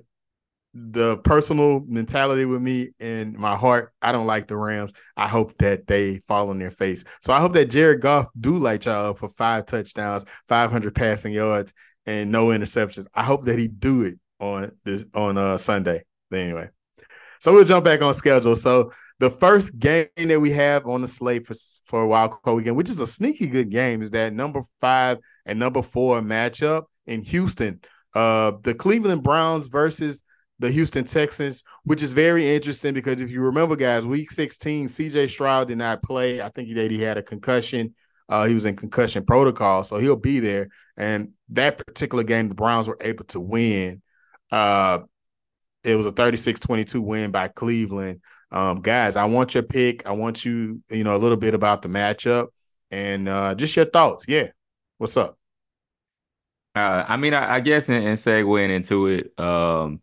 the 0.76 1.18
personal 1.20 1.82
mentality 1.88 2.46
with 2.46 2.62
me 2.62 2.92
and 3.00 3.38
my 3.38 3.56
heart, 3.56 3.94
I 4.02 4.12
don't 4.12 4.26
like 4.28 4.48
the 4.48 4.58
Rams. 4.58 4.92
I 5.16 5.28
hope 5.28 5.58
that 5.60 5.88
they 5.88 6.20
fall 6.20 6.50
on 6.50 6.60
their 6.60 6.72
face. 6.72 7.04
So 7.22 7.34
I 7.34 7.40
hope 7.40 7.54
that 7.54 7.70
Jared 7.70 8.02
Goff 8.02 8.28
do 8.40 8.58
light 8.58 8.86
y'all 8.86 9.12
up 9.12 9.20
for 9.20 9.30
five 9.30 9.66
touchdowns, 9.66 10.26
500 10.50 10.96
passing 10.96 11.34
yards, 11.34 11.74
and 12.06 12.32
no 12.32 12.48
interceptions. 12.48 13.06
I 13.14 13.24
hope 13.24 13.46
that 13.46 13.60
he 13.60 13.68
do 13.68 14.02
it 14.02 14.20
on 14.44 14.72
this 14.84 15.06
on 15.14 15.38
uh 15.38 15.58
Sunday. 15.58 16.04
But 16.30 16.40
anyway, 16.40 16.70
so 17.40 17.54
we'll 17.54 17.66
jump 17.66 17.86
back 17.86 18.02
on 18.02 18.14
schedule. 18.14 18.56
So 18.56 18.92
the 19.20 19.30
first 19.30 19.80
game 19.80 20.08
that 20.18 20.40
we 20.40 20.52
have 20.52 20.86
on 20.88 21.02
the 21.02 21.08
slate 21.08 21.46
for 21.46 21.56
for 21.86 22.06
Wild 22.06 22.32
Card 22.44 22.58
Weekend, 22.58 22.76
which 22.76 22.90
is 22.90 23.00
a 23.00 23.08
sneaky 23.08 23.48
good 23.48 23.70
game, 23.70 24.02
is 24.02 24.12
that 24.12 24.34
number 24.34 24.62
five 24.80 25.20
and 25.46 25.60
number 25.60 25.82
four 25.82 26.22
matchup 26.22 26.84
in 27.08 27.22
Houston. 27.24 27.80
Uh, 28.14 28.54
the 28.62 28.76
Cleveland 28.76 29.24
Browns 29.24 29.68
versus 29.68 30.24
the 30.60 30.70
Houston 30.70 31.04
Texans, 31.04 31.64
which 31.84 32.04
is 32.04 32.14
very 32.14 32.56
interesting 32.56 32.94
because 32.94 33.20
if 33.20 33.32
you 33.32 33.42
remember, 33.42 33.76
guys, 33.76 34.06
Week 34.06 34.30
16, 34.32 34.88
C.J. 34.88 35.28
Stroud 35.28 35.68
did 35.68 35.80
not 35.80 36.04
play. 36.04 36.42
I 36.42 36.50
think 36.50 36.68
he 36.68 36.74
did. 36.74 36.92
He 36.92 37.02
had 37.02 37.18
a 37.18 37.24
concussion. 37.24 37.96
Uh, 38.30 38.46
he 38.46 38.54
was 38.54 38.66
in 38.66 38.76
concussion 38.76 39.26
protocol, 39.26 39.84
so 39.84 39.98
he'll 39.98 40.16
be 40.16 40.40
there. 40.40 40.70
And 40.96 41.34
that 41.50 41.78
particular 41.78 42.24
game, 42.24 42.48
the 42.48 42.56
Browns 42.56 42.88
were 42.88 42.98
able 43.02 43.26
to 43.26 43.40
win. 43.40 44.02
Uh, 44.54 45.00
it 45.84 45.96
was 45.96 46.06
a 46.06 46.12
36-22 46.12 47.00
win 47.00 47.32
by 47.32 47.48
Cleveland. 47.48 48.22
Um, 48.52 48.82
guys, 48.82 49.16
I 49.16 49.26
want 49.26 49.56
your 49.56 49.64
pick. 49.64 50.06
I 50.06 50.12
want 50.12 50.46
you, 50.46 50.82
you 50.90 51.04
know, 51.04 51.16
a 51.16 51.18
little 51.18 51.38
bit 51.38 51.56
about 51.56 51.82
the 51.82 51.90
matchup 51.90 52.50
and 52.92 53.28
uh, 53.28 53.56
just 53.56 53.76
your 53.76 53.86
thoughts. 53.86 54.26
Yeah. 54.28 54.50
What's 55.00 55.18
up? 55.18 55.40
Uh, 56.76 57.04
I 57.08 57.18
mean, 57.18 57.34
I, 57.34 57.56
I 57.56 57.60
guess 57.62 57.90
in, 57.90 58.04
in 58.04 58.14
segueing 58.14 58.70
into 58.70 59.08
it, 59.08 59.40
um, 59.40 60.02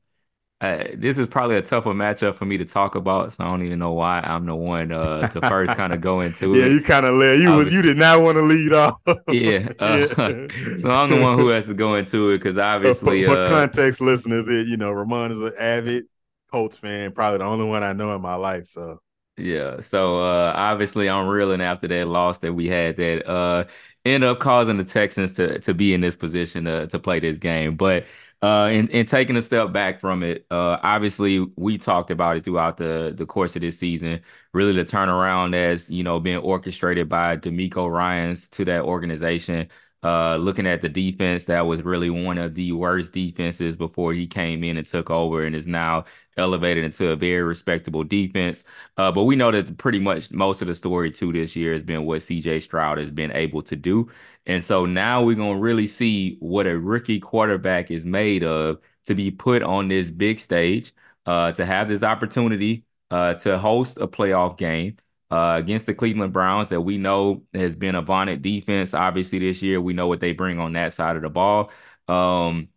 uh, 0.60 0.84
this 0.94 1.18
is 1.18 1.26
probably 1.26 1.56
a 1.56 1.62
tougher 1.62 1.94
matchup 1.94 2.34
for 2.34 2.44
me 2.44 2.58
to 2.58 2.66
talk 2.66 2.94
about, 2.94 3.32
so 3.32 3.44
I 3.44 3.46
don't 3.48 3.62
even 3.62 3.78
know 3.78 3.92
why 3.92 4.20
I'm 4.20 4.44
the 4.44 4.54
one 4.54 4.92
uh, 4.92 5.26
to 5.28 5.40
first 5.48 5.74
kind 5.74 5.92
of 5.94 6.02
go 6.02 6.20
into 6.20 6.48
yeah, 6.54 6.64
it. 6.64 6.66
Yeah, 6.66 6.74
you 6.74 6.80
kind 6.82 7.06
of 7.06 7.14
led. 7.14 7.40
You 7.40 7.50
was, 7.50 7.72
you 7.72 7.80
did 7.80 7.96
not 7.96 8.20
want 8.20 8.36
to 8.36 8.42
lead 8.42 8.72
off. 8.74 9.00
yeah, 9.28 9.68
uh, 9.78 10.06
so 10.06 10.90
I'm 10.90 11.08
the 11.08 11.18
one 11.18 11.38
who 11.38 11.48
has 11.48 11.64
to 11.66 11.74
go 11.74 11.94
into 11.94 12.30
it 12.30 12.38
because 12.38 12.58
obviously, 12.58 13.24
for, 13.24 13.34
for 13.34 13.44
uh, 13.44 13.48
context 13.48 14.02
listeners, 14.02 14.46
it, 14.48 14.66
you 14.66 14.76
know, 14.76 14.90
Ramon 14.90 15.32
is 15.32 15.40
an 15.40 15.52
avid 15.58 16.04
Colts 16.50 16.76
fan, 16.76 17.12
probably 17.12 17.38
the 17.38 17.44
only 17.44 17.64
one 17.64 17.82
I 17.82 17.94
know 17.94 18.14
in 18.14 18.20
my 18.20 18.34
life. 18.34 18.66
So 18.66 19.00
yeah, 19.38 19.80
so 19.80 20.22
uh, 20.22 20.52
obviously 20.54 21.08
I'm 21.08 21.26
reeling 21.26 21.62
after 21.62 21.88
that 21.88 22.06
loss 22.06 22.38
that 22.38 22.52
we 22.52 22.68
had 22.68 22.96
that 22.96 23.66
ended 24.04 24.28
up 24.28 24.40
causing 24.40 24.78
the 24.78 24.84
Texans 24.84 25.32
to 25.34 25.58
to 25.60 25.74
be 25.74 25.94
in 25.94 26.00
this 26.00 26.16
position 26.16 26.64
to 26.64 26.86
to 26.88 26.98
play 26.98 27.20
this 27.20 27.38
game, 27.38 27.76
but 27.76 28.06
uh, 28.42 28.66
and, 28.72 29.06
taking 29.06 29.36
a 29.36 29.42
step 29.42 29.70
back 29.70 30.00
from 30.00 30.22
it, 30.22 30.46
uh, 30.50 30.78
obviously 30.82 31.40
we 31.56 31.76
talked 31.76 32.10
about 32.10 32.38
it 32.38 32.44
throughout 32.44 32.78
the 32.78 33.12
the 33.14 33.26
course 33.26 33.54
of 33.54 33.60
this 33.62 33.78
season. 33.78 34.20
Really, 34.54 34.72
the 34.72 34.84
turnaround 34.84 35.54
as 35.54 35.90
you 35.90 36.02
know 36.02 36.18
being 36.20 36.38
orchestrated 36.38 37.08
by 37.08 37.36
DeMeco 37.36 37.90
Ryans 37.90 38.48
to 38.50 38.64
that 38.66 38.82
organization. 38.82 39.68
Uh, 40.02 40.36
looking 40.36 40.66
at 40.66 40.80
the 40.80 40.88
defense, 40.88 41.44
that 41.44 41.66
was 41.66 41.82
really 41.82 42.08
one 42.08 42.38
of 42.38 42.54
the 42.54 42.72
worst 42.72 43.12
defenses 43.12 43.76
before 43.76 44.14
he 44.14 44.26
came 44.26 44.64
in 44.64 44.78
and 44.78 44.86
took 44.86 45.10
over, 45.10 45.44
and 45.44 45.54
is 45.54 45.66
now 45.66 46.04
elevated 46.40 46.84
into 46.84 47.10
a 47.10 47.16
very 47.16 47.42
respectable 47.42 48.02
defense. 48.04 48.64
Uh, 48.96 49.12
but 49.12 49.24
we 49.24 49.36
know 49.36 49.50
that 49.50 49.76
pretty 49.78 50.00
much 50.00 50.32
most 50.32 50.62
of 50.62 50.68
the 50.68 50.74
story 50.74 51.10
too 51.10 51.32
this 51.32 51.54
year 51.54 51.72
has 51.72 51.82
been 51.82 52.04
what 52.04 52.20
CJ 52.20 52.60
Stroud 52.62 52.98
has 52.98 53.10
been 53.10 53.30
able 53.32 53.62
to 53.62 53.76
do. 53.76 54.08
And 54.46 54.64
so 54.64 54.86
now 54.86 55.22
we're 55.22 55.36
going 55.36 55.56
to 55.56 55.62
really 55.62 55.86
see 55.86 56.36
what 56.40 56.66
a 56.66 56.78
rookie 56.78 57.20
quarterback 57.20 57.90
is 57.90 58.06
made 58.06 58.42
of 58.42 58.80
to 59.04 59.14
be 59.14 59.30
put 59.30 59.62
on 59.62 59.88
this 59.88 60.10
big 60.10 60.38
stage, 60.38 60.92
uh, 61.26 61.52
to 61.52 61.64
have 61.66 61.88
this 61.88 62.02
opportunity 62.02 62.84
uh, 63.10 63.34
to 63.34 63.58
host 63.58 63.98
a 63.98 64.08
playoff 64.08 64.56
game. 64.58 64.96
Uh, 65.32 65.54
against 65.58 65.86
the 65.86 65.94
Cleveland 65.94 66.32
Browns 66.32 66.70
that 66.70 66.80
we 66.80 66.98
know 66.98 67.44
has 67.54 67.76
been 67.76 67.94
a 67.94 68.02
vaunted 68.02 68.42
defense. 68.42 68.94
Obviously, 68.94 69.38
this 69.38 69.62
year 69.62 69.80
we 69.80 69.92
know 69.92 70.08
what 70.08 70.18
they 70.18 70.32
bring 70.32 70.58
on 70.58 70.72
that 70.72 70.92
side 70.92 71.14
of 71.14 71.22
the 71.22 71.30
ball. 71.30 71.70
Um, 72.08 72.68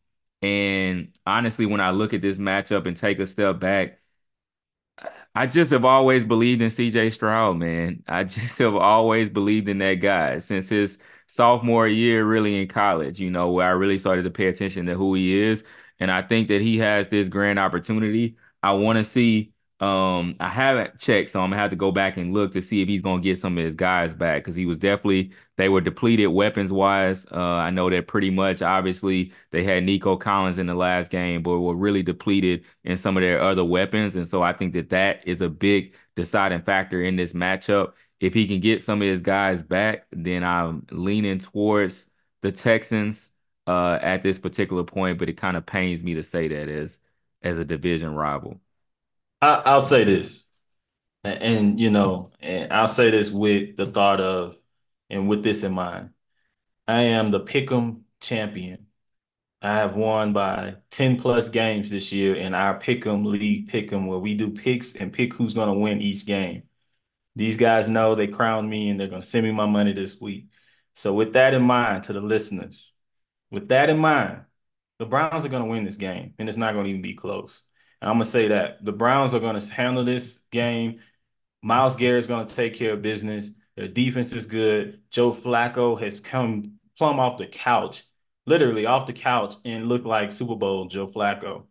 and 0.44 1.14
honestly, 1.26 1.66
when 1.68 1.82
I 1.82 1.92
look 1.92 2.14
at 2.14 2.22
this 2.22 2.40
matchup 2.40 2.88
and 2.88 2.98
take 2.98 3.20
a 3.20 3.28
step 3.28 3.60
back, 3.60 4.02
I 5.36 5.48
just 5.48 5.72
have 5.72 5.86
always 5.86 6.26
believed 6.26 6.62
in 6.62 6.70
CJ 6.70 7.10
Stroud, 7.10 7.58
man. 7.58 8.04
I 8.08 8.24
just 8.24 8.58
have 8.60 8.76
always 8.76 9.30
believed 9.30 9.68
in 9.68 9.80
that 9.80 9.96
guy 9.96 10.38
since 10.40 10.70
his 10.70 11.00
sophomore 11.28 11.88
year, 11.88 12.26
really 12.26 12.62
in 12.62 12.68
college, 12.68 13.20
you 13.20 13.30
know, 13.32 13.52
where 13.52 13.68
I 13.68 13.72
really 13.72 13.98
started 13.98 14.24
to 14.24 14.32
pay 14.32 14.48
attention 14.48 14.86
to 14.88 14.96
who 14.96 15.14
he 15.16 15.42
is. 15.42 15.64
And 16.00 16.12
I 16.12 16.22
think 16.22 16.48
that 16.50 16.62
he 16.62 16.78
has 16.80 17.10
this 17.10 17.30
grand 17.30 17.60
opportunity. 17.60 18.38
I 18.62 18.74
want 18.74 18.98
to 18.98 19.06
see 19.06 19.53
um, 19.84 20.36
I 20.40 20.50
haven't 20.50 21.00
checked, 21.00 21.32
so 21.32 21.42
I'm 21.42 21.50
gonna 21.50 21.62
have 21.62 21.72
to 21.72 21.76
go 21.76 21.92
back 21.92 22.18
and 22.18 22.34
look 22.34 22.54
to 22.54 22.62
see 22.62 22.82
if 22.82 22.88
he's 22.88 23.02
gonna 23.02 23.22
get 23.22 23.38
some 23.38 23.58
of 23.58 23.64
his 23.64 23.76
guys 23.76 24.16
back 24.16 24.44
because 24.44 24.56
he 24.56 24.66
was 24.66 24.78
definitely 24.78 25.32
they 25.58 25.68
were 25.70 25.82
depleted 25.82 26.30
weapons 26.30 26.72
wise. 26.72 27.26
Uh, 27.32 27.40
I 27.40 27.70
know 27.70 27.90
that 27.90 28.08
pretty 28.08 28.30
much. 28.30 28.62
Obviously, 28.62 29.34
they 29.52 29.64
had 29.64 29.84
Nico 29.84 30.16
Collins 30.16 30.60
in 30.60 30.68
the 30.68 30.76
last 30.76 31.12
game, 31.12 31.44
but 31.44 31.60
were 31.60 31.76
really 31.76 32.04
depleted 32.04 32.66
in 32.84 32.98
some 32.98 33.18
of 33.18 33.22
their 33.22 33.42
other 33.42 33.64
weapons, 33.66 34.16
and 34.16 34.28
so 34.28 34.42
I 34.42 34.54
think 34.54 34.74
that 34.74 34.90
that 34.90 35.28
is 35.28 35.42
a 35.42 35.50
big 35.50 35.96
deciding 36.16 36.62
factor 36.62 37.02
in 37.02 37.16
this 37.16 37.34
matchup. 37.34 37.94
If 38.20 38.34
he 38.34 38.48
can 38.48 38.60
get 38.62 38.82
some 38.82 39.02
of 39.02 39.08
his 39.08 39.22
guys 39.22 39.64
back, 39.64 40.06
then 40.12 40.44
I'm 40.44 40.86
leaning 40.92 41.40
towards 41.40 42.10
the 42.42 42.52
Texans 42.52 43.32
uh, 43.68 44.00
at 44.02 44.22
this 44.22 44.40
particular 44.40 44.84
point. 44.84 45.18
But 45.20 45.30
it 45.30 45.34
kind 45.38 45.58
of 45.58 45.66
pains 45.66 46.04
me 46.04 46.14
to 46.16 46.24
say 46.24 46.48
that 46.48 46.70
as 46.70 47.02
as 47.42 47.58
a 47.58 47.66
division 47.66 48.14
rival. 48.16 48.60
I, 49.44 49.74
will 49.74 49.82
say 49.82 50.04
this, 50.04 50.48
and, 51.24 51.42
and, 51.42 51.80
you 51.80 51.92
know, 51.92 52.32
and 52.42 52.72
I'll 52.72 52.88
say 52.88 53.12
this 53.12 53.32
with 53.32 53.78
the 53.78 53.86
thought 53.88 54.22
of, 54.22 54.58
and 55.10 55.28
with 55.28 55.44
this 55.44 55.64
in 55.64 55.74
mind, 55.74 56.12
I 56.88 57.02
am 57.02 57.32
the 57.32 57.40
Pick'em 57.42 58.02
champion. 58.22 58.88
I 59.62 59.76
have 59.76 59.96
won 59.96 60.34
by 60.34 60.76
10 60.92 61.20
plus 61.20 61.50
games 61.50 61.90
this 61.90 62.12
year 62.12 62.36
in 62.36 62.54
our 62.54 62.80
Pick'em 62.80 63.26
League 63.26 63.72
Pick'em, 63.72 64.08
where 64.08 64.20
we 64.20 64.36
do 64.36 64.52
picks 64.52 64.96
and 64.96 65.14
pick 65.14 65.34
who's 65.34 65.54
going 65.54 65.70
to 65.70 65.80
win 65.80 66.02
each 66.02 66.26
game. 66.26 66.64
These 67.36 67.58
guys 67.58 67.90
know 67.90 68.16
they 68.16 68.28
crowned 68.28 68.70
me 68.70 68.90
and 68.90 69.00
they're 69.00 69.08
going 69.08 69.22
to 69.22 69.28
send 69.28 69.46
me 69.46 69.52
my 69.52 69.66
money 69.66 69.94
this 69.94 70.20
week. 70.20 70.48
So, 70.96 71.14
with 71.14 71.34
that 71.34 71.54
in 71.54 71.64
mind, 71.64 72.04
to 72.06 72.14
the 72.14 72.22
listeners, 72.22 72.94
with 73.52 73.70
that 73.70 73.90
in 73.90 74.00
mind, 74.00 74.42
the 75.00 75.06
Browns 75.06 75.46
are 75.46 75.50
going 75.50 75.64
to 75.64 75.70
win 75.70 75.86
this 75.86 75.98
game, 75.98 76.34
and 76.38 76.48
it's 76.48 76.58
not 76.58 76.74
going 76.74 76.86
to 76.86 76.90
even 76.90 77.02
be 77.02 77.16
close. 77.16 77.64
And 78.04 78.10
I'm 78.10 78.16
gonna 78.16 78.26
say 78.26 78.50
that 78.50 78.84
the 78.84 78.92
Browns 78.92 79.34
are 79.34 79.40
gonna 79.40 79.64
handle 79.64 80.04
this 80.04 80.44
game. 80.52 81.00
Myles 81.62 81.96
Garrett's 81.96 82.28
gonna 82.28 82.50
take 82.50 82.74
care 82.74 82.92
of 82.92 83.02
business. 83.02 83.52
Their 83.78 83.88
defense 83.88 84.34
is 84.34 84.46
good. 84.46 85.00
Joe 85.10 85.32
Flacco 85.32 85.98
has 86.02 86.20
come 86.20 86.74
plumb 86.98 87.22
off 87.22 87.38
the 87.38 87.48
couch, 87.48 88.04
literally 88.46 88.86
off 88.86 89.08
the 89.08 89.14
couch, 89.14 89.56
and 89.64 89.88
looked 89.88 90.06
like 90.06 90.34
Super 90.34 90.58
Bowl 90.58 90.86
Joe 90.88 91.08
Flacco. 91.08 91.64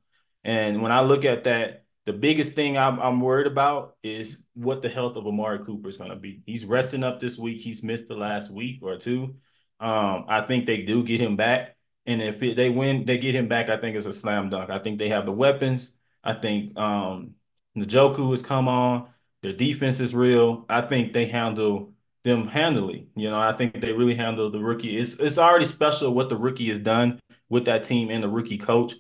And 0.43 0.81
when 0.81 0.91
I 0.91 1.03
look 1.03 1.27
at 1.27 1.45
that, 1.45 1.85
the 2.07 2.15
biggest 2.15 2.55
thing 2.55 2.79
I'm, 2.79 2.99
I'm 2.99 3.21
worried 3.21 3.47
about 3.47 3.97
is 4.03 4.43
what 4.55 4.81
the 4.81 4.89
health 4.89 5.17
of 5.17 5.27
Amari 5.27 5.65
Cooper 5.67 5.91
is 5.91 5.99
going 5.99 6.11
to 6.11 6.17
be. 6.17 6.43
He's 6.47 6.65
resting 6.65 7.05
up 7.05 7.21
this 7.21 7.39
week. 7.39 7.61
He's 7.61 7.83
missed 7.83 8.09
the 8.09 8.17
last 8.17 8.51
week 8.51 8.81
or 8.83 8.97
two. 8.97 9.37
Um, 9.81 10.25
I 10.29 10.45
think 10.49 10.65
they 10.65 10.79
do 10.79 11.05
get 11.05 11.21
him 11.21 11.37
back. 11.37 11.77
And 12.07 12.21
if 12.21 12.43
it, 12.43 12.57
they 12.57 12.71
win, 12.71 13.05
they 13.05 13.19
get 13.19 13.37
him 13.37 13.49
back, 13.49 13.69
I 13.69 13.77
think 13.77 13.97
it's 13.97 14.07
a 14.07 14.13
slam 14.13 14.49
dunk. 14.51 14.71
I 14.71 14.81
think 14.81 14.99
they 14.99 15.11
have 15.11 15.27
the 15.27 15.33
weapons. 15.33 15.93
I 16.25 16.35
think 16.35 16.77
um 16.79 17.35
Njoku 17.77 18.31
has 18.31 18.43
come 18.43 18.69
on. 18.69 19.09
Their 19.43 19.53
defense 19.53 20.01
is 20.01 20.15
real. 20.15 20.65
I 20.69 20.83
think 20.83 21.13
they 21.13 21.27
handle 21.27 21.95
them 22.25 22.47
handily. 22.47 23.09
You 23.17 23.31
know, 23.31 23.41
I 23.41 23.53
think 23.53 23.81
they 23.81 23.93
really 23.93 24.15
handle 24.15 24.51
the 24.51 24.61
rookie. 24.61 24.97
It's 24.97 25.15
it's 25.15 25.39
already 25.39 25.65
special 25.65 26.15
what 26.15 26.29
the 26.29 26.37
rookie 26.37 26.69
has 26.69 26.79
done 26.79 27.21
with 27.49 27.65
that 27.67 27.83
team 27.85 28.11
and 28.11 28.23
the 28.23 28.29
rookie 28.29 28.59
coach. 28.59 28.95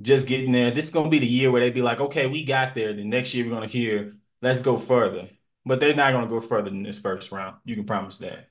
Just 0.00 0.26
getting 0.26 0.52
there. 0.52 0.70
This 0.70 0.86
is 0.86 0.90
gonna 0.90 1.10
be 1.10 1.18
the 1.18 1.26
year 1.26 1.50
where 1.50 1.60
they 1.60 1.70
be 1.70 1.82
like, 1.82 2.00
okay, 2.00 2.26
we 2.26 2.44
got 2.44 2.74
there. 2.74 2.92
The 2.92 3.04
next 3.04 3.34
year 3.34 3.44
we're 3.44 3.54
gonna 3.54 3.66
hear, 3.66 4.16
let's 4.40 4.60
go 4.60 4.76
further. 4.76 5.28
But 5.64 5.80
they're 5.80 5.94
not 5.94 6.12
gonna 6.12 6.26
go 6.26 6.40
further 6.40 6.70
than 6.70 6.82
this 6.82 6.98
first 6.98 7.30
round. 7.30 7.56
You 7.64 7.76
can 7.76 7.84
promise 7.84 8.18
that. 8.18 8.48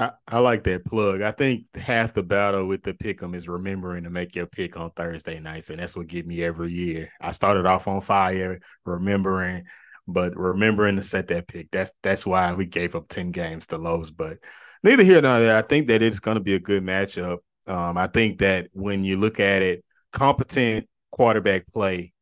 I, 0.00 0.12
I 0.26 0.38
like 0.38 0.64
that 0.64 0.86
plug. 0.86 1.20
I 1.20 1.30
think 1.30 1.66
half 1.74 2.14
the 2.14 2.22
battle 2.22 2.66
with 2.66 2.82
the 2.82 2.94
pick 2.94 3.22
'em 3.22 3.34
is 3.34 3.48
remembering 3.48 4.04
to 4.04 4.10
make 4.10 4.34
your 4.34 4.46
pick 4.46 4.78
on 4.78 4.90
Thursday 4.92 5.38
nights, 5.40 5.68
and 5.68 5.78
that's 5.78 5.94
what 5.94 6.06
get 6.06 6.26
me 6.26 6.42
every 6.42 6.72
year. 6.72 7.12
I 7.20 7.32
started 7.32 7.66
off 7.66 7.86
on 7.86 8.00
fire, 8.00 8.60
remembering, 8.86 9.64
but 10.08 10.34
remembering 10.36 10.96
to 10.96 11.02
set 11.02 11.28
that 11.28 11.48
pick. 11.48 11.70
That's 11.70 11.92
that's 12.02 12.24
why 12.24 12.54
we 12.54 12.64
gave 12.64 12.96
up 12.96 13.08
ten 13.08 13.30
games 13.30 13.66
to 13.68 13.76
Lowe's. 13.78 14.10
But 14.10 14.38
neither 14.82 15.02
here 15.04 15.20
nor 15.20 15.38
there. 15.38 15.58
I 15.58 15.62
think 15.62 15.88
that 15.88 16.02
it's 16.02 16.20
going 16.20 16.36
to 16.36 16.42
be 16.42 16.54
a 16.54 16.58
good 16.60 16.82
matchup. 16.82 17.38
Um, 17.66 17.98
I 17.98 18.06
think 18.06 18.38
that 18.38 18.68
when 18.72 19.04
you 19.04 19.18
look 19.18 19.38
at 19.38 19.60
it, 19.60 19.84
competent 20.12 20.88
quarterback 21.12 21.66
play 21.66 22.14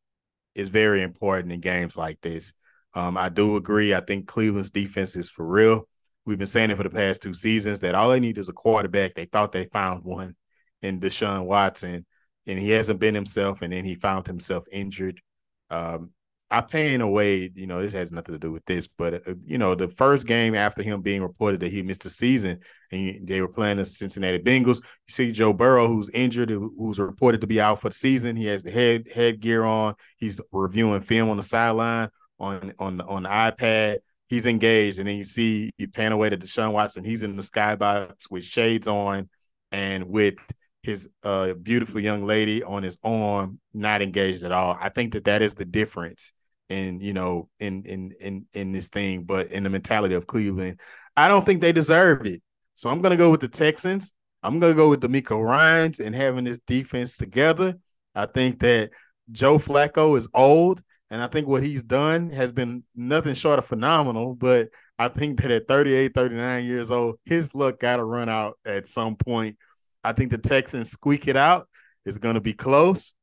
is 0.53 0.67
very 0.67 1.01
important 1.01 1.53
in 1.53 1.61
games 1.61 1.95
like 1.95 2.19
this. 2.21 2.51
Um, 2.93 3.15
I 3.17 3.29
do 3.29 3.55
agree. 3.55 3.93
I 3.93 4.01
think 4.01 4.27
Cleveland's 4.27 4.71
defense 4.71 5.15
is 5.15 5.29
for 5.29 5.45
real. 5.47 5.87
We've 6.25 6.37
been 6.37 6.47
saying 6.47 6.71
it 6.71 6.77
for 6.77 6.83
the 6.83 6.89
past 6.89 7.21
two 7.21 7.33
seasons 7.33 7.79
that 7.79 7.95
all 7.95 8.09
they 8.09 8.19
need 8.19 8.37
is 8.37 8.49
a 8.49 8.53
quarterback. 8.53 9.13
They 9.13 9.25
thought 9.25 9.51
they 9.51 9.65
found 9.65 10.03
one 10.03 10.35
in 10.81 10.99
Deshaun 10.99 11.45
Watson, 11.45 12.05
and 12.45 12.59
he 12.59 12.69
hasn't 12.69 12.99
been 12.99 13.15
himself. 13.15 13.61
And 13.61 13.73
then 13.73 13.85
he 13.85 13.95
found 13.95 14.27
himself 14.27 14.65
injured. 14.71 15.21
Um, 15.69 16.11
I 16.51 16.61
pain 16.61 17.01
away, 17.01 17.51
you 17.53 17.67
know, 17.67 17.81
this 17.81 17.93
has 17.93 18.11
nothing 18.11 18.33
to 18.33 18.39
do 18.39 18.51
with 18.51 18.65
this, 18.65 18.87
but 18.87 19.27
uh, 19.27 19.35
you 19.45 19.59
know, 19.59 19.75
the 19.75 19.87
first 19.87 20.25
game 20.25 20.55
after 20.55 20.81
him 20.81 21.01
being 21.01 21.21
reported 21.21 21.59
that 21.59 21.71
he 21.71 21.83
missed 21.83 22.03
the 22.03 22.09
season, 22.09 22.59
and 22.91 23.27
they 23.27 23.39
were 23.41 23.47
playing 23.47 23.77
the 23.77 23.85
Cincinnati 23.85 24.39
Bengals. 24.39 24.77
You 25.07 25.13
see 25.13 25.31
Joe 25.31 25.53
Burrow, 25.53 25.87
who's 25.87 26.09
injured, 26.09 26.49
who's 26.49 26.97
reported 26.97 27.41
to 27.41 27.47
be 27.47 27.61
out 27.61 27.81
for 27.81 27.89
the 27.89 27.95
season. 27.95 28.35
He 28.35 28.47
has 28.47 28.63
the 28.63 28.71
head 28.71 29.07
headgear 29.13 29.63
on. 29.63 29.93
He's 30.17 30.41
reviewing 30.51 31.01
film 31.01 31.29
on 31.29 31.37
the 31.37 31.43
sideline 31.43 32.09
on 32.39 32.73
on 32.79 32.97
the, 32.97 33.05
on 33.05 33.23
the 33.23 33.29
iPad 33.29 33.99
he's 34.29 34.45
engaged, 34.45 34.99
and 34.99 35.07
then 35.07 35.17
you 35.17 35.23
see 35.23 35.71
you 35.77 35.87
pan 35.89 36.11
away 36.11 36.29
to 36.29 36.37
Deshaun 36.37 36.71
Watson. 36.71 37.03
He's 37.03 37.23
in 37.23 37.35
the 37.35 37.43
skybox 37.43 38.31
with 38.31 38.45
shades 38.45 38.87
on 38.87 39.27
and 39.71 40.05
with 40.07 40.35
his 40.83 41.09
uh, 41.23 41.53
beautiful 41.53 41.99
young 41.99 42.23
lady 42.23 42.63
on 42.63 42.83
his 42.83 42.97
arm, 43.03 43.59
not 43.73 44.01
engaged 44.01 44.43
at 44.43 44.51
all. 44.51 44.77
I 44.79 44.89
think 44.89 45.13
that 45.13 45.25
that 45.25 45.41
is 45.41 45.53
the 45.53 45.65
difference 45.65 46.31
in 46.69 47.01
you 47.01 47.13
know 47.13 47.49
in 47.59 47.83
in 47.83 48.13
in 48.19 48.45
in 48.53 48.71
this 48.71 48.87
thing, 48.87 49.23
but 49.23 49.51
in 49.51 49.63
the 49.63 49.69
mentality 49.69 50.15
of 50.15 50.27
Cleveland, 50.27 50.79
I 51.17 51.27
don't 51.27 51.45
think 51.45 51.61
they 51.61 51.71
deserve 51.71 52.25
it. 52.25 52.41
So 52.73 52.89
I'm 52.89 53.01
gonna 53.01 53.17
go 53.17 53.31
with 53.31 53.41
the 53.41 53.49
Texans. 53.49 54.13
I'm 54.41 54.59
gonna 54.59 54.73
go 54.73 54.89
with 54.89 55.01
DeMeco 55.01 55.43
Ryans 55.43 55.99
and 55.99 56.15
having 56.15 56.45
this 56.45 56.59
defense 56.59 57.17
together. 57.17 57.75
I 58.15 58.25
think 58.27 58.59
that 58.59 58.91
Joe 59.31 59.59
Flacco 59.59 60.17
is 60.17 60.27
old. 60.33 60.81
And 61.11 61.21
I 61.21 61.27
think 61.27 61.47
what 61.47 61.63
he's 61.63 61.83
done 61.83 62.29
has 62.29 62.51
been 62.51 62.83
nothing 62.95 63.33
short 63.33 63.59
of 63.59 63.65
phenomenal. 63.65 64.35
But 64.35 64.69
I 64.97 65.07
think 65.07 65.41
that 65.41 65.51
at 65.51 65.67
38, 65.67 66.13
39 66.13 66.65
years 66.65 66.91
old, 66.91 67.19
his 67.25 67.55
luck 67.55 67.79
got 67.79 67.97
to 67.97 68.03
run 68.03 68.29
out 68.29 68.59
at 68.65 68.87
some 68.87 69.15
point. 69.15 69.57
I 70.03 70.13
think 70.13 70.31
the 70.31 70.37
Texans 70.37 70.91
squeak 70.91 71.27
it 71.27 71.35
out. 71.35 71.67
It's 72.05 72.17
going 72.17 72.35
to 72.35 72.41
be 72.41 72.53
close. 72.53 73.13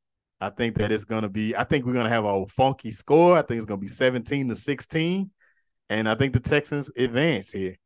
I 0.41 0.51
think 0.51 0.77
that 0.79 0.93
it's 0.93 1.05
gonna 1.05 1.29
be. 1.29 1.57
I 1.57 1.65
think 1.65 1.87
we're 1.87 1.95
gonna 1.95 2.11
have 2.11 2.25
a 2.25 2.47
funky 2.47 2.91
score. 2.91 3.37
I 3.39 3.43
think 3.43 3.59
it's 3.59 3.67
gonna 3.67 3.81
be 3.81 3.87
17 3.87 4.49
to 4.51 4.55
16, 4.55 5.31
and 5.89 6.09
I 6.09 6.15
think 6.15 6.35
the 6.35 6.41
Texans 6.41 6.91
advance 6.97 7.51
here. 7.51 7.77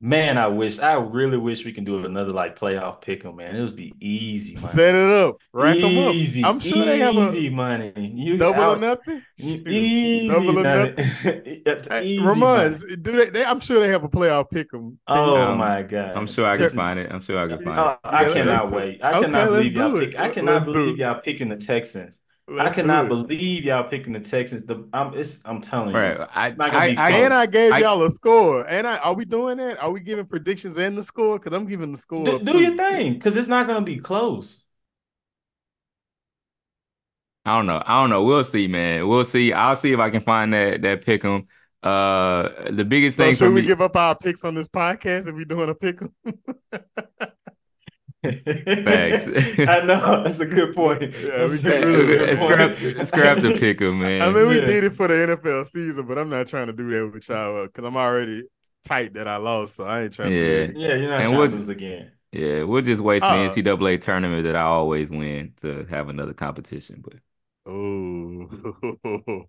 Man, 0.00 0.36
I 0.36 0.48
wish 0.48 0.80
I 0.80 0.94
really 0.94 1.38
wish 1.38 1.64
we 1.64 1.72
can 1.72 1.84
do 1.84 2.04
another 2.04 2.32
like 2.32 2.58
playoff 2.58 3.00
pick 3.00 3.24
'em, 3.24 3.36
man. 3.36 3.56
It 3.56 3.62
would 3.62 3.76
be 3.76 3.94
easy 4.00 4.54
money. 4.54 4.66
Set 4.66 4.94
it 4.94 5.08
up, 5.08 5.36
rack 5.52 5.76
them 5.76 5.96
up. 5.96 6.14
Easy, 6.14 6.44
I'm 6.44 6.60
sure 6.60 6.84
they 6.84 6.98
have 6.98 7.14
easy 7.14 7.48
money. 7.48 7.92
You 7.96 8.36
double 8.36 8.60
out, 8.60 8.76
or 8.76 8.80
nothing. 8.80 9.22
Easy, 9.38 10.28
double 10.28 10.58
or 10.58 10.62
nothing. 10.62 11.62
easy 12.04 12.22
Ramon, 12.22 12.76
do 13.00 13.12
they, 13.12 13.30
they, 13.30 13.44
I'm 13.44 13.60
sure 13.60 13.80
they 13.80 13.88
have 13.88 14.04
a 14.04 14.08
playoff 14.08 14.50
pick 14.50 14.74
'em. 14.74 14.98
Oh 15.06 15.36
um, 15.36 15.58
my 15.58 15.82
god! 15.82 16.16
I'm 16.16 16.26
sure 16.26 16.44
I 16.44 16.58
can 16.58 16.68
find 16.70 16.98
it. 16.98 17.10
I'm 17.10 17.22
sure 17.22 17.38
I 17.38 17.48
can 17.48 17.64
find 17.64 17.78
it. 17.78 17.98
I 18.04 18.32
cannot 18.32 18.72
wait. 18.72 19.02
I 19.02 19.22
cannot 19.22 19.48
believe 19.48 19.72
y'all. 19.72 19.98
Pick, 19.98 20.18
I 20.18 20.28
cannot 20.28 20.64
believe 20.66 20.98
y'all 20.98 21.20
picking 21.20 21.48
the 21.48 21.56
Texans. 21.56 22.20
Let's 22.46 22.72
I 22.72 22.74
cannot 22.74 23.08
believe 23.08 23.64
y'all 23.64 23.88
picking 23.88 24.12
the 24.12 24.20
Texans. 24.20 24.64
The 24.64 24.86
I'm 24.92 25.14
it's 25.14 25.40
I'm 25.46 25.62
telling 25.62 25.94
right. 25.94 26.18
you. 26.18 26.26
I, 26.34 26.54
I, 26.60 26.94
I 26.98 27.10
and 27.10 27.32
I 27.32 27.46
gave 27.46 27.72
I, 27.72 27.78
y'all 27.78 28.02
a 28.02 28.10
score. 28.10 28.68
And 28.68 28.86
I 28.86 28.98
are 28.98 29.14
we 29.14 29.24
doing 29.24 29.56
that? 29.56 29.82
Are 29.82 29.90
we 29.90 30.00
giving 30.00 30.26
predictions 30.26 30.76
and 30.76 30.96
the 30.96 31.02
score? 31.02 31.38
Because 31.38 31.56
I'm 31.56 31.66
giving 31.66 31.92
the 31.92 31.98
score. 31.98 32.24
Do, 32.24 32.38
do 32.40 32.58
your 32.58 32.76
thing, 32.76 33.14
because 33.14 33.36
it's 33.38 33.48
not 33.48 33.66
gonna 33.66 33.84
be 33.84 33.96
close. 33.96 34.62
I 37.46 37.56
don't 37.56 37.66
know. 37.66 37.82
I 37.84 38.02
don't 38.02 38.10
know. 38.10 38.24
We'll 38.24 38.44
see, 38.44 38.68
man. 38.68 39.08
We'll 39.08 39.24
see. 39.24 39.52
I'll 39.52 39.76
see 39.76 39.92
if 39.92 39.98
I 39.98 40.10
can 40.10 40.20
find 40.20 40.52
that 40.52 40.82
that 40.82 41.02
pick 41.02 41.24
'em. 41.24 41.46
Uh, 41.82 42.70
the 42.70 42.84
biggest 42.84 43.16
so 43.16 43.24
thing. 43.24 43.34
Should 43.34 43.54
we 43.54 43.62
me... 43.62 43.66
give 43.66 43.80
up 43.80 43.96
our 43.96 44.16
picks 44.16 44.44
on 44.44 44.54
this 44.54 44.68
podcast 44.68 45.28
if 45.28 45.34
we're 45.34 45.46
doing 45.46 45.70
a 45.70 45.74
pick 45.74 46.02
'em? 46.02 46.12
Thanks. 48.24 49.28
I 49.58 49.84
know 49.84 50.24
that's 50.24 50.40
a 50.40 50.46
good 50.46 50.74
point. 50.74 51.02
Yeah, 51.02 51.48
we 51.48 51.58
can 51.58 51.82
really 51.82 52.36
scrap, 52.36 53.06
scrap 53.06 53.38
the 53.38 53.56
picker, 53.58 53.92
man. 53.92 54.22
I 54.22 54.30
mean, 54.30 54.48
we 54.48 54.60
yeah. 54.60 54.66
did 54.66 54.84
it 54.84 54.94
for 54.94 55.08
the 55.08 55.14
NFL 55.14 55.66
season, 55.66 56.06
but 56.06 56.18
I'm 56.18 56.30
not 56.30 56.46
trying 56.46 56.68
to 56.68 56.72
do 56.72 56.88
that 56.90 57.12
with 57.12 57.28
y'all 57.28 57.66
because 57.66 57.84
I'm 57.84 57.96
already 57.96 58.44
tight 58.86 59.14
that 59.14 59.28
I 59.28 59.36
lost, 59.36 59.76
so 59.76 59.84
I 59.84 60.02
ain't 60.02 60.12
trying. 60.12 60.32
Yeah, 60.32 60.66
to 60.66 60.72
yeah, 60.74 60.94
you're 60.94 61.10
not 61.10 61.20
and 61.20 61.28
trying 61.28 61.38
we'll, 61.38 61.50
to 61.50 61.56
lose 61.56 61.68
again. 61.68 62.12
Yeah, 62.32 62.62
we'll 62.64 62.82
just 62.82 63.02
wait 63.02 63.20
to 63.20 63.26
uh, 63.26 63.48
the 63.48 63.62
NCAA 63.62 64.00
tournament 64.00 64.44
that 64.44 64.56
I 64.56 64.62
always 64.62 65.10
win 65.10 65.52
to 65.58 65.84
have 65.90 66.08
another 66.08 66.32
competition. 66.32 67.04
But 67.04 67.14
oh, 67.70 68.48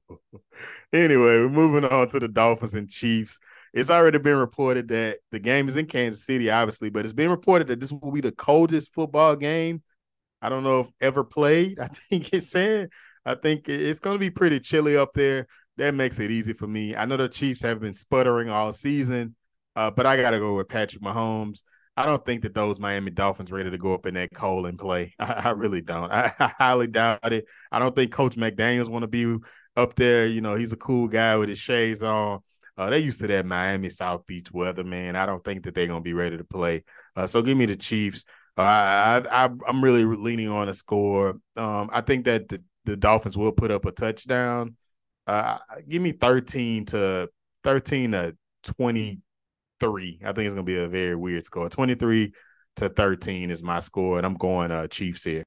anyway, 0.93 1.39
we're 1.39 1.49
moving 1.49 1.85
on 1.85 2.09
to 2.09 2.19
the 2.19 2.27
Dolphins 2.27 2.75
and 2.75 2.89
Chiefs 2.89 3.39
it's 3.75 3.91
already 3.91 4.17
been 4.17 4.37
reported 4.37 4.87
that 4.87 5.19
the 5.31 5.39
game 5.39 5.67
is 5.67 5.77
in 5.77 5.85
Kansas 5.85 6.25
City, 6.25 6.49
obviously, 6.49 6.89
but 6.89 7.05
it's 7.05 7.13
been 7.13 7.29
reported 7.29 7.67
that 7.67 7.79
this 7.79 7.91
will 7.91 8.11
be 8.11 8.21
the 8.21 8.31
coldest 8.31 8.91
football 8.91 9.35
game 9.35 9.83
I 10.45 10.49
don't 10.49 10.63
know 10.63 10.81
if 10.81 10.87
ever 11.01 11.23
played. 11.23 11.79
I 11.79 11.87
think 11.87 12.31
it's 12.33 12.49
saying 12.49 12.89
I 13.25 13.35
think 13.35 13.67
it's 13.67 13.99
going 13.99 14.15
to 14.15 14.19
be 14.19 14.29
pretty 14.29 14.59
chilly 14.59 14.95
up 14.95 15.13
there. 15.13 15.47
That 15.77 15.95
makes 15.95 16.19
it 16.19 16.31
easy 16.31 16.53
for 16.53 16.67
me. 16.67 16.95
I 16.95 17.05
know 17.05 17.17
the 17.17 17.27
Chiefs 17.27 17.63
have 17.63 17.79
been 17.79 17.95
sputtering 17.95 18.49
all 18.49 18.71
season, 18.71 19.35
uh, 19.75 19.91
but 19.91 20.05
I 20.05 20.21
got 20.21 20.31
to 20.31 20.39
go 20.39 20.55
with 20.55 20.69
Patrick 20.69 21.01
Mahomes. 21.01 21.63
I 21.97 22.05
don't 22.05 22.23
think 22.23 22.43
that 22.43 22.53
those 22.53 22.79
Miami 22.79 23.09
Dolphins 23.09 23.51
ready 23.51 23.71
to 23.71 23.77
go 23.77 23.93
up 23.93 24.05
in 24.05 24.13
that 24.13 24.33
cold 24.33 24.67
and 24.67 24.77
play. 24.77 25.15
I, 25.19 25.33
I 25.33 25.49
really 25.51 25.81
don't. 25.81 26.11
I, 26.11 26.31
I, 26.39 26.53
highly 26.59 26.87
doubt 26.87 27.33
it. 27.33 27.45
I 27.71 27.79
don't 27.79 27.95
think 27.95 28.11
Coach 28.11 28.35
McDaniels 28.35 28.87
want 28.87 29.03
to 29.03 29.07
be 29.07 29.37
up 29.75 29.95
there. 29.95 30.27
You 30.27 30.41
know, 30.41 30.55
he's 30.55 30.73
a 30.73 30.77
cool 30.77 31.07
guy 31.07 31.35
with 31.37 31.49
his 31.49 31.59
shades 31.59 32.03
on. 32.03 32.41
Uh, 32.77 32.89
they 32.89 32.99
used 32.99 33.21
to 33.21 33.27
that 33.27 33.45
Miami 33.45 33.89
South 33.89 34.25
Beach 34.25 34.51
weather, 34.51 34.83
man. 34.83 35.15
I 35.15 35.25
don't 35.25 35.43
think 35.43 35.63
that 35.63 35.75
they're 35.75 35.87
gonna 35.87 36.01
be 36.01 36.13
ready 36.13 36.37
to 36.37 36.43
play. 36.43 36.83
Uh, 37.15 37.27
so 37.27 37.41
give 37.41 37.57
me 37.57 37.65
the 37.65 37.75
Chiefs. 37.75 38.25
Uh, 38.57 38.61
I, 38.61 39.45
I 39.45 39.49
I'm 39.67 39.83
really 39.83 40.03
leaning 40.03 40.49
on 40.49 40.69
a 40.69 40.73
score. 40.73 41.35
Um, 41.55 41.89
I 41.91 42.01
think 42.01 42.25
that 42.25 42.49
the, 42.49 42.61
the 42.83 42.97
Dolphins 42.97 43.37
will 43.37 43.51
put 43.51 43.71
up 43.71 43.85
a 43.85 43.91
touchdown. 43.91 44.75
Uh, 45.27 45.57
give 45.87 46.01
me 46.01 46.11
13 46.11 46.85
to 46.85 47.29
13 47.63 48.11
to 48.11 48.35
23. 48.63 50.19
I 50.23 50.33
think 50.33 50.45
it's 50.45 50.53
gonna 50.53 50.63
be 50.63 50.77
a 50.77 50.87
very 50.87 51.15
weird 51.15 51.45
score. 51.45 51.69
23 51.69 52.33
to 52.77 52.89
13 52.89 53.51
is 53.51 53.63
my 53.63 53.79
score, 53.79 54.17
and 54.17 54.25
I'm 54.25 54.35
going 54.35 54.71
uh 54.71 54.87
Chiefs 54.87 55.23
here. 55.23 55.43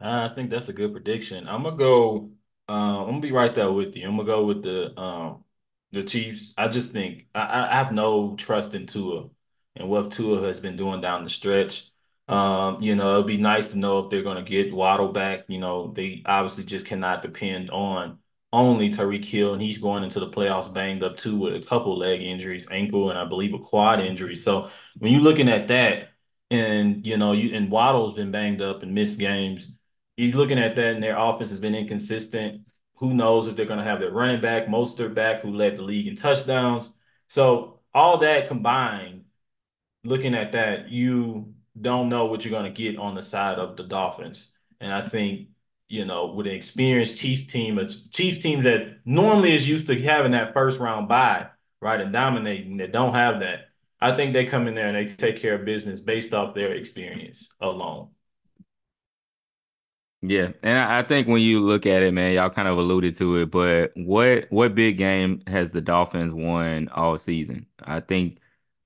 I 0.00 0.28
think 0.28 0.50
that's 0.50 0.68
a 0.68 0.72
good 0.72 0.92
prediction. 0.92 1.48
I'm 1.48 1.62
gonna 1.62 1.76
go 1.76 2.30
um, 2.68 2.96
I'm 3.00 3.06
gonna 3.06 3.20
be 3.20 3.32
right 3.32 3.54
there 3.54 3.70
with 3.72 3.96
you. 3.96 4.06
I'm 4.06 4.16
gonna 4.16 4.26
go 4.26 4.44
with 4.44 4.62
the 4.62 4.98
um 4.98 5.44
the 5.92 6.02
Chiefs. 6.04 6.54
I 6.58 6.68
just 6.68 6.92
think 6.92 7.26
I, 7.34 7.68
I 7.70 7.76
have 7.76 7.92
no 7.92 8.36
trust 8.36 8.74
in 8.74 8.86
Tua 8.86 9.28
and 9.76 9.88
what 9.88 10.12
Tua 10.12 10.46
has 10.46 10.60
been 10.60 10.76
doing 10.76 11.00
down 11.00 11.24
the 11.24 11.30
stretch. 11.30 11.90
Um, 12.28 12.82
you 12.82 12.94
know, 12.94 13.14
it'd 13.14 13.26
be 13.26 13.38
nice 13.38 13.70
to 13.72 13.78
know 13.78 14.00
if 14.00 14.10
they're 14.10 14.22
gonna 14.22 14.42
get 14.42 14.74
Waddle 14.74 15.12
back. 15.12 15.44
You 15.48 15.58
know, 15.58 15.92
they 15.92 16.22
obviously 16.26 16.64
just 16.64 16.86
cannot 16.86 17.22
depend 17.22 17.70
on 17.70 18.18
only 18.52 18.90
Tyreek 18.90 19.24
Hill, 19.24 19.52
and 19.54 19.62
he's 19.62 19.78
going 19.78 20.04
into 20.04 20.20
the 20.20 20.28
playoffs 20.30 20.72
banged 20.72 21.02
up 21.02 21.16
too 21.16 21.36
with 21.38 21.54
a 21.56 21.66
couple 21.66 21.96
leg 21.98 22.22
injuries, 22.22 22.66
ankle, 22.70 23.10
and 23.10 23.18
I 23.18 23.24
believe 23.24 23.54
a 23.54 23.58
quad 23.58 24.00
injury. 24.00 24.34
So 24.34 24.70
when 24.98 25.12
you're 25.12 25.22
looking 25.22 25.48
at 25.48 25.68
that, 25.68 26.10
and 26.50 27.06
you 27.06 27.16
know, 27.18 27.32
you 27.32 27.54
and 27.54 27.70
Waddle's 27.70 28.14
been 28.14 28.30
banged 28.30 28.62
up 28.62 28.82
and 28.82 28.94
missed 28.94 29.18
games 29.18 29.72
you're 30.18 30.36
looking 30.36 30.58
at 30.58 30.76
that, 30.76 30.94
and 30.94 31.02
their 31.02 31.16
offense 31.16 31.50
has 31.50 31.60
been 31.60 31.74
inconsistent. 31.74 32.62
Who 32.96 33.14
knows 33.14 33.46
if 33.46 33.56
they're 33.56 33.66
going 33.66 33.78
to 33.78 33.84
have 33.84 34.00
their 34.00 34.10
running 34.10 34.40
back, 34.40 34.66
Mostert 34.66 35.14
back, 35.14 35.40
who 35.40 35.52
led 35.52 35.76
the 35.76 35.82
league 35.82 36.08
in 36.08 36.16
touchdowns. 36.16 36.90
So 37.28 37.80
all 37.94 38.18
that 38.18 38.48
combined, 38.48 39.24
looking 40.04 40.34
at 40.34 40.52
that, 40.52 40.88
you 40.88 41.54
don't 41.80 42.08
know 42.08 42.26
what 42.26 42.44
you're 42.44 42.58
going 42.58 42.72
to 42.72 42.82
get 42.82 42.98
on 42.98 43.14
the 43.14 43.22
side 43.22 43.58
of 43.58 43.76
the 43.76 43.84
Dolphins. 43.84 44.48
And 44.80 44.92
I 44.92 45.02
think 45.02 45.48
you 45.88 46.04
know, 46.04 46.26
with 46.26 46.46
an 46.46 46.52
experienced 46.52 47.18
Chiefs 47.18 47.50
team, 47.50 47.78
a 47.78 47.88
Chiefs 47.88 48.42
team 48.42 48.62
that 48.64 48.98
normally 49.04 49.54
is 49.54 49.68
used 49.68 49.86
to 49.86 50.00
having 50.00 50.32
that 50.32 50.52
first 50.52 50.78
round 50.78 51.08
bye, 51.08 51.46
right, 51.80 52.00
and 52.00 52.12
dominating, 52.12 52.76
that 52.76 52.92
don't 52.92 53.14
have 53.14 53.40
that. 53.40 53.68
I 54.00 54.14
think 54.14 54.32
they 54.32 54.44
come 54.44 54.68
in 54.68 54.74
there 54.74 54.88
and 54.88 54.96
they 54.96 55.12
take 55.12 55.38
care 55.38 55.54
of 55.54 55.64
business 55.64 56.00
based 56.00 56.32
off 56.32 56.54
their 56.54 56.72
experience 56.74 57.48
alone. 57.60 58.10
Yeah, 60.20 60.50
and 60.64 60.78
I 60.78 61.04
think 61.04 61.28
when 61.28 61.40
you 61.42 61.60
look 61.60 61.86
at 61.86 62.02
it, 62.02 62.12
man, 62.12 62.32
y'all 62.34 62.50
kind 62.50 62.66
of 62.66 62.76
alluded 62.76 63.14
to 63.18 63.36
it, 63.36 63.50
but 63.52 63.92
what 63.94 64.46
what 64.50 64.74
big 64.74 64.98
game 64.98 65.42
has 65.46 65.70
the 65.70 65.80
Dolphins 65.80 66.34
won 66.34 66.88
all 66.88 67.16
season? 67.16 67.66
I 67.84 68.00
think 68.00 68.38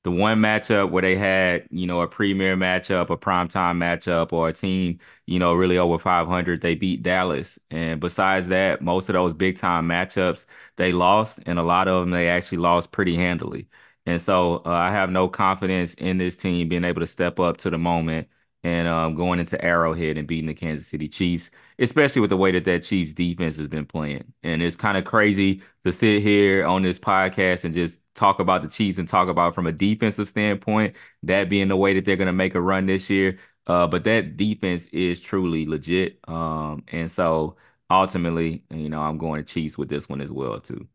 the 0.03 0.11
one 0.11 0.41
matchup 0.43 0.91
where 0.91 1.01
they 1.01 1.17
had, 1.17 1.67
you 1.71 1.87
know, 1.87 2.03
a 2.03 2.09
premier 2.09 2.55
matchup, 2.55 3.09
a 3.09 3.17
primetime 3.17 3.79
matchup, 3.79 4.33
or 4.35 4.49
a 4.51 4.53
team, 4.53 4.99
you 5.27 5.39
know, 5.39 5.55
really 5.55 5.79
over 5.79 5.99
500, 5.99 6.61
they 6.61 6.75
beat 6.75 7.03
Dallas. 7.03 7.59
And 7.71 7.99
besides 7.99 8.49
that, 8.49 8.83
most 8.83 9.09
of 9.09 9.15
those 9.15 9.33
big 9.33 9.57
time 9.57 9.89
matchups 9.89 10.45
they 10.77 10.93
lost, 10.93 11.41
and 11.47 11.59
a 11.59 11.63
lot 11.63 11.89
of 11.89 12.01
them 12.03 12.11
they 12.11 12.29
actually 12.29 12.59
lost 12.59 12.93
pretty 12.93 13.17
handily. 13.17 13.69
And 14.05 14.21
so 14.21 14.57
uh, 14.67 14.71
I 14.71 14.91
have 14.91 15.11
no 15.11 15.29
confidence 15.29 15.95
in 15.95 16.19
this 16.19 16.37
team 16.37 16.69
being 16.69 16.85
able 16.85 17.01
to 17.01 17.07
step 17.07 17.41
up 17.41 17.57
to 17.59 17.71
the 17.71 17.79
moment 17.79 18.29
and 18.65 18.87
um, 18.87 19.15
going 19.15 19.41
into 19.41 19.63
Arrowhead 19.65 20.17
and 20.17 20.29
beating 20.29 20.47
the 20.47 20.55
Kansas 20.55 20.87
City 20.87 21.09
Chiefs, 21.09 21.51
especially 21.79 22.21
with 22.21 22.31
the 22.31 22.37
way 22.37 22.53
that 22.53 22.65
that 22.65 22.85
Chiefs 22.85 23.13
defense 23.13 23.57
has 23.57 23.67
been 23.67 23.87
playing. 23.87 24.33
And 24.43 24.63
it's 24.63 24.77
kind 24.77 24.97
of 24.97 25.05
crazy 25.05 25.63
to 25.85 25.93
sit 25.93 26.23
here 26.23 26.65
on 26.65 26.83
this 26.83 26.99
podcast 26.99 27.65
and 27.65 27.75
just 27.75 28.01
talk 28.15 28.39
about 28.39 28.63
the 28.63 28.69
Chiefs 28.69 28.99
and 28.99 29.09
talk 29.09 29.29
about 29.29 29.55
from 29.55 29.67
a 29.67 29.73
defensive 29.73 30.29
standpoint, 30.29 30.95
that 31.25 31.49
being 31.49 31.69
the 31.69 31.77
way 31.77 31.95
that 31.95 32.05
they're 32.05 32.17
going 32.17 32.27
to 32.27 32.33
make 32.33 32.55
a 32.55 32.61
run 32.61 32.87
this 32.87 33.11
year. 33.11 33.39
Uh, 33.67 33.87
but 33.87 34.05
that 34.05 34.37
defense 34.37 34.87
is 34.87 35.21
truly 35.21 35.67
legit. 35.67 36.19
Um, 36.29 36.85
and 36.89 37.11
so 37.11 37.57
ultimately, 37.91 38.65
you 38.71 38.89
know, 38.89 39.01
I'm 39.01 39.19
going 39.19 39.45
to 39.45 39.53
Chiefs 39.53 39.77
with 39.79 39.89
this 39.89 40.09
one 40.09 40.21
as 40.21 40.31
well, 40.31 40.61
too. 40.61 40.89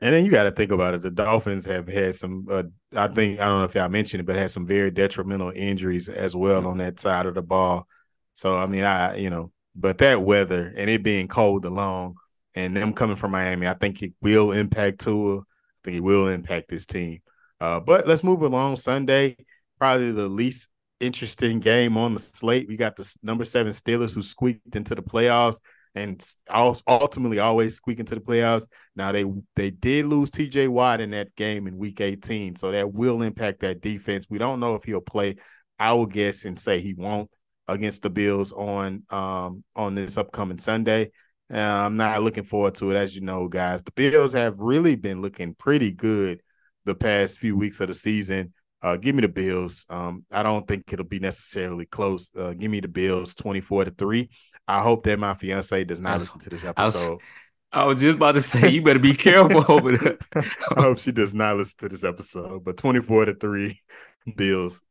And 0.00 0.14
then 0.14 0.24
you 0.24 0.30
got 0.30 0.44
to 0.44 0.52
think 0.52 0.70
about 0.70 0.94
it. 0.94 1.02
The 1.02 1.10
Dolphins 1.10 1.64
have 1.66 1.88
had 1.88 2.14
some, 2.14 2.46
uh, 2.50 2.64
I 2.96 3.08
think, 3.08 3.40
I 3.40 3.46
don't 3.46 3.58
know 3.58 3.64
if 3.64 3.74
y'all 3.74 3.88
mentioned 3.88 4.20
it, 4.20 4.24
but 4.24 4.36
had 4.36 4.50
some 4.50 4.66
very 4.66 4.90
detrimental 4.90 5.52
injuries 5.54 6.08
as 6.08 6.34
well 6.34 6.66
on 6.66 6.78
that 6.78 6.98
side 6.98 7.26
of 7.26 7.34
the 7.34 7.42
ball. 7.42 7.86
So, 8.34 8.56
I 8.56 8.66
mean, 8.66 8.84
I, 8.84 9.16
you 9.16 9.30
know, 9.30 9.52
but 9.74 9.98
that 9.98 10.22
weather 10.22 10.72
and 10.76 10.88
it 10.88 11.02
being 11.02 11.28
cold 11.28 11.64
along 11.64 12.16
and 12.54 12.76
them 12.76 12.92
coming 12.92 13.16
from 13.16 13.32
Miami, 13.32 13.66
I 13.66 13.74
think 13.74 14.02
it 14.02 14.12
will 14.22 14.52
impact 14.52 15.00
Tua. 15.00 15.38
I 15.38 15.42
think 15.84 15.96
it 15.96 16.02
will 16.02 16.28
impact 16.28 16.68
this 16.68 16.86
team. 16.86 17.20
Uh, 17.60 17.80
but 17.80 18.06
let's 18.06 18.24
move 18.24 18.42
along. 18.42 18.76
Sunday, 18.76 19.36
probably 19.78 20.10
the 20.12 20.28
least 20.28 20.68
interesting 21.00 21.60
game 21.60 21.96
on 21.96 22.14
the 22.14 22.20
slate. 22.20 22.68
We 22.68 22.76
got 22.76 22.96
the 22.96 23.16
number 23.22 23.44
seven 23.44 23.72
Steelers 23.72 24.14
who 24.14 24.22
squeaked 24.22 24.74
into 24.74 24.94
the 24.94 25.02
playoffs 25.02 25.58
and 25.94 26.24
ultimately 26.54 27.38
always 27.38 27.74
squeak 27.74 28.00
into 28.00 28.14
the 28.14 28.20
playoffs. 28.20 28.66
Now 28.96 29.12
they 29.12 29.24
they 29.56 29.70
did 29.70 30.06
lose 30.06 30.30
T.J. 30.30 30.68
Watt 30.68 31.00
in 31.00 31.10
that 31.10 31.34
game 31.36 31.66
in 31.66 31.78
Week 31.78 32.00
18, 32.00 32.56
so 32.56 32.70
that 32.70 32.92
will 32.92 33.22
impact 33.22 33.60
that 33.60 33.80
defense. 33.80 34.26
We 34.28 34.38
don't 34.38 34.60
know 34.60 34.74
if 34.74 34.84
he'll 34.84 35.00
play. 35.00 35.36
I 35.78 35.92
will 35.92 36.06
guess 36.06 36.44
and 36.44 36.58
say 36.58 36.80
he 36.80 36.94
won't 36.94 37.30
against 37.68 38.02
the 38.02 38.10
Bills 38.10 38.52
on 38.52 39.04
um 39.10 39.64
on 39.76 39.94
this 39.94 40.16
upcoming 40.16 40.58
Sunday. 40.58 41.10
Uh, 41.52 41.56
I'm 41.58 41.96
not 41.96 42.22
looking 42.22 42.44
forward 42.44 42.74
to 42.76 42.90
it, 42.90 42.96
as 42.96 43.14
you 43.14 43.22
know, 43.22 43.48
guys. 43.48 43.82
The 43.82 43.92
Bills 43.92 44.34
have 44.34 44.60
really 44.60 44.96
been 44.96 45.22
looking 45.22 45.54
pretty 45.54 45.90
good 45.90 46.42
the 46.84 46.94
past 46.94 47.38
few 47.38 47.56
weeks 47.56 47.80
of 47.80 47.88
the 47.88 47.94
season. 47.94 48.52
Uh, 48.82 48.96
give 48.96 49.14
me 49.14 49.22
the 49.22 49.28
Bills. 49.28 49.86
Um, 49.90 50.24
I 50.30 50.42
don't 50.42 50.66
think 50.66 50.92
it'll 50.92 51.04
be 51.04 51.18
necessarily 51.18 51.86
close. 51.86 52.30
Uh, 52.38 52.52
give 52.52 52.70
me 52.70 52.80
the 52.80 52.88
Bills, 52.88 53.34
twenty 53.34 53.60
four 53.60 53.84
to 53.84 53.90
three. 53.90 54.30
I 54.66 54.82
hope 54.82 55.02
that 55.04 55.18
my 55.18 55.34
fiance 55.34 55.84
does 55.84 56.00
not 56.00 56.20
listen 56.20 56.40
to 56.40 56.50
this 56.50 56.64
episode. 56.64 57.20
I 57.72 57.84
was 57.84 58.00
just 58.00 58.16
about 58.16 58.32
to 58.32 58.40
say 58.40 58.70
you 58.70 58.82
better 58.82 58.98
be 58.98 59.12
careful 59.12 59.64
over 59.68 59.96
there. 59.96 60.18
I 60.76 60.80
hope 60.80 60.98
she 60.98 61.12
does 61.12 61.34
not 61.34 61.56
listen 61.56 61.76
to 61.80 61.88
this 61.88 62.04
episode. 62.04 62.64
But 62.64 62.76
twenty 62.76 63.00
four 63.00 63.24
to 63.24 63.34
three, 63.34 63.80
Bills. 64.36 64.82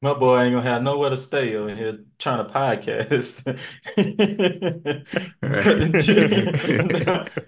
My 0.00 0.14
boy 0.14 0.42
ain't 0.42 0.54
gonna 0.54 0.70
have 0.70 0.82
nowhere 0.82 1.10
to 1.10 1.16
stay 1.16 1.56
over 1.56 1.74
here 1.74 1.98
trying 2.18 2.46
to 2.46 2.52
podcast. 2.52 3.44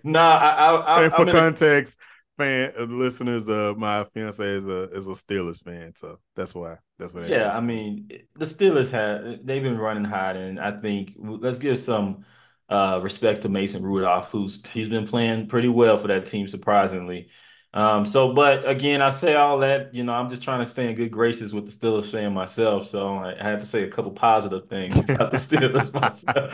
nah, 0.03 0.21
I, 0.21 0.49
I, 0.49 0.75
I 0.75 1.05
and 1.05 1.13
for 1.13 1.23
I'm 1.23 1.29
context, 1.29 1.97
fan 2.41 2.73
uh, 2.79 2.85
listeners, 2.85 3.49
uh, 3.49 3.75
my 3.77 4.05
fiance 4.05 4.45
is 4.45 4.67
a 4.67 4.91
is 4.91 5.07
a 5.07 5.11
Steelers 5.11 5.63
fan, 5.63 5.95
so 5.95 6.19
that's 6.35 6.55
why. 6.55 6.77
That's 6.99 7.13
what. 7.13 7.29
Yeah, 7.29 7.57
I 7.57 7.61
mean, 7.61 8.11
the 8.37 8.45
Steelers 8.45 8.93
have 8.93 9.45
they've 9.45 9.63
been 9.63 9.79
running 9.79 10.05
hot, 10.05 10.37
and 10.37 10.59
I 10.59 10.73
think 10.73 11.15
let's 11.19 11.59
give 11.59 11.79
some 11.79 12.25
uh, 12.69 13.01
respect 13.03 13.43
to 13.43 13.49
Mason 13.49 13.83
Rudolph, 13.83 14.31
who's 14.31 14.65
he's 14.67 14.89
been 14.89 15.07
playing 15.07 15.49
pretty 15.49 15.69
well 15.69 15.97
for 15.97 16.09
that 16.09 16.27
team, 16.27 16.49
surprisingly. 16.49 17.29
Um, 17.73 18.05
so, 18.05 18.33
but 18.33 18.69
again, 18.69 19.01
I 19.01 19.11
say 19.11 19.37
all 19.37 19.59
that, 19.61 19.95
you 19.95 20.03
know, 20.03 20.13
I'm 20.13 20.29
just 20.29 20.43
trying 20.43 20.59
to 20.59 20.67
stay 20.67 20.91
in 20.91 20.97
good 20.97 21.13
graces 21.13 21.55
with 21.55 21.67
the 21.67 21.71
Steelers 21.71 22.11
fan 22.11 22.35
myself. 22.35 22.87
So 22.87 23.15
I, 23.15 23.39
I 23.39 23.45
had 23.45 23.61
to 23.61 23.67
say 23.67 23.85
a 23.85 23.89
couple 23.89 24.11
positive 24.11 24.69
things 24.69 24.99
about 24.99 25.31
the 25.31 25.37
Steelers 25.37 25.93
myself. 26.01 26.51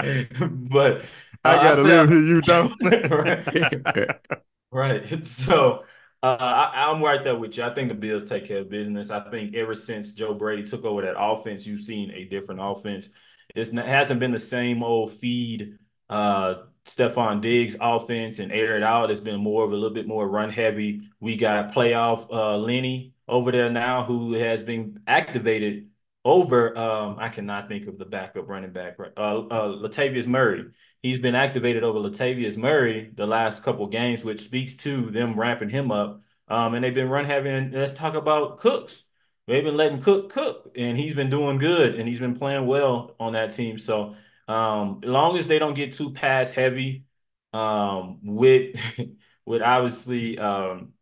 but 0.70 1.04
I 1.42 1.56
gotta 1.56 1.82
live 1.82 2.08
here, 2.10 2.22
you 2.22 2.42
don't. 2.42 2.74
right. 3.10 4.36
Right. 4.70 5.26
So 5.26 5.84
uh, 6.22 6.36
I, 6.74 6.90
am 6.90 7.02
right 7.02 7.22
there 7.22 7.36
with 7.36 7.56
you. 7.56 7.64
I 7.64 7.74
think 7.74 7.88
the 7.88 7.94
Bills 7.94 8.28
take 8.28 8.46
care 8.46 8.58
of 8.58 8.70
business. 8.70 9.10
I 9.10 9.20
think 9.30 9.54
ever 9.54 9.74
since 9.74 10.12
Joe 10.12 10.34
Brady 10.34 10.64
took 10.64 10.84
over 10.84 11.02
that 11.02 11.20
offense, 11.20 11.66
you've 11.66 11.82
seen 11.82 12.10
a 12.10 12.24
different 12.24 12.60
offense. 12.62 13.08
It's, 13.54 13.70
it 13.70 13.86
hasn't 13.86 14.20
been 14.20 14.32
the 14.32 14.38
same 14.38 14.82
old 14.82 15.12
feed 15.12 15.78
uh 16.08 16.54
Stefon 16.86 17.40
Diggs 17.40 17.76
offense 17.80 18.38
and 18.38 18.52
air 18.52 18.76
it 18.76 18.82
out. 18.82 19.10
It's 19.10 19.20
been 19.20 19.40
more 19.40 19.64
of 19.64 19.72
a 19.72 19.74
little 19.74 19.94
bit 19.94 20.06
more 20.06 20.28
run 20.28 20.50
heavy. 20.50 21.02
We 21.20 21.36
got 21.36 21.74
playoff 21.74 22.32
uh, 22.32 22.56
Lenny 22.56 23.12
over 23.28 23.50
there 23.50 23.70
now 23.70 24.04
who 24.04 24.34
has 24.34 24.62
been 24.62 25.00
activated 25.06 25.88
over. 26.24 26.78
Um, 26.78 27.16
I 27.18 27.28
cannot 27.28 27.68
think 27.68 27.88
of 27.88 27.98
the 27.98 28.04
backup 28.04 28.48
running 28.48 28.72
back. 28.72 28.96
Uh, 29.00 29.10
uh, 29.20 29.68
Latavius 29.78 30.28
Murray. 30.28 30.66
He's 31.02 31.18
been 31.18 31.34
activated 31.34 31.84
over 31.84 31.98
Latavius 31.98 32.56
Murray 32.56 33.10
the 33.14 33.26
last 33.26 33.62
couple 33.62 33.86
games, 33.86 34.24
which 34.24 34.40
speaks 34.40 34.74
to 34.76 35.10
them 35.10 35.38
ramping 35.38 35.68
him 35.68 35.92
up. 35.92 36.22
Um, 36.48 36.74
and 36.74 36.84
they've 36.84 36.94
been 36.94 37.08
run 37.08 37.24
having. 37.24 37.72
Let's 37.72 37.92
talk 37.92 38.14
about 38.14 38.58
Cooks. 38.58 39.04
They've 39.46 39.64
been 39.64 39.76
letting 39.76 40.00
Cook 40.00 40.30
cook, 40.30 40.72
and 40.76 40.98
he's 40.98 41.14
been 41.14 41.30
doing 41.30 41.58
good, 41.58 41.94
and 41.94 42.08
he's 42.08 42.18
been 42.18 42.36
playing 42.36 42.66
well 42.66 43.14
on 43.20 43.32
that 43.34 43.52
team. 43.52 43.78
So 43.78 44.16
um, 44.48 45.00
as 45.02 45.08
long 45.08 45.38
as 45.38 45.46
they 45.46 45.58
don't 45.58 45.74
get 45.74 45.92
too 45.92 46.12
pass 46.12 46.52
heavy, 46.52 47.04
um, 47.52 48.18
with 48.22 48.76
with 49.46 49.62
obviously 49.62 50.38
um, 50.38 50.92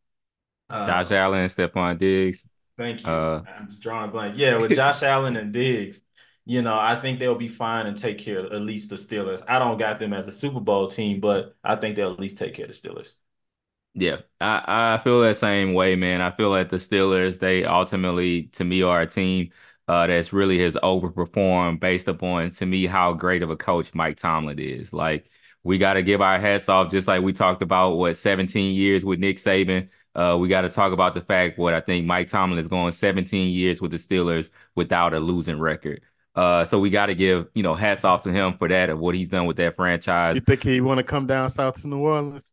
uh, 0.71 0.87
Josh 0.87 1.11
Allen 1.13 1.41
and 1.41 1.51
Stefon 1.51 1.99
Diggs. 1.99 2.49
Thank 2.77 3.05
you. 3.05 3.11
Uh, 3.11 3.43
I'm 3.59 3.69
just 3.69 3.83
drawing 3.83 4.09
a 4.09 4.13
blank. 4.13 4.37
Yeah, 4.37 4.59
with 4.59 4.75
Josh 4.75 5.03
Allen 5.05 5.37
and 5.37 5.53
Diggs, 5.53 6.01
you 6.47 6.63
know, 6.63 6.79
I 6.79 6.97
think 6.97 7.19
they'll 7.19 7.35
be 7.37 7.49
fine 7.49 7.87
and 7.87 7.97
take 7.97 8.19
care 8.19 8.41
of 8.41 8.53
at 8.53 8.61
least 8.63 8.91
the 8.91 8.97
Steelers. 8.97 9.43
I 9.49 9.59
don't 9.59 9.79
got 9.79 9.99
them 9.99 10.13
as 10.13 10.29
a 10.29 10.33
Super 10.33 10.61
Bowl 10.61 10.89
team, 10.89 11.21
but 11.21 11.57
I 11.65 11.77
think 11.77 11.97
they'll 11.97 12.13
at 12.13 12.21
least 12.21 12.39
take 12.39 12.55
care 12.55 12.67
of 12.67 12.73
the 12.73 12.89
Steelers. 12.89 13.13
Yeah, 13.97 14.23
I, 14.41 14.95
I 14.97 14.99
feel 15.05 15.21
that 15.23 15.37
same 15.37 15.73
way, 15.73 15.95
man. 15.95 16.21
I 16.21 16.33
feel 16.33 16.51
like 16.51 16.69
the 16.69 16.77
Steelers, 16.77 17.39
they 17.39 17.65
ultimately, 17.65 18.45
to 18.55 18.65
me, 18.65 18.83
are 18.83 19.03
a 19.03 19.07
team 19.07 19.51
uh, 19.87 20.07
that's 20.09 20.33
really 20.33 20.59
has 20.61 20.75
overperformed 20.77 21.79
based 21.81 22.09
upon 22.09 22.51
to 22.53 22.67
me 22.67 22.87
how 22.87 23.13
great 23.13 23.43
of 23.43 23.51
a 23.51 23.57
coach 23.57 23.95
Mike 23.95 24.17
Tomlin 24.17 24.59
is. 24.59 24.93
Like 24.93 25.31
we 25.63 25.79
got 25.79 25.95
to 25.95 26.03
give 26.03 26.21
our 26.21 26.41
hats 26.41 26.69
off, 26.69 26.91
just 26.91 27.07
like 27.07 27.23
we 27.23 27.33
talked 27.33 27.63
about 27.63 27.93
what 27.97 28.17
17 28.17 28.75
years 28.75 29.05
with 29.05 29.21
Nick 29.21 29.37
Saban. 29.37 29.89
Uh, 30.17 30.37
we 30.41 30.49
got 30.49 30.63
to 30.63 30.69
talk 30.69 30.93
about 30.93 31.15
the 31.15 31.21
fact 31.21 31.59
what 31.59 31.75
I 31.75 31.81
think 31.81 32.05
Mike 32.07 32.29
Tomlin 32.29 32.59
is 32.59 32.69
going 32.69 32.91
17 32.93 33.53
years 33.55 33.81
with 33.81 33.93
the 33.93 33.97
Steelers 33.97 34.51
without 34.75 35.15
a 35.15 35.21
losing 35.21 35.59
record. 35.61 36.03
Uh, 36.35 36.65
so 36.65 36.79
we 36.79 36.91
got 36.91 37.07
to 37.07 37.15
give 37.15 37.49
you 37.55 37.63
know 37.63 37.75
hats 37.75 38.05
off 38.05 38.23
to 38.23 38.33
him 38.33 38.57
for 38.59 38.69
that 38.69 38.91
and 38.91 38.99
what 38.99 39.15
he's 39.15 39.29
done 39.29 39.47
with 39.47 39.57
that 39.57 39.77
franchise. 39.77 40.35
You 40.37 40.41
think 40.41 40.63
he 40.63 40.81
want 40.81 40.99
to 40.99 41.05
come 41.05 41.27
down 41.27 41.49
south 41.49 41.81
to 41.83 41.89
New 41.89 41.99
Orleans? 41.99 42.53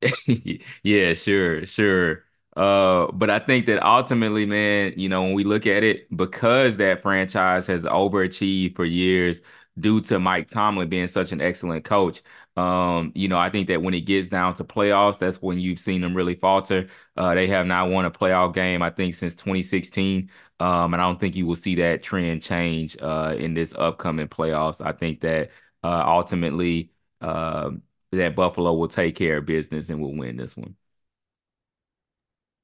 yeah, 0.82 1.14
sure, 1.14 1.66
sure. 1.66 2.24
Uh, 2.56 3.10
but 3.12 3.30
I 3.30 3.38
think 3.38 3.66
that 3.66 3.82
ultimately, 3.84 4.46
man, 4.46 4.94
you 4.96 5.08
know, 5.08 5.22
when 5.22 5.32
we 5.32 5.44
look 5.44 5.66
at 5.66 5.82
it, 5.82 6.14
because 6.14 6.76
that 6.76 7.02
franchise 7.02 7.66
has 7.66 7.84
overachieved 7.84 8.76
for 8.76 8.84
years 8.84 9.40
due 9.78 10.00
to 10.02 10.18
Mike 10.18 10.48
Tomlin 10.48 10.88
being 10.88 11.06
such 11.06 11.32
an 11.32 11.40
excellent 11.40 11.84
coach, 11.84 12.22
um, 12.56 13.10
you 13.14 13.28
know, 13.28 13.38
I 13.38 13.48
think 13.48 13.68
that 13.68 13.82
when 13.82 13.94
it 13.94 14.02
gets 14.02 14.28
down 14.28 14.52
to 14.54 14.64
playoffs, 14.64 15.18
that's 15.18 15.40
when 15.40 15.58
you've 15.58 15.78
seen 15.78 16.02
them 16.02 16.14
really 16.14 16.34
falter. 16.34 16.88
Uh, 17.16 17.34
they 17.34 17.46
have 17.46 17.66
not 17.66 17.88
won 17.88 18.04
a 18.04 18.10
playoff 18.10 18.52
game, 18.52 18.82
I 18.82 18.90
think, 18.90 19.14
since 19.14 19.34
2016. 19.34 20.30
Um, 20.62 20.94
and 20.94 21.02
I 21.02 21.06
don't 21.06 21.18
think 21.18 21.34
you 21.34 21.44
will 21.44 21.56
see 21.56 21.74
that 21.76 22.04
trend 22.04 22.40
change 22.40 22.96
uh, 23.02 23.34
in 23.36 23.52
this 23.52 23.74
upcoming 23.74 24.28
playoffs. 24.28 24.80
I 24.80 24.92
think 24.92 25.22
that 25.22 25.50
uh, 25.82 26.04
ultimately 26.06 26.92
uh, 27.20 27.70
that 28.12 28.36
Buffalo 28.36 28.72
will 28.72 28.86
take 28.86 29.16
care 29.16 29.38
of 29.38 29.46
business 29.46 29.90
and 29.90 30.00
will 30.00 30.14
win 30.14 30.36
this 30.36 30.56
one. 30.56 30.76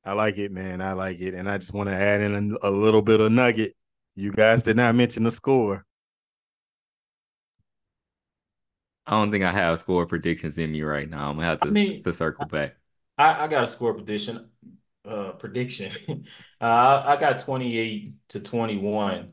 I 0.05 0.12
like 0.12 0.38
it, 0.38 0.53
man. 0.53 0.80
I 0.80 0.92
like 0.92 1.18
it. 1.18 1.34
And 1.34 1.51
I 1.51 1.59
just 1.59 1.72
want 1.72 1.88
to 1.88 1.94
add 1.96 2.20
in 2.20 2.57
a, 2.62 2.68
a 2.68 2.70
little 2.70 3.03
bit 3.03 3.18
of 3.18 3.32
nugget. 3.32 3.74
You 4.14 4.30
guys 4.30 4.62
did 4.62 4.76
not 4.76 4.94
mention 4.94 5.24
the 5.24 5.32
score. 5.32 5.84
I 9.09 9.12
don't 9.12 9.32
think 9.32 9.42
I 9.42 9.51
have 9.51 9.76
score 9.80 10.07
predictions 10.07 10.57
in 10.59 10.70
me 10.70 10.82
right 10.82 11.11
now. 11.11 11.30
I'm 11.30 11.36
gonna 11.36 11.49
have 11.49 11.61
to, 11.62 11.68
I 11.68 11.70
mean, 11.70 12.01
to 12.05 12.12
circle 12.12 12.46
back. 12.46 12.76
I, 13.16 13.44
I 13.44 13.49
got 13.49 13.64
a 13.64 13.66
score 13.66 13.92
prediction. 13.92 14.51
Uh, 15.09 15.33
prediction. 15.33 15.91
uh, 16.61 17.03
I 17.07 17.17
got 17.19 17.39
28 17.39 18.13
to 18.29 18.41
21. 18.41 19.33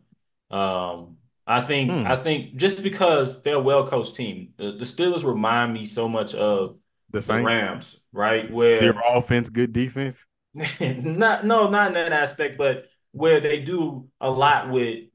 Um, 0.50 1.18
I 1.48 1.62
think 1.62 1.92
hmm. 1.92 2.08
I 2.08 2.16
think 2.16 2.56
just 2.56 2.82
because 2.82 3.44
they're 3.44 3.56
a 3.56 3.60
well 3.60 3.88
coached 3.88 4.16
team, 4.16 4.54
the, 4.58 4.72
the, 4.72 4.86
Steelers 4.86 5.26
remind 5.26 5.74
me 5.74 5.86
so 5.86 6.08
much 6.08 6.34
of 6.34 6.78
the, 7.12 7.20
the 7.20 7.44
Rams, 7.44 8.00
right? 8.12 8.50
Where 8.50 8.78
zero 8.78 9.02
offense, 9.14 9.50
good 9.50 9.74
defense. 9.74 10.26
not 10.80 11.46
no, 11.46 11.70
not 11.70 11.88
in 11.88 11.94
that 11.94 12.14
aspect, 12.14 12.58
but 12.58 12.86
where 13.12 13.42
they 13.42 13.60
do 13.60 14.08
a 14.22 14.30
lot 14.30 14.72
with 14.72 15.06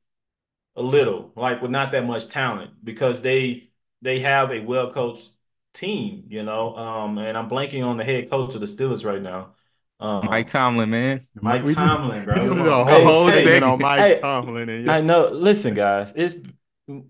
a 0.77 0.83
little, 0.83 1.33
like 1.37 1.63
with 1.63 1.71
not 1.71 1.93
that 1.93 2.07
much 2.07 2.29
talent, 2.29 2.73
because 2.85 3.23
they 3.23 3.71
they 4.03 4.21
have 4.21 4.53
a 4.53 4.61
well 4.61 4.93
coached 4.93 5.31
team, 5.75 6.25
you 6.29 6.43
know. 6.43 6.77
Um, 6.77 7.19
and 7.19 7.37
I'm 7.37 7.49
blanking 7.49 7.85
on 7.85 7.97
the 7.97 8.05
head 8.05 8.31
coach 8.31 8.55
of 8.55 8.61
the 8.61 8.67
Steelers 8.67 9.05
right 9.05 9.23
now. 9.23 9.55
Um, 10.01 10.27
Mike 10.27 10.47
Tomlin, 10.47 10.91
man. 10.91 11.21
Mike 11.41 11.63
we 11.63 11.75
Tomlin, 11.75 12.25
just, 12.25 12.55
bro. 12.55 12.81
a 12.81 12.85
whole 12.85 13.29
hey, 13.29 13.45
segment 13.45 13.65
on 13.65 13.79
Mike 13.79 14.01
hey, 14.01 14.21
Tomlin. 14.21 14.69
And 14.69 14.87
yeah. 14.87 14.95
I 14.95 15.01
know. 15.01 15.29
Listen, 15.29 15.75
guys, 15.75 16.13
it's 16.17 16.37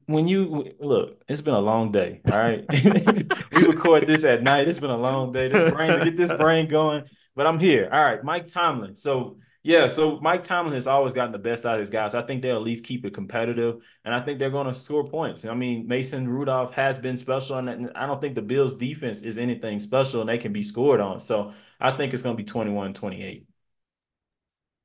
when 0.06 0.26
you 0.26 0.74
look, 0.80 1.22
it's 1.28 1.40
been 1.40 1.54
a 1.54 1.60
long 1.60 1.92
day. 1.92 2.20
All 2.30 2.38
right, 2.38 2.64
we 3.52 3.66
record 3.66 4.06
this 4.06 4.24
at 4.24 4.42
night. 4.42 4.66
It's 4.66 4.80
been 4.80 4.90
a 4.90 4.96
long 4.96 5.32
day. 5.32 5.48
This 5.48 5.72
brain 5.72 5.98
to 5.98 6.04
get 6.04 6.16
this 6.16 6.32
brain 6.32 6.68
going 6.68 7.04
but 7.36 7.46
I'm 7.46 7.58
here. 7.58 7.88
All 7.92 8.02
right, 8.02 8.22
Mike 8.22 8.46
Tomlin. 8.46 8.94
So 8.94 9.38
yeah, 9.62 9.86
so 9.86 10.18
Mike 10.20 10.42
Tomlin 10.42 10.74
has 10.74 10.86
always 10.86 11.12
gotten 11.12 11.32
the 11.32 11.38
best 11.38 11.66
out 11.66 11.74
of 11.74 11.80
his 11.80 11.90
guys. 11.90 12.14
I 12.14 12.22
think 12.22 12.40
they'll 12.42 12.56
at 12.56 12.62
least 12.62 12.84
keep 12.84 13.04
it 13.04 13.14
competitive, 13.14 13.76
and 14.04 14.14
I 14.14 14.20
think 14.20 14.38
they're 14.38 14.50
going 14.50 14.66
to 14.66 14.72
score 14.72 15.06
points. 15.06 15.44
I 15.44 15.54
mean, 15.54 15.86
Mason 15.86 16.28
Rudolph 16.28 16.74
has 16.74 16.98
been 16.98 17.16
special, 17.16 17.56
and 17.56 17.90
I 17.94 18.06
don't 18.06 18.20
think 18.20 18.34
the 18.34 18.42
Bills' 18.42 18.74
defense 18.74 19.22
is 19.22 19.38
anything 19.38 19.78
special, 19.78 20.20
and 20.20 20.28
they 20.28 20.38
can 20.38 20.52
be 20.52 20.62
scored 20.62 21.00
on. 21.00 21.20
So 21.20 21.52
I 21.80 21.92
think 21.92 22.12
it's 22.12 22.22
going 22.22 22.36
to 22.36 22.42
be 22.42 22.46
21 22.46 22.94
28. 22.94 23.46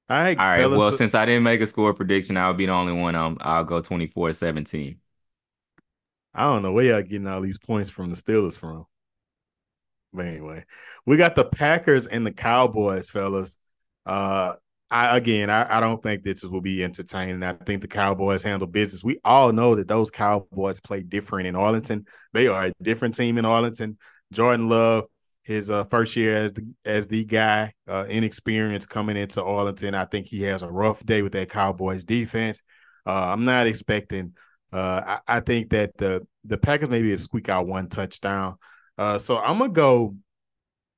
All 0.07 0.17
right. 0.17 0.37
All 0.37 0.45
right. 0.45 0.67
Well, 0.67 0.91
since 0.91 1.15
I 1.15 1.25
didn't 1.25 1.43
make 1.43 1.61
a 1.61 1.67
score 1.67 1.93
prediction, 1.93 2.37
I'll 2.37 2.53
be 2.53 2.67
the 2.67 2.71
only 2.71 2.93
one. 2.93 3.15
Um, 3.15 3.37
I'll 3.41 3.63
go 3.63 3.81
24 3.81 4.33
17. 4.33 4.97
I 6.33 6.41
don't 6.43 6.63
know 6.63 6.73
where 6.73 6.85
y'all 6.85 7.01
getting 7.01 7.27
all 7.27 7.41
these 7.41 7.57
points 7.57 7.89
from 7.89 8.09
the 8.09 8.15
Steelers 8.15 8.53
from. 8.53 8.85
But 10.13 10.27
anyway, 10.27 10.65
we 11.05 11.17
got 11.17 11.35
the 11.35 11.45
Packers 11.45 12.07
and 12.07 12.25
the 12.25 12.31
Cowboys, 12.31 13.09
fellas. 13.09 13.57
Uh, 14.05 14.55
I 14.91 15.17
again, 15.17 15.49
I, 15.49 15.77
I 15.77 15.79
don't 15.79 16.01
think 16.01 16.23
this 16.23 16.43
will 16.43 16.61
be 16.61 16.83
entertaining. 16.83 17.41
I 17.41 17.53
think 17.53 17.81
the 17.81 17.87
Cowboys 17.87 18.43
handle 18.43 18.67
business. 18.67 19.03
We 19.03 19.19
all 19.25 19.51
know 19.51 19.75
that 19.75 19.87
those 19.87 20.11
Cowboys 20.11 20.79
play 20.79 21.01
different 21.01 21.47
in 21.47 21.55
Arlington. 21.55 22.05
They 22.33 22.47
are 22.47 22.65
a 22.65 22.73
different 22.81 23.15
team 23.15 23.37
in 23.37 23.45
Arlington. 23.45 23.97
Jordan 24.31 24.69
Love, 24.69 25.05
his 25.45 25.69
uh, 25.69 25.83
first 25.85 26.15
year 26.15 26.35
as 26.35 26.53
the 26.53 26.73
as 26.85 27.07
the 27.07 27.23
guy, 27.23 27.71
uh, 27.87 28.05
inexperienced 28.09 28.89
coming 28.89 29.15
into 29.15 29.43
Arlington. 29.43 29.93
I 29.93 30.05
think 30.05 30.25
he 30.25 30.41
has 30.41 30.63
a 30.63 30.69
rough 30.69 31.05
day 31.05 31.21
with 31.21 31.33
that 31.33 31.49
Cowboys 31.49 32.03
defense. 32.03 32.63
Uh, 33.05 33.27
I'm 33.31 33.45
not 33.45 33.67
expecting. 33.67 34.33
Uh, 34.73 35.19
I, 35.27 35.37
I, 35.37 35.39
think 35.41 35.69
that 35.69 35.95
the 35.97 36.25
the 36.43 36.57
Packers 36.57 36.89
maybe 36.89 37.13
a 37.13 37.17
squeak 37.19 37.47
out 37.47 37.67
one 37.67 37.87
touchdown. 37.87 38.55
Uh, 38.97 39.19
so 39.19 39.37
I'm 39.37 39.59
gonna 39.59 39.71
go. 39.71 40.15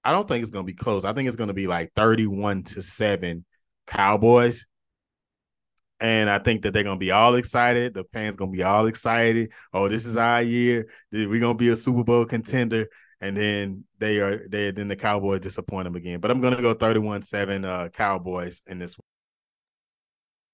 I 0.05 0.13
don't 0.13 0.25
think 0.25 0.41
it's 0.41 0.51
gonna 0.51 0.63
be 0.63 0.73
close. 0.73 1.03
I 1.03 1.11
think 1.11 1.27
it's 1.27 1.35
gonna 1.35 1.53
be 1.53 1.67
like 1.67 1.91
31 1.95 2.63
to 2.63 2.81
seven 2.81 3.43
Cowboys. 3.85 4.65
And 5.99 6.29
I 6.29 6.39
think 6.39 6.61
that 6.61 6.71
they're 6.71 6.83
gonna 6.83 6.97
be 6.97 7.11
all 7.11 7.35
excited. 7.35 7.93
The 7.93 8.05
fans 8.13 8.37
gonna 8.37 8.51
be 8.51 8.63
all 8.63 8.87
excited. 8.87 9.51
Oh, 9.73 9.89
this 9.89 10.05
is 10.05 10.15
our 10.15 10.41
year. 10.41 10.87
We're 11.11 11.41
gonna 11.41 11.55
be 11.55 11.69
a 11.69 11.75
Super 11.75 12.05
Bowl 12.05 12.23
contender. 12.23 12.87
And 13.19 13.35
then 13.35 13.85
they 13.97 14.19
are 14.19 14.47
they 14.47 14.71
then 14.71 14.87
the 14.87 14.95
Cowboys 14.95 15.41
disappoint 15.41 15.85
them 15.85 15.95
again. 15.95 16.19
But 16.19 16.31
I'm 16.31 16.41
gonna 16.41 16.61
go 16.61 16.75
31-7 16.75 17.65
uh 17.65 17.89
Cowboys 17.89 18.61
in 18.67 18.79
this 18.79 18.97
one. 18.97 19.05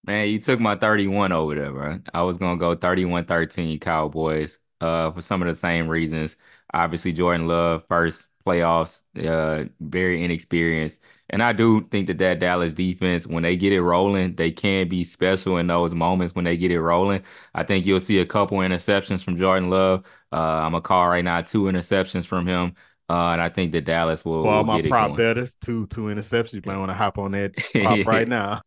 Man, 0.06 0.28
you 0.28 0.40
took 0.40 0.60
my 0.60 0.76
31 0.76 1.32
over 1.32 1.56
there, 1.56 1.72
bro. 1.72 2.00
I 2.14 2.24
was 2.24 2.38
gonna 2.38 2.60
go 2.60 2.76
31-13 2.76 3.80
Cowboys 3.80 4.60
uh, 4.82 5.12
for 5.12 5.22
some 5.22 5.42
of 5.42 5.48
the 5.48 5.54
same 5.54 5.88
reasons. 5.88 6.36
Obviously, 6.74 7.14
Jordan 7.14 7.48
Love, 7.48 7.86
first 7.88 8.32
playoffs, 8.46 9.04
uh, 9.26 9.66
very 9.80 10.24
inexperienced. 10.24 11.02
And 11.30 11.42
I 11.42 11.54
do 11.54 11.88
think 11.90 12.08
that 12.08 12.18
that 12.20 12.40
Dallas 12.40 12.74
defense, 12.74 13.26
when 13.26 13.44
they 13.44 13.58
get 13.58 13.74
it 13.74 13.82
rolling, 13.82 14.36
they 14.36 14.52
can 14.52 14.88
be 14.88 15.04
special 15.04 15.58
in 15.58 15.68
those 15.68 15.96
moments 15.96 16.36
when 16.36 16.46
they 16.46 16.58
get 16.58 16.72
it 16.72 16.82
rolling. 16.82 17.24
I 17.56 17.64
think 17.64 17.86
you'll 17.86 18.00
see 18.00 18.20
a 18.20 18.26
couple 18.26 18.60
interceptions 18.60 19.24
from 19.24 19.38
Jordan 19.38 19.70
Love. 19.70 20.04
Uh, 20.32 20.36
I'm 20.36 20.76
a 20.76 20.82
call 20.82 21.08
right 21.08 21.24
now, 21.24 21.42
two 21.42 21.64
interceptions 21.64 22.28
from 22.28 22.46
him. 22.46 22.76
Uh, 23.10 23.32
and 23.32 23.42
I 23.42 23.50
think 23.50 23.72
that 23.74 23.86
Dallas 23.86 24.24
will. 24.24 24.44
Well, 24.44 24.58
will 24.58 24.64
my 24.64 24.82
prop 24.82 25.18
betters, 25.18 25.56
two 25.56 25.88
two 25.88 26.04
interceptions. 26.04 26.54
You 26.54 26.62
might 26.66 26.78
want 26.78 26.90
to 26.90 26.96
hop 26.96 27.18
on 27.18 27.32
that 27.32 27.56
prop 27.74 28.00
right 28.06 28.28
now. 28.28 28.62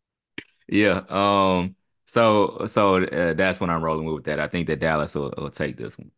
Yeah. 0.68 1.02
Um. 1.08 1.74
So 2.06 2.66
so 2.66 3.02
uh, 3.02 3.34
that's 3.34 3.60
what 3.60 3.70
I'm 3.70 3.82
rolling 3.82 4.06
with. 4.06 4.24
That 4.24 4.38
I 4.38 4.46
think 4.46 4.66
that 4.68 4.78
Dallas 4.78 5.14
will, 5.14 5.32
will 5.36 5.50
take 5.50 5.76
this 5.76 5.98
one. 5.98 6.10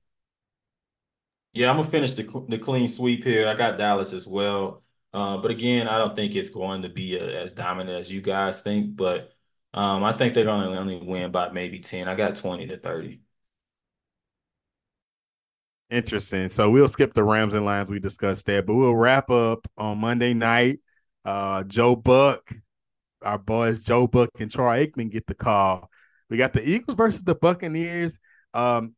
Yeah, 1.59 1.70
I'm 1.70 1.76
gonna 1.76 1.88
finish 1.88 2.12
the 2.12 2.22
the 2.48 2.56
clean 2.56 2.86
sweep 2.86 3.24
here. 3.24 3.48
I 3.48 3.54
got 3.54 3.78
Dallas 3.78 4.12
as 4.12 4.28
well, 4.28 4.84
uh, 5.12 5.38
but 5.38 5.50
again, 5.50 5.88
I 5.88 5.98
don't 5.98 6.14
think 6.14 6.36
it's 6.36 6.50
going 6.50 6.82
to 6.82 6.88
be 6.88 7.16
a, 7.16 7.42
as 7.42 7.52
dominant 7.52 7.98
as 7.98 8.12
you 8.12 8.20
guys 8.20 8.61
think. 8.61 8.94
But 8.94 9.32
um, 9.74 10.04
I 10.04 10.12
think 10.12 10.34
they're 10.34 10.44
gonna 10.44 10.70
only 10.78 10.98
win 10.98 11.32
by 11.32 11.50
maybe 11.50 11.80
ten. 11.80 12.06
I 12.06 12.14
got 12.14 12.36
twenty 12.36 12.68
to 12.68 12.78
thirty. 12.78 13.22
Interesting. 15.90 16.48
So 16.48 16.70
we'll 16.70 16.86
skip 16.86 17.12
the 17.12 17.24
Rams 17.24 17.54
and 17.54 17.64
Lions. 17.64 17.90
We 17.90 17.98
discussed 17.98 18.46
that, 18.46 18.64
but 18.64 18.76
we'll 18.76 18.94
wrap 18.94 19.28
up 19.28 19.66
on 19.76 19.98
Monday 19.98 20.34
night. 20.34 20.78
Uh, 21.24 21.64
Joe 21.64 21.96
Buck 21.96 22.52
our 23.22 23.38
boys 23.38 23.80
Joe 23.80 24.06
Buck 24.06 24.30
and 24.38 24.50
Troy 24.50 24.86
Aikman 24.86 25.11
get 25.11 25.26
the 25.26 25.34
call. 25.34 25.90
We 26.30 26.36
got 26.36 26.52
the 26.52 26.68
Eagles 26.68 26.96
versus 26.96 27.24
the 27.24 27.34
Buccaneers. 27.34 28.20
Um, 28.54 28.94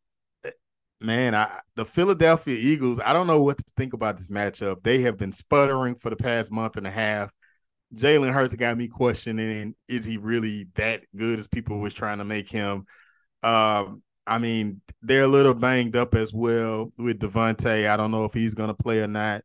man, 1.00 1.34
I, 1.34 1.60
the 1.76 1.84
Philadelphia 1.84 2.56
Eagles. 2.58 3.00
I 3.04 3.12
don't 3.12 3.26
know 3.26 3.42
what 3.42 3.58
to 3.58 3.64
think 3.76 3.92
about 3.92 4.16
this 4.16 4.28
matchup. 4.28 4.82
They 4.82 5.02
have 5.02 5.16
been 5.16 5.32
sputtering 5.32 5.96
for 5.96 6.10
the 6.10 6.16
past 6.16 6.50
month 6.50 6.76
and 6.76 6.86
a 6.86 6.90
half. 6.90 7.30
Jalen 7.94 8.32
Hurts 8.32 8.54
got 8.54 8.76
me 8.76 8.88
questioning: 8.88 9.74
Is 9.88 10.04
he 10.04 10.16
really 10.16 10.68
that 10.76 11.02
good 11.16 11.38
as 11.38 11.48
people 11.48 11.78
was 11.78 11.94
trying 11.94 12.18
to 12.18 12.24
make 12.24 12.50
him? 12.50 12.84
Um, 13.42 14.02
I 14.26 14.38
mean, 14.38 14.80
they're 15.02 15.22
a 15.22 15.28
little 15.28 15.54
banged 15.54 15.96
up 15.96 16.14
as 16.14 16.32
well 16.32 16.92
with 16.96 17.18
DeVonta. 17.18 17.88
I 17.88 17.96
don't 17.96 18.10
know 18.12 18.24
if 18.24 18.34
he's 18.34 18.54
going 18.54 18.68
to 18.68 18.74
play 18.74 19.00
or 19.00 19.08
not. 19.08 19.42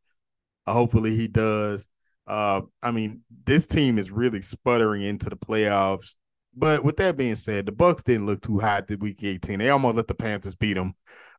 Hopefully, 0.67 1.15
he 1.15 1.27
does. 1.27 1.87
Uh, 2.27 2.61
I 2.81 2.91
mean, 2.91 3.21
this 3.45 3.67
team 3.67 3.97
is 3.97 4.11
really 4.11 4.41
sputtering 4.41 5.03
into 5.03 5.29
the 5.29 5.37
playoffs. 5.37 6.15
But 6.55 6.83
with 6.83 6.97
that 6.97 7.17
being 7.17 7.35
said, 7.35 7.65
the 7.65 7.71
Bucs 7.71 8.03
didn't 8.03 8.25
look 8.25 8.41
too 8.41 8.59
hot 8.59 8.89
at 8.89 8.99
week 8.99 9.21
18. 9.21 9.59
They 9.59 9.69
almost 9.69 9.97
let 9.97 10.07
the 10.07 10.15
Panthers 10.15 10.55
beat 10.55 10.75
them. 10.75 10.95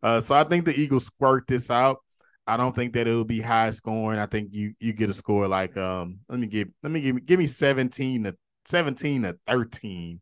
Uh, 0.06 0.20
so 0.20 0.36
I 0.36 0.44
think 0.44 0.64
the 0.64 0.80
Eagles 0.80 1.06
squirt 1.06 1.48
this 1.48 1.68
out. 1.68 1.98
I 2.46 2.56
don't 2.56 2.72
think 2.76 2.92
that 2.92 3.08
it'll 3.08 3.24
be 3.24 3.40
high 3.40 3.70
scoring. 3.70 4.20
I 4.20 4.26
think 4.26 4.50
you 4.52 4.72
you 4.78 4.92
get 4.92 5.10
a 5.10 5.12
score 5.12 5.48
like 5.48 5.76
um 5.76 6.20
let 6.28 6.38
me 6.38 6.46
give 6.46 6.68
let 6.84 6.92
me 6.92 7.00
give 7.00 7.26
give 7.26 7.40
me 7.40 7.48
17 7.48 8.22
to 8.22 8.36
17 8.66 9.22
to 9.24 9.36
13. 9.48 10.20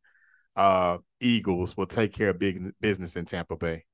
Uh 0.56 0.98
Eagles 1.20 1.76
will 1.76 1.84
take 1.84 2.14
care 2.14 2.30
of 2.30 2.38
big 2.38 2.72
business 2.80 3.14
in 3.16 3.26
Tampa 3.26 3.56
Bay. 3.56 3.84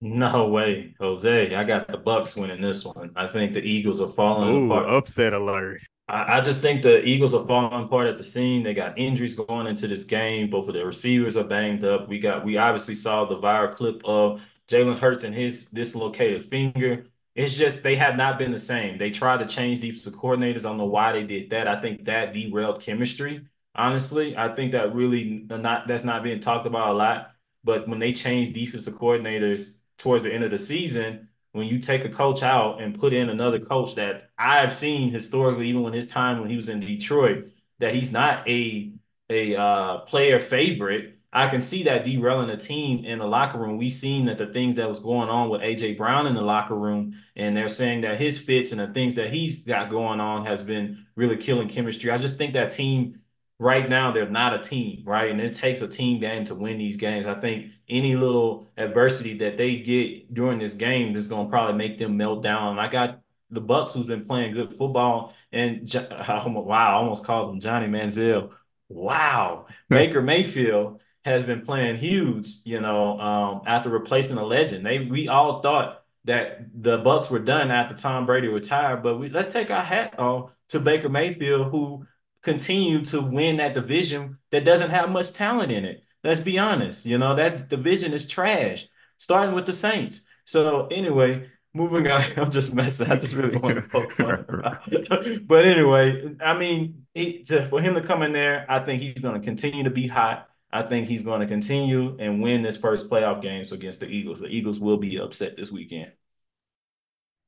No 0.00 0.48
way, 0.48 0.94
Jose. 0.98 1.54
I 1.54 1.64
got 1.64 1.86
the 1.88 1.98
Bucs 1.98 2.34
winning 2.34 2.62
this 2.62 2.82
one. 2.86 3.10
I 3.14 3.26
think 3.26 3.52
the 3.52 3.60
Eagles 3.60 4.00
are 4.00 4.08
falling 4.08 4.54
Ooh, 4.54 4.72
apart. 4.72 4.88
Upset 4.88 5.34
alert. 5.34 5.82
I, 6.08 6.38
I, 6.38 6.40
just 6.40 6.60
think 6.62 6.82
the 6.82 7.04
Eagles 7.04 7.34
are 7.34 7.46
falling 7.46 7.84
apart 7.84 8.06
at 8.06 8.16
the 8.16 8.24
seam. 8.24 8.62
They 8.62 8.74
got 8.74 8.98
injuries 8.98 9.34
going 9.34 9.66
into 9.66 9.86
this 9.86 10.04
game. 10.04 10.50
Both 10.50 10.68
of 10.68 10.74
their 10.74 10.86
receivers 10.86 11.36
are 11.36 11.44
banged 11.44 11.84
up. 11.84 12.08
We 12.08 12.18
got 12.18 12.44
we 12.44 12.56
obviously 12.56 12.94
saw 12.94 13.24
the 13.24 13.36
viral 13.36 13.74
clip 13.74 14.02
of 14.04 14.40
Jalen 14.68 14.98
Hurts 14.98 15.24
and 15.24 15.34
his 15.34 15.66
dislocated 15.66 16.44
finger. 16.44 17.06
It's 17.34 17.56
just 17.56 17.82
they 17.82 17.96
have 17.96 18.16
not 18.16 18.38
been 18.38 18.52
the 18.52 18.58
same. 18.58 18.98
They 18.98 19.10
tried 19.10 19.38
to 19.38 19.46
change 19.46 19.80
defensive 19.80 20.14
coordinators. 20.14 20.60
I 20.60 20.70
don't 20.70 20.78
know 20.78 20.86
why 20.86 21.12
they 21.12 21.24
did 21.24 21.50
that. 21.50 21.68
I 21.68 21.80
think 21.80 22.04
that 22.06 22.32
derailed 22.32 22.80
chemistry. 22.80 23.46
Honestly, 23.74 24.36
I 24.36 24.54
think 24.54 24.72
that 24.72 24.94
really 24.94 25.46
not 25.48 25.86
that's 25.86 26.04
not 26.04 26.22
being 26.24 26.40
talked 26.40 26.66
about 26.66 26.90
a 26.90 26.94
lot. 26.94 27.32
But 27.64 27.86
when 27.86 27.98
they 27.98 28.12
change 28.12 28.54
defensive 28.54 28.94
coordinators 28.94 29.76
towards 29.98 30.22
the 30.22 30.32
end 30.32 30.44
of 30.44 30.50
the 30.50 30.58
season 30.58 31.28
when 31.58 31.66
you 31.66 31.78
take 31.78 32.04
a 32.04 32.08
coach 32.08 32.42
out 32.42 32.80
and 32.80 32.98
put 32.98 33.12
in 33.12 33.28
another 33.28 33.58
coach 33.58 33.96
that 33.96 34.30
I've 34.38 34.74
seen 34.74 35.10
historically, 35.10 35.68
even 35.68 35.82
when 35.82 35.92
his 35.92 36.06
time 36.06 36.40
when 36.40 36.48
he 36.48 36.56
was 36.56 36.68
in 36.68 36.80
Detroit, 36.80 37.50
that 37.80 37.94
he's 37.94 38.12
not 38.12 38.48
a 38.48 38.92
a 39.30 39.56
uh, 39.56 39.98
player 40.00 40.40
favorite. 40.40 41.18
I 41.30 41.48
can 41.48 41.60
see 41.60 41.82
that 41.82 42.04
derailing 42.06 42.48
a 42.48 42.56
team 42.56 43.04
in 43.04 43.18
the 43.18 43.26
locker 43.26 43.58
room. 43.58 43.76
We 43.76 43.90
seen 43.90 44.24
that 44.26 44.38
the 44.38 44.46
things 44.46 44.76
that 44.76 44.88
was 44.88 45.00
going 45.00 45.28
on 45.28 45.50
with 45.50 45.60
AJ 45.60 45.98
Brown 45.98 46.26
in 46.26 46.34
the 46.34 46.40
locker 46.40 46.74
room, 46.74 47.16
and 47.36 47.54
they're 47.54 47.68
saying 47.68 48.00
that 48.02 48.18
his 48.18 48.38
fits 48.38 48.72
and 48.72 48.80
the 48.80 48.86
things 48.88 49.16
that 49.16 49.30
he's 49.30 49.64
got 49.66 49.90
going 49.90 50.20
on 50.20 50.46
has 50.46 50.62
been 50.62 51.06
really 51.16 51.36
killing 51.36 51.68
chemistry. 51.68 52.10
I 52.10 52.16
just 52.16 52.38
think 52.38 52.54
that 52.54 52.70
team 52.70 53.20
right 53.58 53.88
now 53.88 54.12
they're 54.12 54.28
not 54.28 54.54
a 54.54 54.58
team, 54.58 55.02
right? 55.04 55.30
And 55.30 55.40
it 55.40 55.54
takes 55.54 55.82
a 55.82 55.88
team 55.88 56.20
game 56.20 56.44
to 56.46 56.54
win 56.54 56.78
these 56.78 56.96
games. 56.96 57.26
I 57.26 57.34
think 57.34 57.72
any 57.88 58.14
little 58.16 58.68
adversity 58.76 59.38
that 59.38 59.56
they 59.56 59.78
get 59.78 60.32
during 60.32 60.58
this 60.58 60.74
game 60.74 61.16
is 61.16 61.26
going 61.26 61.46
to 61.46 61.50
probably 61.50 61.74
make 61.74 61.98
them 61.98 62.16
melt 62.16 62.42
down. 62.42 62.78
I 62.78 62.88
got 62.88 63.20
the 63.50 63.60
Bucs 63.60 63.92
who's 63.92 64.06
been 64.06 64.26
playing 64.26 64.54
good 64.54 64.72
football, 64.72 65.34
and 65.52 65.92
wow, 66.18 66.68
I 66.68 66.92
almost 66.92 67.24
called 67.24 67.54
him 67.54 67.60
Johnny 67.60 67.88
Manziel. 67.88 68.52
Wow, 68.88 69.66
Baker 69.88 70.22
Mayfield 70.22 71.00
has 71.24 71.44
been 71.44 71.62
playing 71.62 71.96
huge. 71.96 72.48
You 72.64 72.80
know, 72.80 73.18
um, 73.18 73.62
after 73.66 73.90
replacing 73.90 74.38
a 74.38 74.44
legend, 74.44 74.84
they 74.86 75.00
we 75.00 75.28
all 75.28 75.60
thought 75.60 76.04
that 76.24 76.66
the 76.74 76.98
Bucs 76.98 77.30
were 77.30 77.38
done 77.38 77.70
after 77.70 77.94
Tom 77.94 78.26
Brady 78.26 78.48
retired, 78.48 79.02
but 79.02 79.18
we, 79.18 79.30
let's 79.30 79.52
take 79.52 79.70
our 79.70 79.82
hat 79.82 80.18
off 80.18 80.52
to 80.68 80.80
Baker 80.80 81.08
Mayfield, 81.08 81.70
who 81.70 82.06
continue 82.42 83.04
to 83.06 83.20
win 83.20 83.56
that 83.56 83.74
division 83.74 84.38
that 84.50 84.64
doesn't 84.64 84.90
have 84.90 85.10
much 85.10 85.32
talent 85.32 85.72
in 85.72 85.84
it. 85.84 86.04
Let's 86.24 86.40
be 86.40 86.58
honest. 86.58 87.06
You 87.06 87.18
know, 87.18 87.36
that 87.36 87.68
division 87.68 88.12
is 88.12 88.26
trash, 88.26 88.86
starting 89.16 89.54
with 89.54 89.66
the 89.66 89.72
Saints. 89.72 90.22
So, 90.44 90.86
anyway, 90.86 91.48
moving 91.74 92.10
on. 92.10 92.22
I'm 92.36 92.50
just 92.50 92.74
messing. 92.74 93.10
I 93.10 93.16
just 93.16 93.34
really 93.34 93.56
want 93.56 93.76
to 93.76 93.82
poke 93.88 94.12
fun. 94.12 94.44
but 95.46 95.64
anyway, 95.64 96.36
I 96.40 96.58
mean, 96.58 97.06
he, 97.14 97.42
to, 97.44 97.64
for 97.64 97.80
him 97.80 97.94
to 97.94 98.00
come 98.00 98.22
in 98.22 98.32
there, 98.32 98.66
I 98.68 98.80
think 98.80 99.02
he's 99.02 99.20
going 99.20 99.40
to 99.40 99.44
continue 99.44 99.84
to 99.84 99.90
be 99.90 100.06
hot. 100.06 100.48
I 100.70 100.82
think 100.82 101.08
he's 101.08 101.22
going 101.22 101.40
to 101.40 101.46
continue 101.46 102.16
and 102.18 102.42
win 102.42 102.62
this 102.62 102.76
first 102.76 103.08
playoff 103.08 103.40
games 103.40 103.72
against 103.72 104.00
the 104.00 104.06
Eagles. 104.06 104.40
The 104.40 104.48
Eagles 104.48 104.78
will 104.78 104.98
be 104.98 105.18
upset 105.18 105.56
this 105.56 105.72
weekend. 105.72 106.12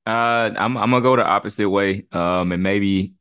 Uh, 0.07 0.51
I'm 0.57 0.79
I'm 0.79 0.91
gonna 0.91 1.03
go 1.03 1.15
the 1.15 1.27
opposite 1.27 1.69
way. 1.69 2.07
Um, 2.11 2.53
and 2.53 2.63
maybe 2.63 3.15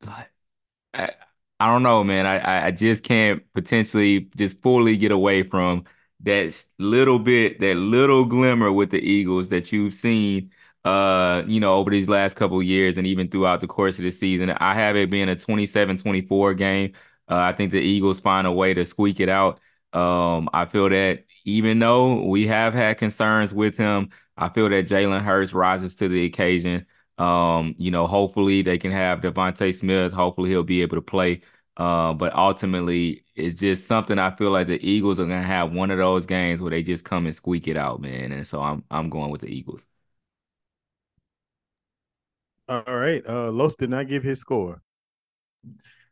I, 1.59 1.67
don't 1.67 1.83
know, 1.83 2.03
man. 2.03 2.25
I 2.25 2.67
I 2.67 2.71
just 2.71 3.03
can't 3.03 3.43
potentially 3.53 4.29
just 4.37 4.61
fully 4.61 4.97
get 4.97 5.11
away 5.11 5.43
from 5.43 5.85
that 6.21 6.65
little 6.77 7.19
bit, 7.19 7.59
that 7.59 7.75
little 7.75 8.25
glimmer 8.25 8.71
with 8.71 8.91
the 8.91 8.99
Eagles 8.99 9.49
that 9.49 9.71
you've 9.71 9.93
seen, 9.93 10.51
uh, 10.85 11.43
you 11.47 11.59
know, 11.59 11.75
over 11.75 11.89
these 11.91 12.09
last 12.09 12.35
couple 12.35 12.61
years 12.63 12.97
and 12.97 13.07
even 13.07 13.29
throughout 13.29 13.61
the 13.61 13.67
course 13.67 13.97
of 13.99 14.03
the 14.03 14.11
season. 14.11 14.49
I 14.51 14.73
have 14.75 14.95
it 14.95 15.09
being 15.09 15.29
a 15.29 15.35
27-24 15.35 16.53
game. 16.53 16.93
Uh, 17.29 17.35
I 17.37 17.53
think 17.53 17.71
the 17.71 17.79
Eagles 17.79 18.19
find 18.21 18.47
a 18.47 18.51
way 18.51 18.73
to 18.73 18.85
squeak 18.85 19.19
it 19.19 19.29
out. 19.29 19.59
Um, 19.93 20.49
I 20.53 20.65
feel 20.65 20.89
that 20.89 21.25
even 21.45 21.79
though 21.79 22.27
we 22.27 22.47
have 22.47 22.73
had 22.73 22.97
concerns 22.97 23.53
with 23.53 23.77
him, 23.77 24.09
I 24.37 24.49
feel 24.49 24.69
that 24.69 24.87
Jalen 24.87 25.23
Hurts 25.23 25.53
rises 25.53 25.95
to 25.95 26.07
the 26.07 26.25
occasion. 26.25 26.85
Um, 27.19 27.75
you 27.77 27.91
know, 27.91 28.07
hopefully 28.07 28.61
they 28.63 28.77
can 28.79 28.91
have 28.91 29.21
DeVonta 29.21 29.73
Smith. 29.73 30.13
Hopefully 30.13 30.49
he'll 30.49 30.63
be 30.63 30.81
able 30.81 30.97
to 30.97 31.01
play. 31.01 31.41
Uh, 31.77 32.13
but 32.13 32.33
ultimately, 32.35 33.23
it's 33.35 33.59
just 33.59 33.87
something 33.87 34.19
I 34.19 34.31
feel 34.35 34.51
like 34.51 34.67
the 34.67 34.79
Eagles 34.87 35.19
are 35.19 35.25
gonna 35.25 35.43
have 35.43 35.73
one 35.73 35.91
of 35.91 35.97
those 35.99 36.25
games 36.25 36.61
where 36.61 36.71
they 36.71 36.83
just 36.83 37.05
come 37.05 37.25
and 37.25 37.35
squeak 37.35 37.67
it 37.67 37.77
out, 37.77 38.01
man. 38.01 38.31
And 38.33 38.47
so 38.47 38.61
I'm 38.63 38.83
I'm 38.91 39.09
going 39.09 39.31
with 39.31 39.41
the 39.41 39.47
Eagles. 39.49 39.85
All 42.69 42.83
right. 42.87 43.21
Uh 43.27 43.51
Los 43.51 43.75
did 43.75 43.89
not 43.89 44.07
give 44.07 44.23
his 44.23 44.39
score. 44.39 44.81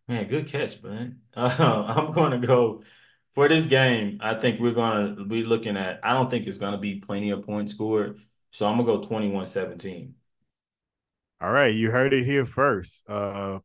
Man, 0.08 0.28
good 0.28 0.48
catch, 0.48 0.82
man. 0.84 1.22
Uh, 1.36 1.50
I'm 1.98 2.12
going 2.14 2.40
to 2.40 2.46
go 2.48 2.84
for 3.34 3.48
this 3.50 3.66
game. 3.66 4.20
I 4.22 4.36
think 4.36 4.60
we're 4.60 4.74
going 4.74 5.16
to 5.18 5.26
be 5.26 5.44
looking 5.44 5.78
at, 5.78 6.00
I 6.04 6.14
don't 6.14 6.30
think 6.30 6.48
it's 6.48 6.58
going 6.58 6.74
to 6.74 6.78
be 6.78 7.00
plenty 7.00 7.32
of 7.32 7.46
points 7.46 7.74
scored. 7.74 8.20
So 8.52 8.68
I'm 8.68 8.78
going 8.78 8.88
to 9.02 9.08
go 9.08 9.08
21 9.08 9.46
17. 9.46 10.16
All 11.40 11.52
right, 11.52 11.74
you 11.74 11.92
heard 11.92 12.14
it 12.14 12.26
here 12.26 12.46
first. 12.46 13.04
Uh, 13.08 13.60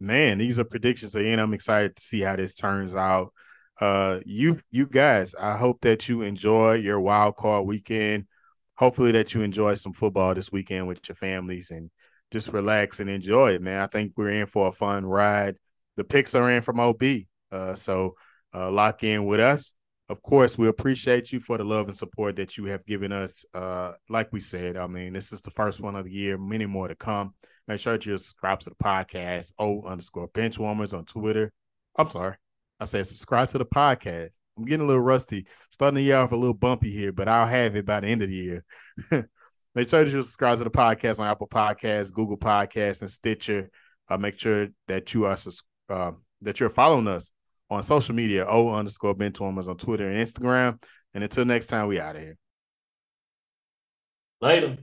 man, 0.00 0.38
these 0.38 0.58
are 0.58 0.64
predictions 0.64 1.14
and 1.14 1.40
I'm 1.40 1.54
excited 1.54 1.96
to 1.96 2.02
see 2.02 2.20
how 2.20 2.36
this 2.36 2.54
turns 2.54 2.94
out. 2.94 3.32
Uh, 3.80 4.20
you 4.26 4.60
you 4.70 4.86
guys, 4.86 5.34
I 5.34 5.56
hope 5.56 5.80
that 5.82 6.08
you 6.08 6.22
enjoy 6.22 6.74
your 6.74 7.00
wild 7.00 7.36
card 7.36 7.66
weekend. 7.66 8.26
Hopefully 8.74 9.12
that 9.12 9.34
you 9.34 9.42
enjoy 9.42 9.74
some 9.74 9.92
football 9.92 10.34
this 10.34 10.50
weekend 10.50 10.88
with 10.88 11.08
your 11.08 11.14
families 11.14 11.70
and 11.70 11.90
just 12.30 12.48
relax 12.48 13.00
and 13.00 13.08
enjoy 13.08 13.52
it, 13.52 13.62
man. 13.62 13.80
I 13.80 13.86
think 13.86 14.12
we're 14.16 14.30
in 14.30 14.46
for 14.46 14.68
a 14.68 14.72
fun 14.72 15.06
ride. 15.06 15.56
The 15.96 16.04
picks 16.04 16.34
are 16.34 16.50
in 16.50 16.62
from 16.62 16.80
OB. 16.80 17.02
Uh, 17.52 17.74
so 17.74 18.16
uh, 18.54 18.70
lock 18.70 19.02
in 19.04 19.26
with 19.26 19.40
us. 19.40 19.72
Of 20.10 20.22
course, 20.22 20.58
we 20.58 20.66
appreciate 20.66 21.30
you 21.32 21.38
for 21.38 21.56
the 21.56 21.62
love 21.62 21.86
and 21.86 21.96
support 21.96 22.34
that 22.34 22.58
you 22.58 22.64
have 22.64 22.84
given 22.84 23.12
us. 23.12 23.44
Uh, 23.54 23.92
like 24.08 24.32
we 24.32 24.40
said, 24.40 24.76
I 24.76 24.88
mean, 24.88 25.12
this 25.12 25.32
is 25.32 25.40
the 25.40 25.52
first 25.52 25.80
one 25.80 25.94
of 25.94 26.06
the 26.06 26.10
year, 26.10 26.36
many 26.36 26.66
more 26.66 26.88
to 26.88 26.96
come. 26.96 27.32
Make 27.68 27.78
sure 27.78 27.92
you 27.94 28.16
subscribe 28.16 28.58
to 28.60 28.70
the 28.70 28.76
podcast, 28.76 29.52
O 29.60 29.84
underscore 29.84 30.26
benchwarmers 30.30 30.98
on 30.98 31.04
Twitter. 31.04 31.52
I'm 31.96 32.10
sorry. 32.10 32.34
I 32.80 32.86
said 32.86 33.06
subscribe 33.06 33.50
to 33.50 33.58
the 33.58 33.64
podcast. 33.64 34.30
I'm 34.58 34.64
getting 34.64 34.84
a 34.84 34.88
little 34.88 35.00
rusty, 35.00 35.46
starting 35.70 35.94
the 35.94 36.02
year 36.02 36.16
off 36.16 36.32
a 36.32 36.36
little 36.36 36.54
bumpy 36.54 36.90
here, 36.90 37.12
but 37.12 37.28
I'll 37.28 37.46
have 37.46 37.76
it 37.76 37.86
by 37.86 38.00
the 38.00 38.08
end 38.08 38.22
of 38.22 38.30
the 38.30 38.34
year. 38.34 38.64
make 39.76 39.88
sure 39.88 40.04
you 40.04 40.10
subscribe 40.10 40.58
to 40.58 40.64
the 40.64 40.70
podcast 40.70 41.20
on 41.20 41.28
Apple 41.28 41.46
Podcasts, 41.46 42.12
Google 42.12 42.36
Podcasts, 42.36 43.00
and 43.00 43.10
Stitcher. 43.10 43.70
Uh, 44.08 44.18
make 44.18 44.40
sure 44.40 44.70
that 44.88 45.14
you 45.14 45.26
are 45.26 45.38
uh, 45.88 46.10
that 46.42 46.58
you're 46.58 46.68
following 46.68 47.06
us 47.06 47.32
on 47.70 47.82
social 47.82 48.14
media, 48.14 48.46
O 48.46 48.74
underscore 48.74 49.14
Ben 49.14 49.32
benchwarmers 49.32 49.68
on 49.68 49.76
Twitter 49.76 50.08
and 50.08 50.26
Instagram. 50.26 50.82
And 51.14 51.24
until 51.24 51.44
next 51.44 51.66
time, 51.66 51.86
we 51.88 52.00
out 52.00 52.16
of 52.16 52.22
here. 52.22 52.36
Later. 54.40 54.78